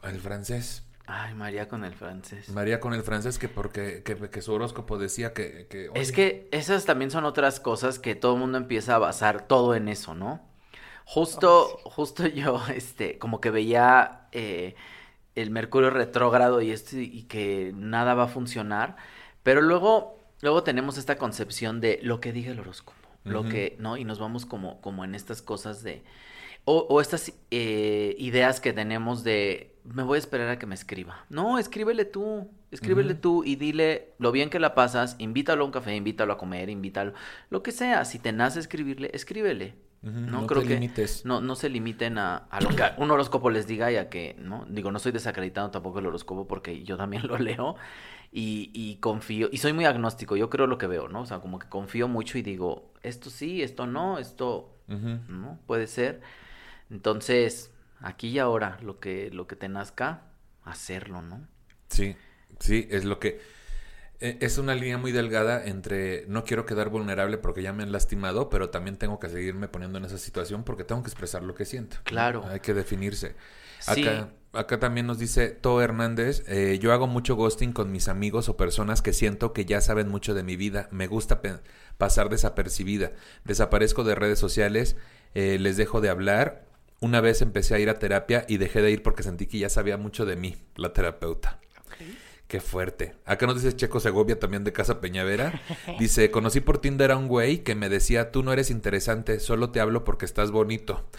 [0.04, 0.84] El francés.
[1.14, 2.48] Ay, María con el francés.
[2.50, 5.68] María con el francés, que porque que, su horóscopo decía que...
[5.94, 9.76] Es que esas también son otras cosas que todo el mundo empieza a basar todo
[9.76, 10.40] en eso, ¿no?
[11.04, 14.76] Justo, justo yo, este, como que veía eh,
[15.36, 18.96] el Mercurio retrógrado y, este, y que nada va a funcionar.
[19.44, 22.98] Pero luego, luego tenemos esta concepción de lo que diga el horóscopo.
[23.26, 23.98] Lo que, ¿no?
[23.98, 26.04] Y nos vamos como, como en estas cosas de.
[26.66, 31.26] O, estas eh, ideas que tenemos de me voy a esperar a que me escriba.
[31.30, 35.72] No, escríbele tú, escríbele tú y dile lo bien que la pasas, invítalo a un
[35.72, 37.14] café, invítalo a comer, invítalo,
[37.50, 38.06] lo que sea.
[38.06, 39.76] Si te nace escribirle, escríbele.
[40.02, 40.90] No, creo que
[41.26, 44.66] no, no se limiten a, lo que un horóscopo les diga y a que, ¿no?
[44.68, 47.76] Digo, no estoy desacreditando tampoco el horóscopo porque yo también lo leo
[48.32, 51.22] y, y confío, y soy muy agnóstico, yo creo lo que veo, ¿no?
[51.22, 55.60] O sea, como que confío mucho y digo, esto sí, esto no, esto, ¿no?
[55.68, 56.22] Puede ser.
[56.90, 57.72] Entonces,
[58.02, 60.24] aquí y ahora, lo que, lo que te nazca,
[60.64, 61.48] hacerlo, ¿no?
[61.90, 62.16] Sí,
[62.60, 63.40] sí, es lo que
[64.22, 67.92] e, es una línea muy delgada entre no quiero quedar vulnerable porque ya me han
[67.92, 71.56] lastimado, pero también tengo que seguirme poniendo en esa situación porque tengo que expresar lo
[71.56, 71.98] que siento.
[72.04, 72.46] Claro.
[72.48, 73.36] Hay que definirse.
[73.88, 78.48] Acá, acá también nos dice To Hernández, eh, yo hago mucho ghosting con mis amigos
[78.48, 80.88] o personas que siento que ya saben mucho de mi vida.
[80.92, 81.42] Me gusta
[81.98, 83.12] pasar desapercibida.
[83.44, 84.98] Desaparezco de redes sociales,
[85.34, 86.71] eh, les dejo de hablar.
[87.02, 89.70] Una vez empecé a ir a terapia y dejé de ir porque sentí que ya
[89.70, 91.60] sabía mucho de mí, la terapeuta.
[92.48, 93.16] Qué fuerte.
[93.26, 95.62] Acá nos dice Checo Segovia también de Casa Peñavera.
[96.00, 99.72] Dice, conocí por Tinder a un güey que me decía, tú no eres interesante, solo
[99.72, 101.10] te hablo porque estás bonito.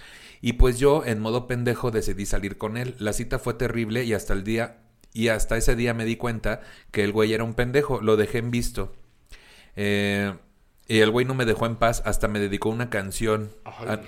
[0.43, 2.97] Y pues yo, en modo pendejo, decidí salir con él.
[2.99, 4.83] La cita fue terrible y hasta el día,
[5.14, 6.61] y hasta ese día me di cuenta
[6.91, 8.03] que el güey era un pendejo.
[8.03, 8.93] Lo dejé en visto.
[9.74, 10.35] Eh,
[10.93, 13.51] y el güey no me dejó en paz, hasta me dedicó una canción.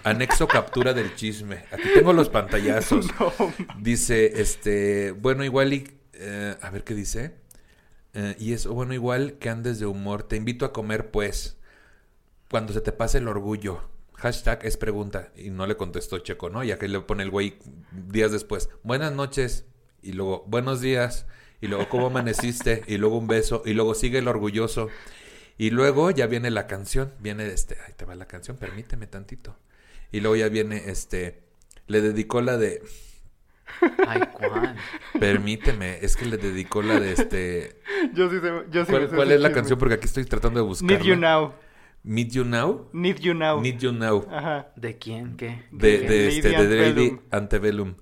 [0.02, 1.64] anexo captura del chisme.
[1.72, 3.06] Aquí tengo los pantallazos.
[3.80, 7.36] Dice, este, bueno, igual y eh, a ver qué dice.
[8.12, 10.24] Eh, y eso, bueno, igual que andes de humor.
[10.24, 11.56] Te invito a comer, pues.
[12.50, 13.88] Cuando se te pase el orgullo.
[14.16, 15.32] Hashtag es pregunta.
[15.38, 16.64] Y no le contestó Checo, ¿no?
[16.64, 17.56] Y aquí le pone el güey
[17.92, 18.68] días después.
[18.82, 19.64] Buenas noches.
[20.02, 21.24] Y luego, buenos días.
[21.62, 22.82] Y luego, ¿cómo amaneciste?
[22.86, 23.62] Y luego un beso.
[23.64, 24.90] Y luego sigue el orgulloso.
[25.56, 27.12] Y luego ya viene la canción.
[27.20, 27.76] Viene este.
[27.86, 28.56] Ahí te va la canción.
[28.56, 29.56] Permíteme tantito.
[30.10, 31.42] Y luego ya viene este.
[31.86, 32.82] Le dedicó la de.
[34.06, 34.76] Ay, ¿cuál?
[35.18, 37.80] Permíteme, es que le dedicó la de este.
[38.14, 39.78] Yo sí sé, yo sí ¿Cuál, ¿cuál es la canción?
[39.78, 40.88] Porque aquí estoy tratando de buscar.
[40.88, 41.54] Need You Now.
[42.02, 42.90] Need You Now.
[42.92, 43.60] Need You Now.
[43.60, 44.26] Need You Now.
[44.30, 44.68] Ajá.
[44.76, 45.36] ¿De quién?
[45.36, 45.64] ¿Qué?
[45.70, 47.94] De, de, este, de Lady Antebellum.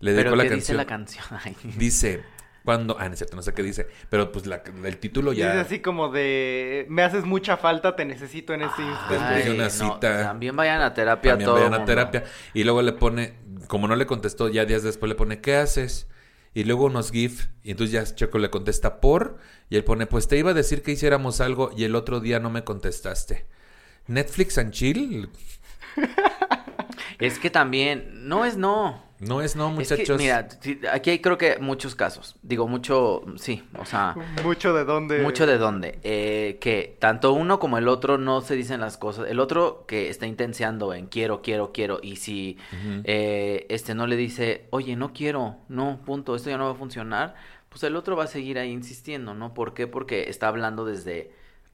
[0.00, 0.60] Le dedicó ¿Pero la qué canción.
[0.60, 1.24] dice la canción?
[1.42, 1.56] Ay.
[1.76, 2.22] Dice,
[2.70, 2.96] cuando.
[3.00, 3.88] Ah, no es cierto, no sé qué dice.
[4.08, 5.54] Pero pues la, el título ya.
[5.54, 6.86] Es así como de.
[6.88, 9.14] Me haces mucha falta, te necesito en este instante.
[9.14, 10.22] Después de una no, cita.
[10.22, 12.24] también vayan a terapia También todo vayan a terapia.
[12.54, 13.34] Y luego le pone,
[13.66, 16.06] como no le contestó, ya días después le pone, ¿qué haces?
[16.54, 17.48] Y luego unos GIF.
[17.64, 19.38] Y entonces ya Checo le contesta, ¿por?
[19.68, 22.38] Y él pone, pues te iba a decir que hiciéramos algo y el otro día
[22.38, 23.46] no me contestaste.
[24.06, 25.28] Netflix and chill.
[27.18, 29.09] Es que también, no es no.
[29.20, 30.16] No es no, Es muchachos.
[30.16, 30.48] que, mira,
[30.92, 32.36] aquí hay creo que muchos casos.
[32.42, 35.20] Digo, mucho, sí, o sea, Mucho de dónde.
[35.22, 35.98] mucho de dónde.
[36.02, 39.28] Eh, que tanto uno como el otro no se dicen las cosas.
[39.28, 42.00] El otro que está intenseando en quiero, quiero, quiero.
[42.02, 42.56] Y si
[43.04, 46.74] eh, este no le dice, oye, no quiero, no, punto, esto ya no va a
[46.74, 47.34] funcionar,
[47.68, 49.54] pues el otro va a seguir ahí insistiendo, ¿no?
[49.54, 49.86] ¿Por qué?
[49.86, 51.30] Porque está hablando desde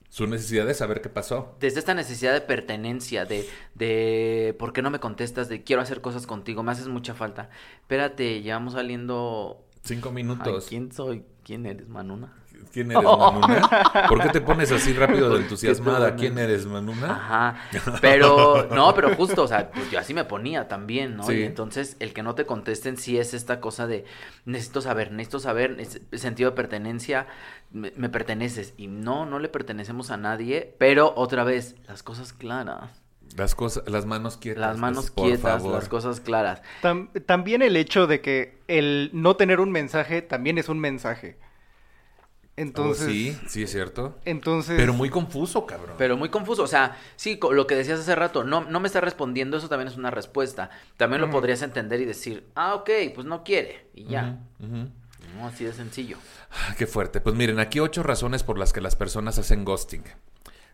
[0.09, 1.57] Su necesidad de saber qué pasó.
[1.61, 5.49] desde esta necesidad de pertenencia, de, de ¿por qué no me contestas?
[5.49, 7.51] De quiero hacer cosas contigo, me haces mucha falta.
[7.81, 9.63] Espérate, llevamos saliendo.
[9.85, 10.67] Cinco Ay, minutos.
[10.69, 11.25] ¿Quién soy?
[11.45, 12.33] ¿Quién eres, Manuna?
[12.73, 14.07] ¿Quién eres, Manuna?
[14.09, 16.17] ¿Por qué te pones así rápido de entusiasmada?
[16.17, 17.13] ¿Quién eres, Manuna?
[17.13, 17.57] Ajá.
[18.01, 21.23] Pero, no, pero justo, o sea, pues yo así me ponía también, ¿no?
[21.25, 21.35] Sí.
[21.35, 24.05] Y entonces el que no te contesten sí es esta cosa de
[24.45, 25.77] necesito saber, necesito saber,
[26.13, 27.27] sentido de pertenencia,
[27.77, 28.75] me, me perteneces.
[28.77, 32.91] Y no, no le pertenecemos a nadie, pero otra vez, las cosas claras.
[33.37, 34.61] Las cosas, las manos quietas.
[34.61, 35.75] Las manos por quietas, favor.
[35.75, 36.63] las cosas claras.
[36.83, 41.37] Tam- también el hecho de que el no tener un mensaje también es un mensaje.
[42.57, 43.07] Entonces.
[43.07, 44.17] Oh, sí, sí es cierto.
[44.25, 44.77] Entonces.
[44.79, 45.97] Pero muy confuso, cabrón.
[45.99, 49.03] Pero muy confuso, o sea, sí, lo que decías hace rato, no, no me está
[49.03, 50.71] respondiendo, eso también es una respuesta.
[50.97, 54.39] También lo podrías entender y decir, ah, ok, pues no quiere, y ya.
[55.35, 56.19] No, así de sencillo.
[56.79, 57.21] Qué fuerte.
[57.21, 60.05] Pues miren, aquí ocho razones por las que las personas hacen ghosting.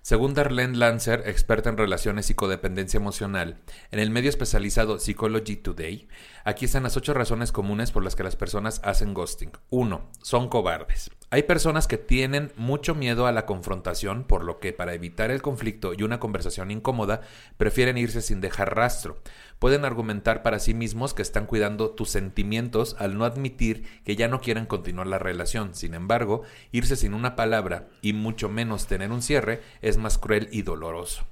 [0.04, 3.58] Según Darlene Lancer, experta en relaciones y codependencia emocional,
[3.92, 6.08] en el medio especializado Psychology Today,
[6.42, 9.52] aquí están las ocho razones comunes por las que las personas hacen ghosting.
[9.70, 11.12] Uno, son cobardes.
[11.30, 15.40] Hay personas que tienen mucho miedo a la confrontación, por lo que para evitar el
[15.40, 17.20] conflicto y una conversación incómoda,
[17.56, 19.22] prefieren irse sin dejar rastro.
[19.62, 24.26] Pueden argumentar para sí mismos que están cuidando tus sentimientos al no admitir que ya
[24.26, 25.76] no quieren continuar la relación.
[25.76, 26.42] Sin embargo,
[26.72, 31.28] irse sin una palabra y mucho menos tener un cierre es más cruel y doloroso.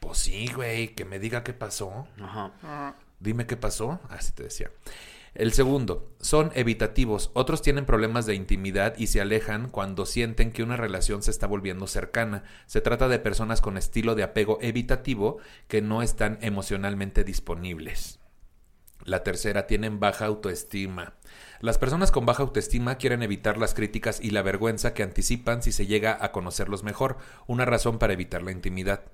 [0.00, 2.08] Pues sí, güey, que me diga qué pasó.
[2.18, 2.52] Ajá.
[2.62, 4.00] Ah, Dime qué pasó.
[4.08, 4.70] Así te decía.
[5.38, 7.30] El segundo, son evitativos.
[7.32, 11.46] Otros tienen problemas de intimidad y se alejan cuando sienten que una relación se está
[11.46, 12.42] volviendo cercana.
[12.66, 18.18] Se trata de personas con estilo de apego evitativo que no están emocionalmente disponibles.
[19.04, 21.14] La tercera, tienen baja autoestima.
[21.60, 25.70] Las personas con baja autoestima quieren evitar las críticas y la vergüenza que anticipan si
[25.70, 27.16] se llega a conocerlos mejor,
[27.46, 29.04] una razón para evitar la intimidad.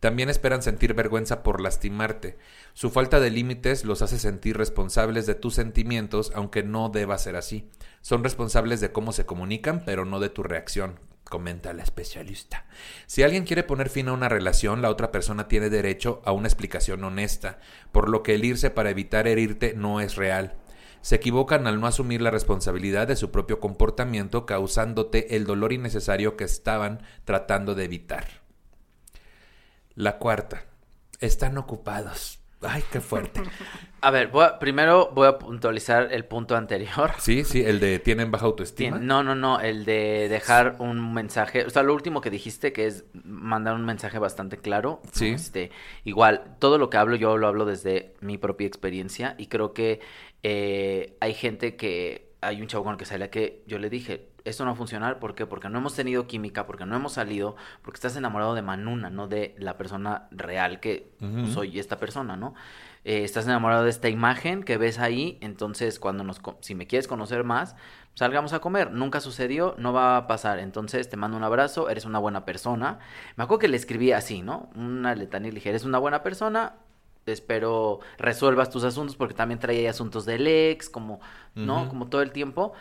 [0.00, 2.36] También esperan sentir vergüenza por lastimarte.
[2.74, 7.36] Su falta de límites los hace sentir responsables de tus sentimientos, aunque no deba ser
[7.36, 7.70] así.
[8.02, 12.66] Son responsables de cómo se comunican, pero no de tu reacción, comenta la especialista.
[13.06, 16.46] Si alguien quiere poner fin a una relación, la otra persona tiene derecho a una
[16.46, 17.58] explicación honesta,
[17.90, 20.56] por lo que el irse para evitar herirte no es real.
[21.00, 26.36] Se equivocan al no asumir la responsabilidad de su propio comportamiento, causándote el dolor innecesario
[26.36, 28.45] que estaban tratando de evitar.
[29.96, 30.62] La cuarta,
[31.20, 32.38] están ocupados.
[32.60, 33.40] Ay, qué fuerte.
[34.02, 34.30] A ver,
[34.60, 37.12] primero voy a puntualizar el punto anterior.
[37.18, 38.98] Sí, sí, el de tienen baja autoestima.
[38.98, 41.64] No, no, no, el de dejar un mensaje.
[41.64, 45.00] O sea, lo último que dijiste, que es mandar un mensaje bastante claro.
[45.12, 45.30] Sí.
[45.30, 45.70] Este,
[46.04, 50.00] igual, todo lo que hablo, yo lo hablo desde mi propia experiencia y creo que
[50.42, 52.26] eh, hay gente que.
[52.42, 54.76] Hay un chavo con el que sale que yo le dije, esto no va a
[54.76, 55.18] funcionar.
[55.18, 55.46] ¿Por qué?
[55.46, 59.28] Porque no hemos tenido química, porque no hemos salido, porque estás enamorado de Manuna, no
[59.28, 61.10] de la persona real que
[61.52, 62.54] soy esta persona, ¿no?
[63.04, 67.06] Eh, estás enamorado de esta imagen que ves ahí, entonces cuando nos, si me quieres
[67.06, 67.76] conocer más,
[68.14, 68.90] salgamos a comer.
[68.90, 70.58] Nunca sucedió, no va a pasar.
[70.58, 72.98] Entonces te mando un abrazo, eres una buena persona.
[73.36, 74.70] Me acuerdo que le escribí así, ¿no?
[74.74, 76.74] Una letanía, le dije, eres una buena persona,
[77.26, 81.20] espero resuelvas tus asuntos porque también traía asuntos del ex, como,
[81.54, 81.88] ¿no?
[81.88, 82.72] Como todo el tiempo.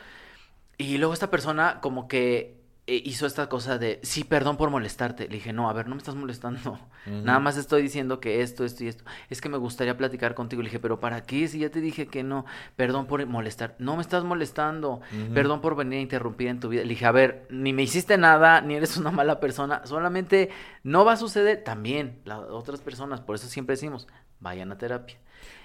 [0.78, 2.55] Y luego esta persona como que
[2.88, 5.28] eh, hizo esta cosa de, sí, perdón por molestarte.
[5.28, 6.80] Le dije, no, a ver, no me estás molestando.
[7.07, 9.03] Nada más estoy diciendo que esto, esto y esto.
[9.32, 10.61] Es que me gustaría platicar contigo.
[10.61, 11.47] Le dije, pero ¿para qué?
[11.47, 12.45] Si ya te dije que no.
[12.76, 13.76] Perdón por molestar.
[13.80, 15.01] No me estás molestando.
[15.34, 16.84] Perdón por venir a interrumpir en tu vida.
[16.84, 19.82] Le dije, a ver, ni me hiciste nada, ni eres una mala persona.
[19.86, 20.51] Solamente
[20.84, 21.63] no va a suceder.
[21.63, 24.07] También las otras personas, por eso siempre decimos,
[24.39, 25.17] vayan a terapia.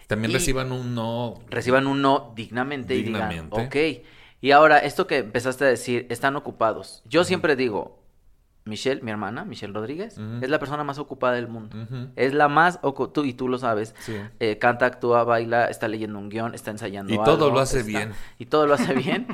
[0.07, 1.35] También reciban un no.
[1.51, 3.57] Reciban un no dignamente, dignamente.
[3.57, 4.07] y digan, ok
[4.41, 7.03] y ahora, esto que empezaste a decir, están ocupados.
[7.05, 8.01] Yo siempre digo,
[8.65, 11.77] Michelle, mi hermana, Michelle Rodríguez, es la persona más ocupada del mundo.
[12.17, 12.79] Es la más,
[13.13, 13.95] tú, y tú lo sabes,
[14.39, 17.13] eh, canta, actúa, baila, está leyendo un guion, está ensayando.
[17.13, 18.13] Y todo lo hace bien.
[18.39, 19.27] Y todo lo hace bien.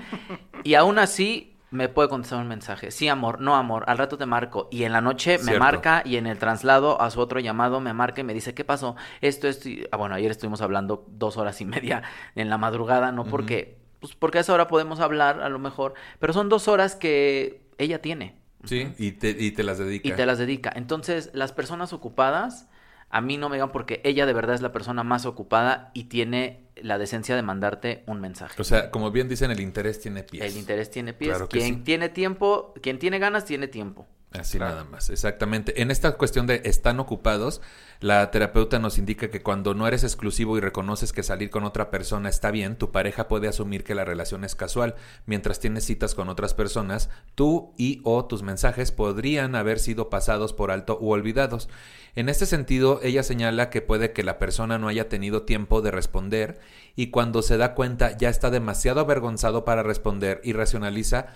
[0.64, 2.90] y aún así me puede contestar un mensaje.
[2.90, 4.68] Sí, amor, no, amor, al rato te marco.
[4.70, 7.92] Y en la noche me marca y en el traslado a su otro llamado me
[7.92, 8.96] marca y me dice, ¿qué pasó?
[9.20, 9.68] Esto, esto.
[9.90, 12.02] Ah, bueno, ayer estuvimos hablando dos horas y media
[12.34, 13.24] en la madrugada, ¿no?
[13.24, 16.96] Porque pues porque a esa hora podemos hablar a lo mejor, pero son dos horas
[16.96, 18.36] que ella tiene.
[18.64, 20.08] Sí, y te, y te las dedica.
[20.08, 20.72] Y te las dedica.
[20.74, 22.68] Entonces, las personas ocupadas,
[23.10, 26.04] a mí no me digan porque ella de verdad es la persona más ocupada y
[26.04, 28.60] tiene la decencia de mandarte un mensaje.
[28.60, 30.44] O sea, como bien dicen, el interés tiene pies.
[30.44, 31.38] El interés tiene pies.
[31.48, 34.06] quien tiene tiempo, quien tiene ganas, tiene tiempo.
[34.40, 35.82] Así nada más, exactamente.
[35.82, 37.60] En esta cuestión de están ocupados,
[38.00, 41.90] la terapeuta nos indica que cuando no eres exclusivo y reconoces que salir con otra
[41.90, 44.96] persona está bien, tu pareja puede asumir que la relación es casual.
[45.24, 50.52] Mientras tienes citas con otras personas, tú y o tus mensajes podrían haber sido pasados
[50.52, 51.68] por alto u olvidados.
[52.14, 55.90] En este sentido, ella señala que puede que la persona no haya tenido tiempo de
[55.90, 56.58] responder
[56.96, 61.26] y cuando se da cuenta ya está demasiado avergonzado para responder y racionaliza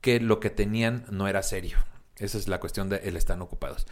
[0.00, 1.78] que lo que tenían no era serio.
[2.16, 3.86] Esa es la cuestión de el están ocupados.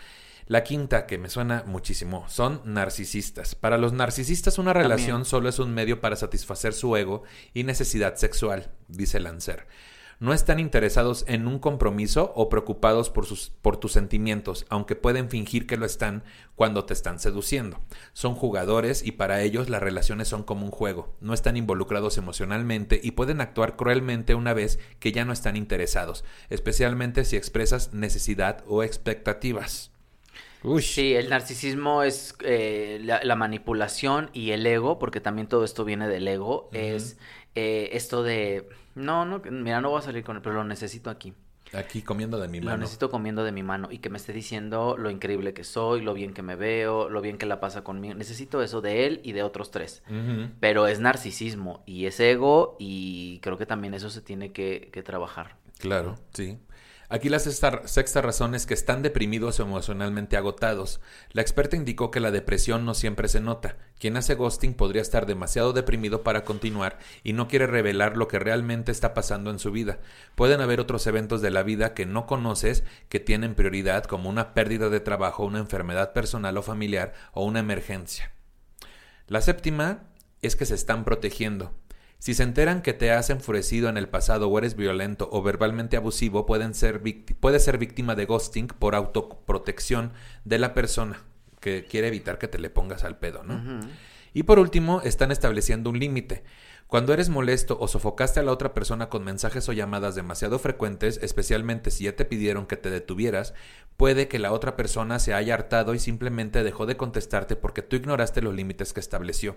[0.47, 3.55] La quinta, que me suena muchísimo, son narcisistas.
[3.55, 7.23] Para los narcisistas una relación solo es un medio para satisfacer su ego
[7.55, 9.67] y necesidad sexual, dice Lancer
[10.23, 15.29] no están interesados en un compromiso o preocupados por, sus, por tus sentimientos, aunque pueden
[15.29, 16.23] fingir que lo están
[16.55, 17.81] cuando te están seduciendo.
[18.13, 23.01] Son jugadores y para ellos las relaciones son como un juego, no están involucrados emocionalmente
[23.03, 28.63] y pueden actuar cruelmente una vez que ya no están interesados, especialmente si expresas necesidad
[28.69, 29.91] o expectativas.
[30.81, 36.07] Sí, el narcisismo es eh, la, manipulación y el ego, porque también todo esto viene
[36.07, 37.17] del ego, es
[37.57, 41.11] eh, esto de, no, no, mira, no voy a salir con él, pero lo necesito
[41.11, 41.35] aquí.
[41.75, 42.73] Aquí comiendo de mi mano.
[42.73, 46.03] Lo necesito comiendo de mi mano y que me esté diciendo lo increíble que soy,
[46.03, 48.15] lo bien que me veo, lo bien que la pasa conmigo.
[48.15, 50.03] Necesito eso de él y de otros tres.
[50.61, 55.03] Pero es narcisismo y es ego y creo que también eso se tiene que, que
[55.03, 55.57] trabajar.
[55.79, 56.59] Claro, sí.
[57.13, 61.03] Aquí la sexta, razón es que están deprimidos o emocionalmente agotados.
[61.33, 63.77] La experta indicó que la depresión no siempre se nota.
[63.99, 68.39] Quien hace ghosting podría estar demasiado deprimido para continuar y no quiere revelar lo que
[68.39, 69.99] realmente está pasando en su vida.
[70.37, 74.55] Pueden haber otros eventos de la vida que no conoces que tienen prioridad como una
[74.55, 78.33] pérdida de trabajo, una enfermedad personal o familiar o una emergencia.
[79.27, 80.05] La séptima
[80.41, 81.75] es que se están protegiendo.
[82.23, 85.97] Si se enteran que te has enfurecido en el pasado o eres violento o verbalmente
[85.97, 87.03] abusivo, pueden ser
[87.41, 90.13] puedes ser víctima de ghosting por autoprotección
[90.45, 91.25] de la persona
[91.59, 93.81] que quiere evitar que te le pongas al pedo, ¿no?
[94.33, 96.45] Y por último, están estableciendo un límite.
[96.87, 101.19] Cuando eres molesto o sofocaste a la otra persona con mensajes o llamadas demasiado frecuentes,
[101.23, 103.53] especialmente si ya te pidieron que te detuvieras,
[103.97, 107.97] puede que la otra persona se haya hartado y simplemente dejó de contestarte porque tú
[107.97, 109.57] ignoraste los límites que estableció.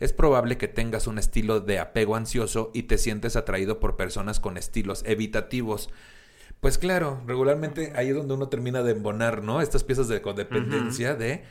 [0.00, 4.40] Es probable que tengas un estilo de apego ansioso y te sientes atraído por personas
[4.40, 5.90] con estilos evitativos.
[6.60, 9.60] Pues claro, regularmente ahí es donde uno termina de embonar, ¿no?
[9.60, 11.44] Estas piezas de codependencia de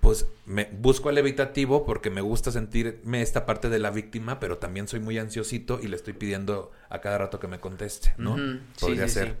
[0.00, 4.58] pues me busco el evitativo porque me gusta sentirme esta parte de la víctima, pero
[4.58, 8.36] también soy muy ansiosito y le estoy pidiendo a cada rato que me conteste, ¿no?
[8.80, 9.28] Podría ser.
[9.28, 9.34] Sí.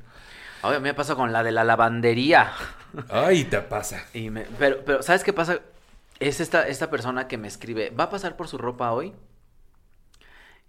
[0.64, 2.52] Oye, me pasa con la de la lavandería.
[3.10, 4.04] Ay, te pasa.
[4.12, 5.60] Y pero, pero, ¿sabes qué pasa?
[6.20, 9.12] Es esta, esta persona que me escribe, ¿va a pasar por su ropa hoy?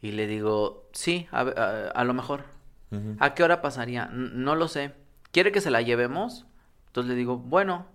[0.01, 2.43] Y le digo, sí, a, lo mejor.
[3.19, 4.07] ¿A qué hora pasaría?
[4.11, 4.93] no lo sé.
[5.31, 6.45] ¿Quiere que se la llevemos?
[6.87, 7.87] Entonces le digo, bueno,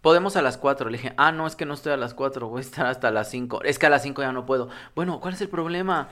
[0.00, 0.88] Podemos a las 4.
[0.88, 3.10] Le dije, ah, no, es que no estoy a las 4, voy a estar hasta
[3.10, 3.62] las 5.
[3.64, 4.68] Es que a las 5 ya no puedo.
[4.94, 6.08] Bueno, ¿cuál es el problema?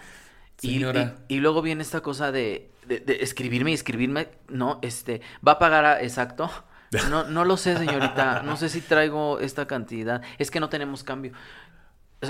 [0.60, 0.84] Y,
[1.28, 5.84] y, luego viene esta cosa de, de, escribirme y escribirme, no, este, ¿va a pagar
[5.84, 6.50] a, exacto?
[7.10, 11.04] No, no lo sé, señorita, no sé si traigo esta cantidad, es que no tenemos
[11.04, 11.32] cambio.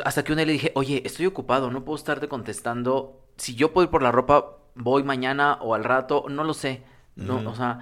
[0.05, 3.25] Hasta que un día le dije, oye, estoy ocupado, no puedo estarte contestando.
[3.37, 6.83] Si yo puedo ir por la ropa, voy mañana o al rato, no lo sé.
[7.17, 7.81] No, o sea,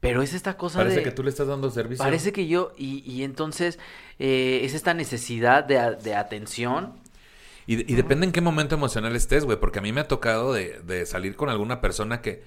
[0.00, 2.02] pero es esta cosa Parece que tú le estás dando servicio.
[2.02, 3.78] Parece que yo, y, y entonces
[4.18, 6.94] eh, es esta necesidad de, de atención.
[7.70, 10.52] Y, y depende en qué momento emocional estés, güey, porque a mí me ha tocado
[10.52, 12.42] de, de, salir con alguna persona que,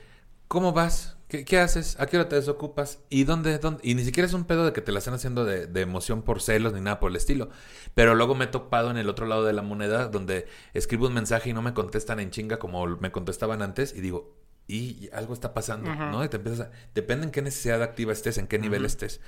[0.50, 1.16] ¿cómo vas?
[1.30, 1.98] ¿Qué, ¿Qué, haces?
[1.98, 3.00] ¿A qué hora te desocupas?
[3.10, 3.80] ¿Y dónde, dónde?
[3.84, 6.24] Y ni siquiera es un pedo de que te la están haciendo de, de emoción
[6.24, 7.52] por celos ni nada por el estilo.
[7.96, 11.14] Pero luego me he topado en el otro lado de la moneda donde escribo un
[11.14, 14.36] mensaje y no me contestan en chinga como me contestaban antes y digo,
[14.68, 16.22] y algo está pasando, ¿no?
[16.26, 19.22] Y te empiezas a, depende en qué necesidad activa estés, en qué nivel estés.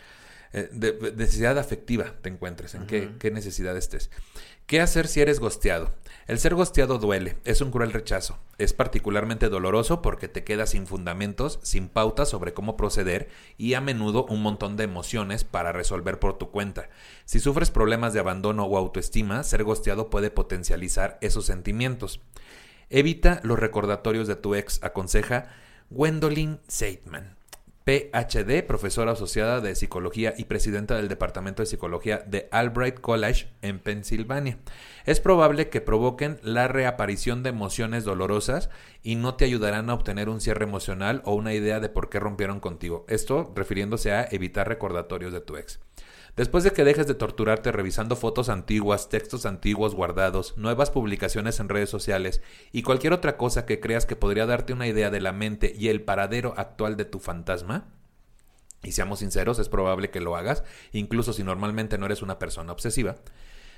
[0.53, 4.09] Eh, de, necesidad afectiva te encuentres, en qué, qué, necesidad estés.
[4.67, 5.93] ¿Qué hacer si eres gosteado?
[6.27, 8.39] El ser gosteado duele, es un cruel rechazo.
[8.57, 13.81] Es particularmente doloroso porque te quedas sin fundamentos, sin pautas sobre cómo proceder y a
[13.81, 16.89] menudo un montón de emociones para resolver por tu cuenta.
[17.25, 22.21] Si sufres problemas de abandono o autoestima, ser gosteado puede potencializar esos sentimientos.
[22.89, 25.47] Evita los recordatorios de tu ex, aconseja
[25.91, 27.35] Gwendolyn Seidman.
[27.85, 33.77] PhD, profesora asociada de psicología y presidenta del Departamento de Psicología de Albright College en
[33.77, 34.57] Pensilvania.
[35.05, 38.71] Es probable que provoquen la reaparición de emociones dolorosas
[39.03, 42.19] y no te ayudarán a obtener un cierre emocional o una idea de por qué
[42.19, 43.05] rompieron contigo.
[43.07, 45.79] Esto refiriéndose a evitar recordatorios de tu ex.
[46.35, 51.69] Después de que dejes de torturarte revisando fotos antiguas, textos antiguos guardados, nuevas publicaciones en
[51.69, 52.41] redes sociales
[52.73, 55.87] y cualquier otra cosa que creas que podría darte una idea de la mente y
[55.87, 57.87] el paradero actual de tu fantasma,
[58.83, 62.73] y seamos sinceros, es probable que lo hagas, incluso si normalmente no eres una persona
[62.73, 63.15] obsesiva,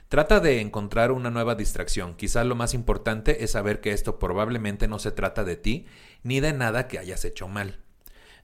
[0.10, 2.16] Trata de encontrar una nueva distracción.
[2.16, 5.86] Quizás lo más importante es saber que esto probablemente no se trata de ti
[6.24, 7.82] ni de nada que hayas hecho mal.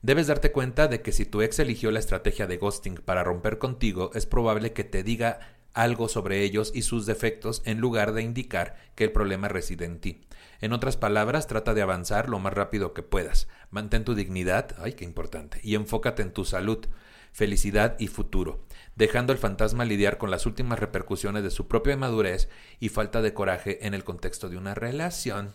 [0.03, 3.57] Debes darte cuenta de que si tu ex eligió la estrategia de ghosting para romper
[3.57, 5.39] contigo, es probable que te diga
[5.73, 10.01] algo sobre ellos y sus defectos en lugar de indicar que el problema reside en
[10.01, 10.19] ti.
[10.59, 13.47] En otras palabras, trata de avanzar lo más rápido que puedas.
[13.71, 16.85] Mantén tu dignidad, ay, qué importante, y enfócate en tu salud,
[17.31, 18.65] felicidad y futuro,
[18.97, 22.49] dejando al fantasma lidiar con las últimas repercusiones de su propia inmadurez
[22.81, 25.53] y falta de coraje en el contexto de una relación.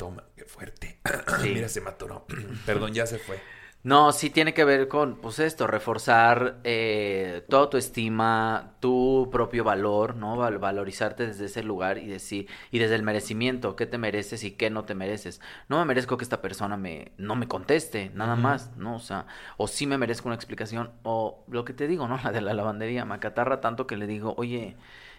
[0.00, 0.98] Toma, qué fuerte.
[1.42, 2.24] Mira, se mató.
[2.64, 3.38] Perdón, ya se fue.
[3.82, 9.62] No, sí tiene que ver con, pues esto, reforzar eh, toda tu estima, tu propio
[9.62, 10.38] valor, ¿no?
[10.38, 14.70] valorizarte desde ese lugar y decir, y desde el merecimiento, qué te mereces y qué
[14.70, 15.42] no te mereces.
[15.68, 18.96] No me merezco que esta persona me, no me conteste, nada más, ¿no?
[18.96, 19.26] O sea,
[19.58, 22.18] o sí me merezco una explicación, o lo que te digo, ¿no?
[22.24, 24.76] La de la lavandería, me acatarra tanto que le digo, oye,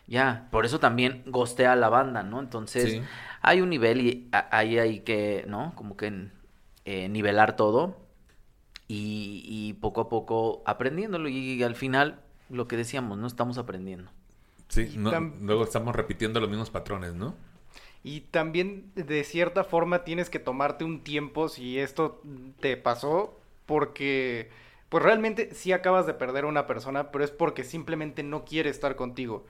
[0.07, 2.39] ya, por eso también gostea a la banda, ¿no?
[2.39, 3.01] Entonces,
[3.41, 5.73] hay un nivel y ahí hay que, ¿no?
[5.75, 6.29] Como que
[6.85, 7.97] eh, nivelar todo
[8.87, 13.27] y, poco a poco aprendiéndolo y al final, lo que decíamos, ¿no?
[13.27, 14.11] Estamos aprendiendo.
[14.67, 17.35] Sí, luego estamos repitiendo los mismos patrones, ¿no?
[18.03, 22.21] Y también, de cierta forma, tienes que tomarte un tiempo si esto
[22.59, 24.49] te pasó, porque,
[24.89, 28.69] pues realmente sí acabas de perder a una persona, pero es porque simplemente no quiere
[28.69, 29.45] estar contigo.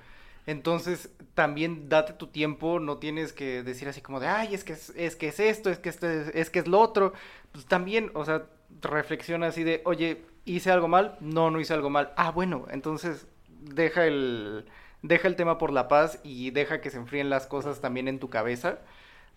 [0.46, 4.74] Entonces, también date tu tiempo, no tienes que decir así como de, ay, es que
[4.74, 7.14] es, es que es esto, es que este, es que es lo otro.
[7.52, 8.46] Pues también, o sea,
[8.82, 11.18] reflexiona así de, oye, ¿hice algo mal?
[11.20, 12.14] No, no hice algo mal.
[12.18, 14.66] Ah, bueno, entonces deja el,
[15.02, 18.20] deja el tema por la paz y deja que se enfríen las cosas también en
[18.20, 18.80] tu cabeza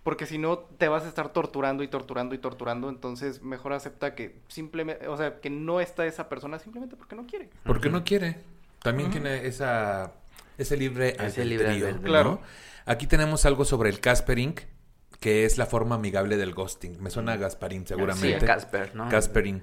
[0.04, 4.14] porque si no te vas a estar torturando y torturando y torturando, entonces mejor acepta
[4.14, 7.48] que simplemente, o sea, que no está esa persona simplemente porque no quiere.
[7.64, 8.36] Porque no quiere.
[8.80, 10.12] También tiene esa
[10.58, 12.02] ese libre Ese libre albedrío.
[12.02, 12.40] Claro.
[12.86, 14.54] Aquí tenemos algo sobre el Caspering,
[15.20, 17.00] que es la forma amigable del ghosting.
[17.02, 18.44] Me suena a Gasparín Sí, seguramente.
[18.46, 19.08] Casper, ¿no?
[19.08, 19.62] Caspering.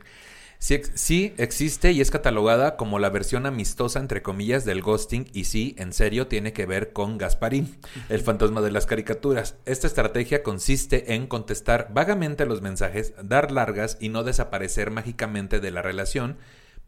[0.57, 5.27] Sí, ex- sí existe y es catalogada como la versión amistosa, entre comillas, del ghosting
[5.33, 9.55] y sí, en serio, tiene que ver con Gasparín, el fantasma de las caricaturas.
[9.65, 15.59] Esta estrategia consiste en contestar vagamente a los mensajes, dar largas y no desaparecer mágicamente
[15.59, 16.37] de la relación,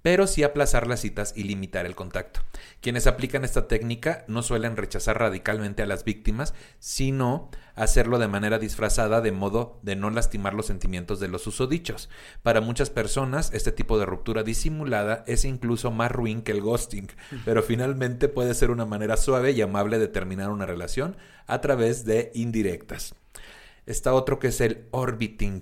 [0.04, 2.42] pero sí aplazar las citas y limitar el contacto.
[2.82, 8.60] Quienes aplican esta técnica no suelen rechazar radicalmente a las víctimas, sino hacerlo de manera
[8.60, 12.10] disfrazada de modo de no lastimar los sentimientos de los susodichos.
[12.44, 17.08] Para muchas personas, este tipo de ruptura disimulada es incluso más ruin que el ghosting,
[17.46, 21.16] pero finalmente puede ser una manera suave y amable de terminar una relación
[21.48, 23.16] a través de indirectas.
[23.86, 25.62] Está otro que es el orbiting.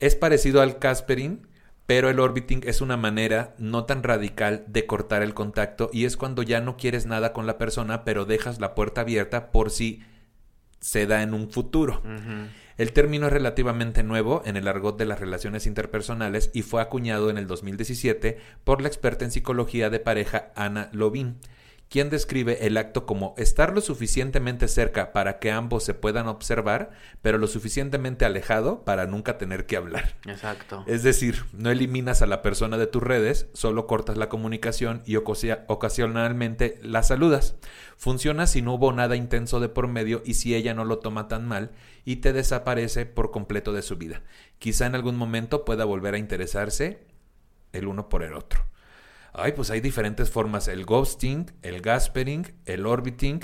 [0.00, 1.51] Es parecido al Caspering,
[1.94, 6.16] pero el orbiting es una manera no tan radical de cortar el contacto y es
[6.16, 10.02] cuando ya no quieres nada con la persona, pero dejas la puerta abierta por si
[10.80, 12.00] se da en un futuro.
[12.78, 17.28] El término es relativamente nuevo en el argot de las relaciones interpersonales y fue acuñado
[17.28, 21.40] en el 2017 por la experta en psicología de pareja Ana Lovin,
[21.92, 26.92] quien describe el acto como estar lo suficientemente cerca para que ambos se puedan observar,
[27.20, 30.14] pero lo suficientemente alejado para nunca tener que hablar.
[30.24, 30.84] Exacto.
[30.86, 35.16] Es decir, no eliminas a la persona de tus redes, solo cortas la comunicación y
[35.16, 37.56] ocasionalmente la saludas.
[37.98, 41.28] Funciona si no hubo nada intenso de por medio y si ella no lo toma
[41.28, 41.72] tan mal
[42.06, 44.22] y te desaparece por completo de su vida.
[44.58, 47.00] Quizá en algún momento pueda volver a interesarse
[47.74, 48.71] el uno por el otro.
[49.32, 53.40] Ay, pues hay diferentes formas, el ghosting, el gaspering, el orbiting.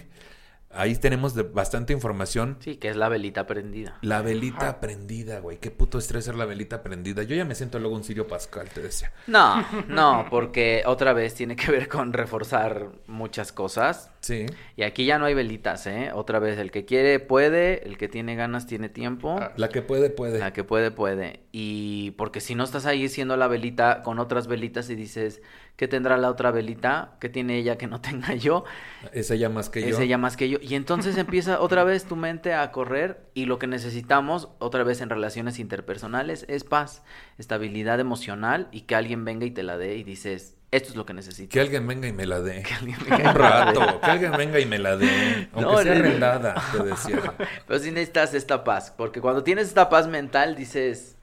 [0.71, 3.97] Ahí tenemos de- bastante información Sí, que es la velita prendida.
[4.03, 5.57] la velita prendida, güey.
[5.57, 7.23] Qué puto estrés ser la velita prendida.
[7.23, 9.11] Yo ya me siento luego un Sirio Pascal, te decía.
[9.27, 14.11] No, no, porque otra vez tiene que ver con reforzar muchas cosas.
[14.21, 14.45] Sí.
[14.77, 16.11] Y aquí ya no hay velitas, ¿eh?
[16.13, 19.39] Otra vez, el que quiere puede, el que tiene ganas tiene tiempo.
[19.41, 20.39] Ah, La que puede, puede.
[20.39, 21.41] La que puede, puede.
[21.51, 25.41] Y porque si no estás ahí siendo la velita con otras velitas y dices,
[25.79, 27.13] ¿qué tendrá la otra velita?
[27.21, 28.65] ¿Qué tiene ella que no tenga yo?
[29.13, 29.87] Es ella más que yo.
[29.87, 30.59] Es ella más que yo.
[30.61, 35.01] Y entonces empieza otra vez tu mente a correr y lo que necesitamos otra vez
[35.01, 37.03] en relaciones interpersonales es paz,
[37.39, 41.07] estabilidad emocional y que alguien venga y te la dé y dices, esto es lo
[41.07, 41.53] que necesito.
[41.53, 42.61] Que alguien venga y me la dé.
[42.65, 44.01] Que alguien venga y Un rato.
[44.01, 45.49] Que alguien venga y me la dé.
[45.53, 47.35] Aunque No, sea arrendada, te decía.
[47.69, 51.15] Pero sí necesitas esta paz, porque cuando tienes esta paz mental dices,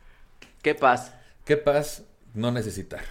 [0.61, 1.13] ¿qué paz?
[1.43, 2.03] ¿Qué paz
[2.33, 3.01] no necesitar?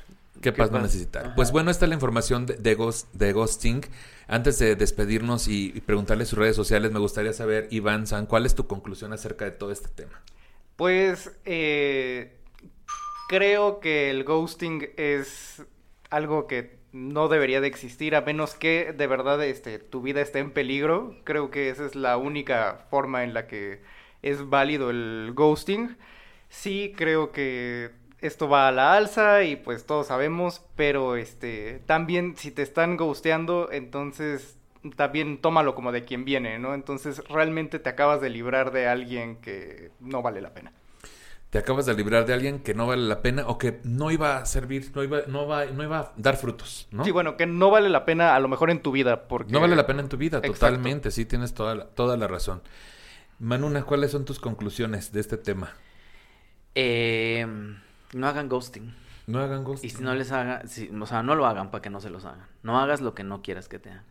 [0.52, 1.26] ¿Qué paz no necesitar?
[1.26, 1.34] Ajá.
[1.34, 3.82] Pues bueno, esta es la información de, de, ghost- de Ghosting.
[4.26, 8.46] Antes de despedirnos y, y preguntarle sus redes sociales, me gustaría saber, Iván San, ¿cuál
[8.46, 10.22] es tu conclusión acerca de todo este tema?
[10.76, 12.36] Pues eh,
[13.28, 15.62] creo que el ghosting es
[16.10, 20.38] algo que no debería de existir a menos que de verdad este, tu vida esté
[20.40, 21.16] en peligro.
[21.24, 23.82] Creo que esa es la única forma en la que
[24.22, 25.96] es válido el ghosting.
[26.48, 27.90] Sí, creo que
[28.26, 32.96] esto va a la alza y pues todos sabemos, pero este también si te están
[32.96, 34.56] ghosteando, entonces
[34.96, 36.74] también tómalo como de quien viene, ¿no?
[36.74, 40.72] Entonces realmente te acabas de librar de alguien que no vale la pena.
[41.50, 44.38] Te acabas de librar de alguien que no vale la pena o que no iba
[44.38, 47.04] a servir, no iba, no va, no iba a dar frutos, ¿no?
[47.04, 49.52] Sí, bueno, que no vale la pena a lo mejor en tu vida, porque...
[49.52, 50.54] No vale la pena en tu vida, Exacto.
[50.54, 52.62] totalmente, sí, tienes toda la, toda la razón.
[53.38, 55.74] Manuna, ¿cuáles son tus conclusiones de este tema?
[56.74, 57.46] Eh,
[58.14, 58.94] no hagan ghosting.
[59.26, 59.86] No hagan ghosting.
[59.88, 62.10] Y si no les hagan, si- o sea, no lo hagan para que no se
[62.10, 62.46] los hagan.
[62.62, 64.04] No hagas lo que no quieras que te hagan.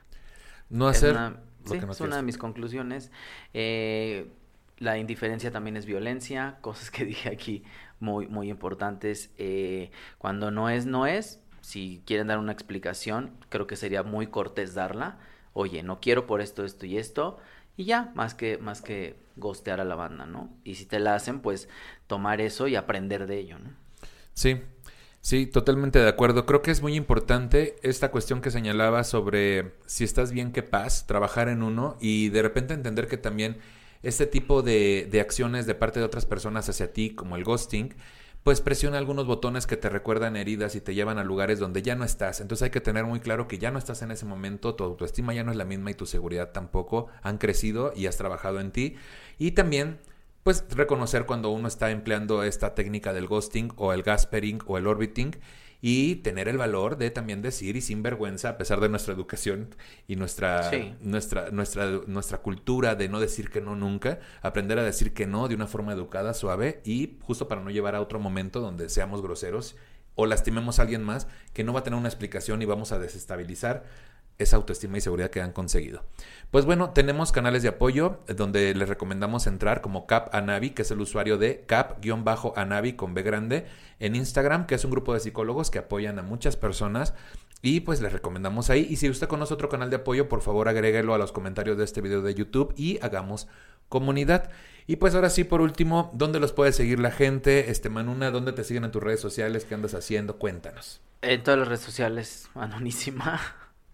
[0.70, 1.38] No Es hacer una- lo
[1.72, 3.12] sí, que no es una de mis conclusiones.
[3.54, 4.32] Eh,
[4.80, 7.64] la indiferencia también es violencia, cosas que dije aquí
[8.00, 9.32] muy, muy importantes.
[9.38, 11.40] Eh, cuando no es, no es.
[11.62, 15.18] Si quieren dar una explicación, creo que sería muy cortés darla.
[15.54, 17.38] Oye, no quiero por esto, esto y esto.
[17.78, 20.50] Y ya, más que, más que gostear a la banda, ¿no?
[20.64, 21.70] Y si te la hacen, pues
[22.08, 23.70] tomar eso y aprender de ello, ¿no?
[24.34, 24.62] Sí,
[25.22, 26.46] sí, totalmente de acuerdo.
[26.46, 31.06] Creo que es muy importante esta cuestión que señalaba sobre si estás bien, qué paz,
[31.08, 33.58] trabajar en uno y de repente entender que también
[34.02, 37.96] este tipo de, de acciones de parte de otras personas hacia ti, como el ghosting,
[38.44, 41.96] pues presiona algunos botones que te recuerdan heridas y te llevan a lugares donde ya
[41.96, 42.42] no estás.
[42.42, 45.34] Entonces hay que tener muy claro que ya no estás en ese momento, tu autoestima
[45.34, 48.72] ya no es la misma y tu seguridad tampoco han crecido y has trabajado en
[48.72, 48.96] ti.
[49.38, 50.00] Y también
[50.44, 54.88] pues reconocer cuando uno está empleando esta técnica del ghosting o el gaspering o el
[54.88, 55.36] orbiting
[55.86, 59.76] y tener el valor de también decir y sin vergüenza, a pesar de nuestra educación
[60.08, 60.72] y nuestra,
[61.02, 65.50] nuestra, nuestra, nuestra cultura de no decir que no nunca, aprender a decir que no
[65.50, 69.22] de una forma educada, suave y justo para no llevar a otro momento donde seamos
[69.22, 69.76] groseros
[70.16, 73.00] o lastimemos a alguien más que no va a tener una explicación y vamos a
[73.00, 73.84] desestabilizar
[74.38, 76.04] esa autoestima y seguridad que han conseguido.
[76.52, 80.84] Pues bueno, tenemos canales de apoyo eh, donde les recomendamos entrar como Cap Anavi, que
[80.84, 83.66] es el usuario de Cap-Anavi con B grande
[84.00, 87.14] en Instagram, que es un grupo de psicólogos que apoyan a muchas personas
[87.62, 88.86] y pues les recomendamos ahí.
[88.90, 91.86] Y si usted conoce otro canal de apoyo, por favor agréguelo a los comentarios de
[91.86, 93.48] este video de YouTube y hagamos
[93.88, 94.50] comunidad.
[94.86, 97.72] Y pues ahora sí, por último, ¿dónde los puede seguir la gente?
[97.72, 99.64] Este Manuna, ¿dónde te siguen en tus redes sociales?
[99.64, 100.38] ¿Qué andas haciendo?
[100.38, 101.00] Cuéntanos.
[101.22, 103.40] En todas las redes sociales, Anonísima.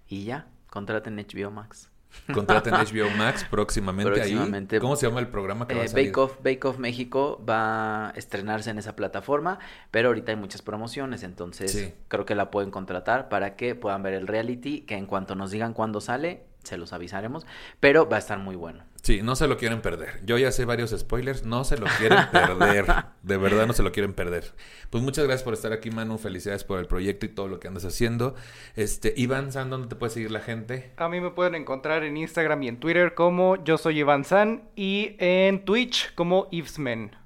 [0.09, 1.89] Y ya, contraten HBO Max.
[2.33, 4.35] Contraten HBO Max próximamente, ahí.
[4.79, 6.07] ¿Cómo se llama el programa que va a eh, salir?
[6.07, 9.59] Bake Off, Bake Off México va a estrenarse en esa plataforma,
[9.91, 14.15] pero ahorita hay muchas promociones, entonces creo que la pueden contratar para que puedan ver
[14.15, 17.45] el reality, que en cuanto nos digan cuándo sale, se los avisaremos,
[17.79, 18.83] pero va a estar muy bueno.
[19.01, 20.19] Sí, no se lo quieren perder.
[20.25, 22.85] Yo ya sé varios spoilers, no se lo quieren perder.
[23.23, 24.53] De verdad no se lo quieren perder.
[24.89, 26.17] Pues muchas gracias por estar aquí, Manu.
[26.17, 28.35] Felicidades por el proyecto y todo lo que andas haciendo.
[28.75, 30.91] Este, Iván San, ¿dónde te puede seguir la gente?
[30.97, 34.69] A mí me pueden encontrar en Instagram y en Twitter como yo soy Iván San
[34.75, 37.18] y en Twitch como Ivesmen.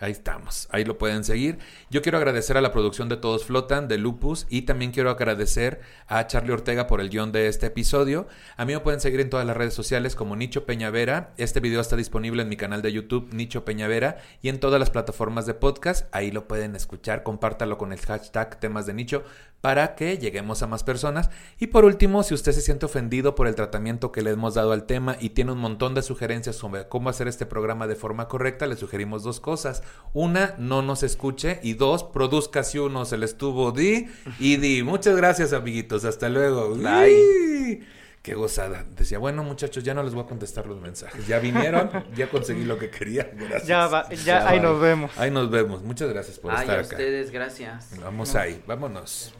[0.00, 1.58] Ahí estamos, ahí lo pueden seguir.
[1.90, 5.82] Yo quiero agradecer a la producción de Todos Flotan, de Lupus, y también quiero agradecer
[6.06, 8.26] a Charlie Ortega por el guion de este episodio.
[8.56, 11.34] A mí me pueden seguir en todas las redes sociales como Nicho Peñavera.
[11.36, 14.88] Este video está disponible en mi canal de YouTube, Nicho Peñavera, y en todas las
[14.88, 16.06] plataformas de podcast.
[16.12, 19.22] Ahí lo pueden escuchar, compártalo con el hashtag temas de nicho
[19.60, 21.30] para que lleguemos a más personas.
[21.58, 24.72] Y por último, si usted se siente ofendido por el tratamiento que le hemos dado
[24.72, 28.28] al tema y tiene un montón de sugerencias sobre cómo hacer este programa de forma
[28.28, 29.82] correcta, le sugerimos dos cosas.
[30.12, 31.60] Una, no nos escuche.
[31.62, 34.08] Y dos, produzca si uno se le estuvo di
[34.38, 34.82] y di.
[34.82, 36.04] Muchas gracias, amiguitos.
[36.04, 36.74] Hasta luego.
[36.74, 37.86] Bye.
[38.22, 38.84] Qué gozada.
[38.96, 41.26] Decía, bueno, muchachos, ya no les voy a contestar los mensajes.
[41.26, 43.30] Ya vinieron, ya conseguí lo que quería.
[43.34, 43.66] Gracias.
[43.66, 45.10] Ya, va, ya, ahí nos vemos.
[45.16, 45.82] Ahí nos vemos.
[45.82, 46.80] Muchas gracias por estar acá.
[46.80, 47.98] a ustedes, gracias.
[47.98, 49.32] Vamos ahí, vámonos.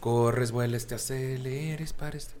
[0.00, 2.30] Corres, vueles, te aceleres, pares.
[2.30, 2.40] ¿Te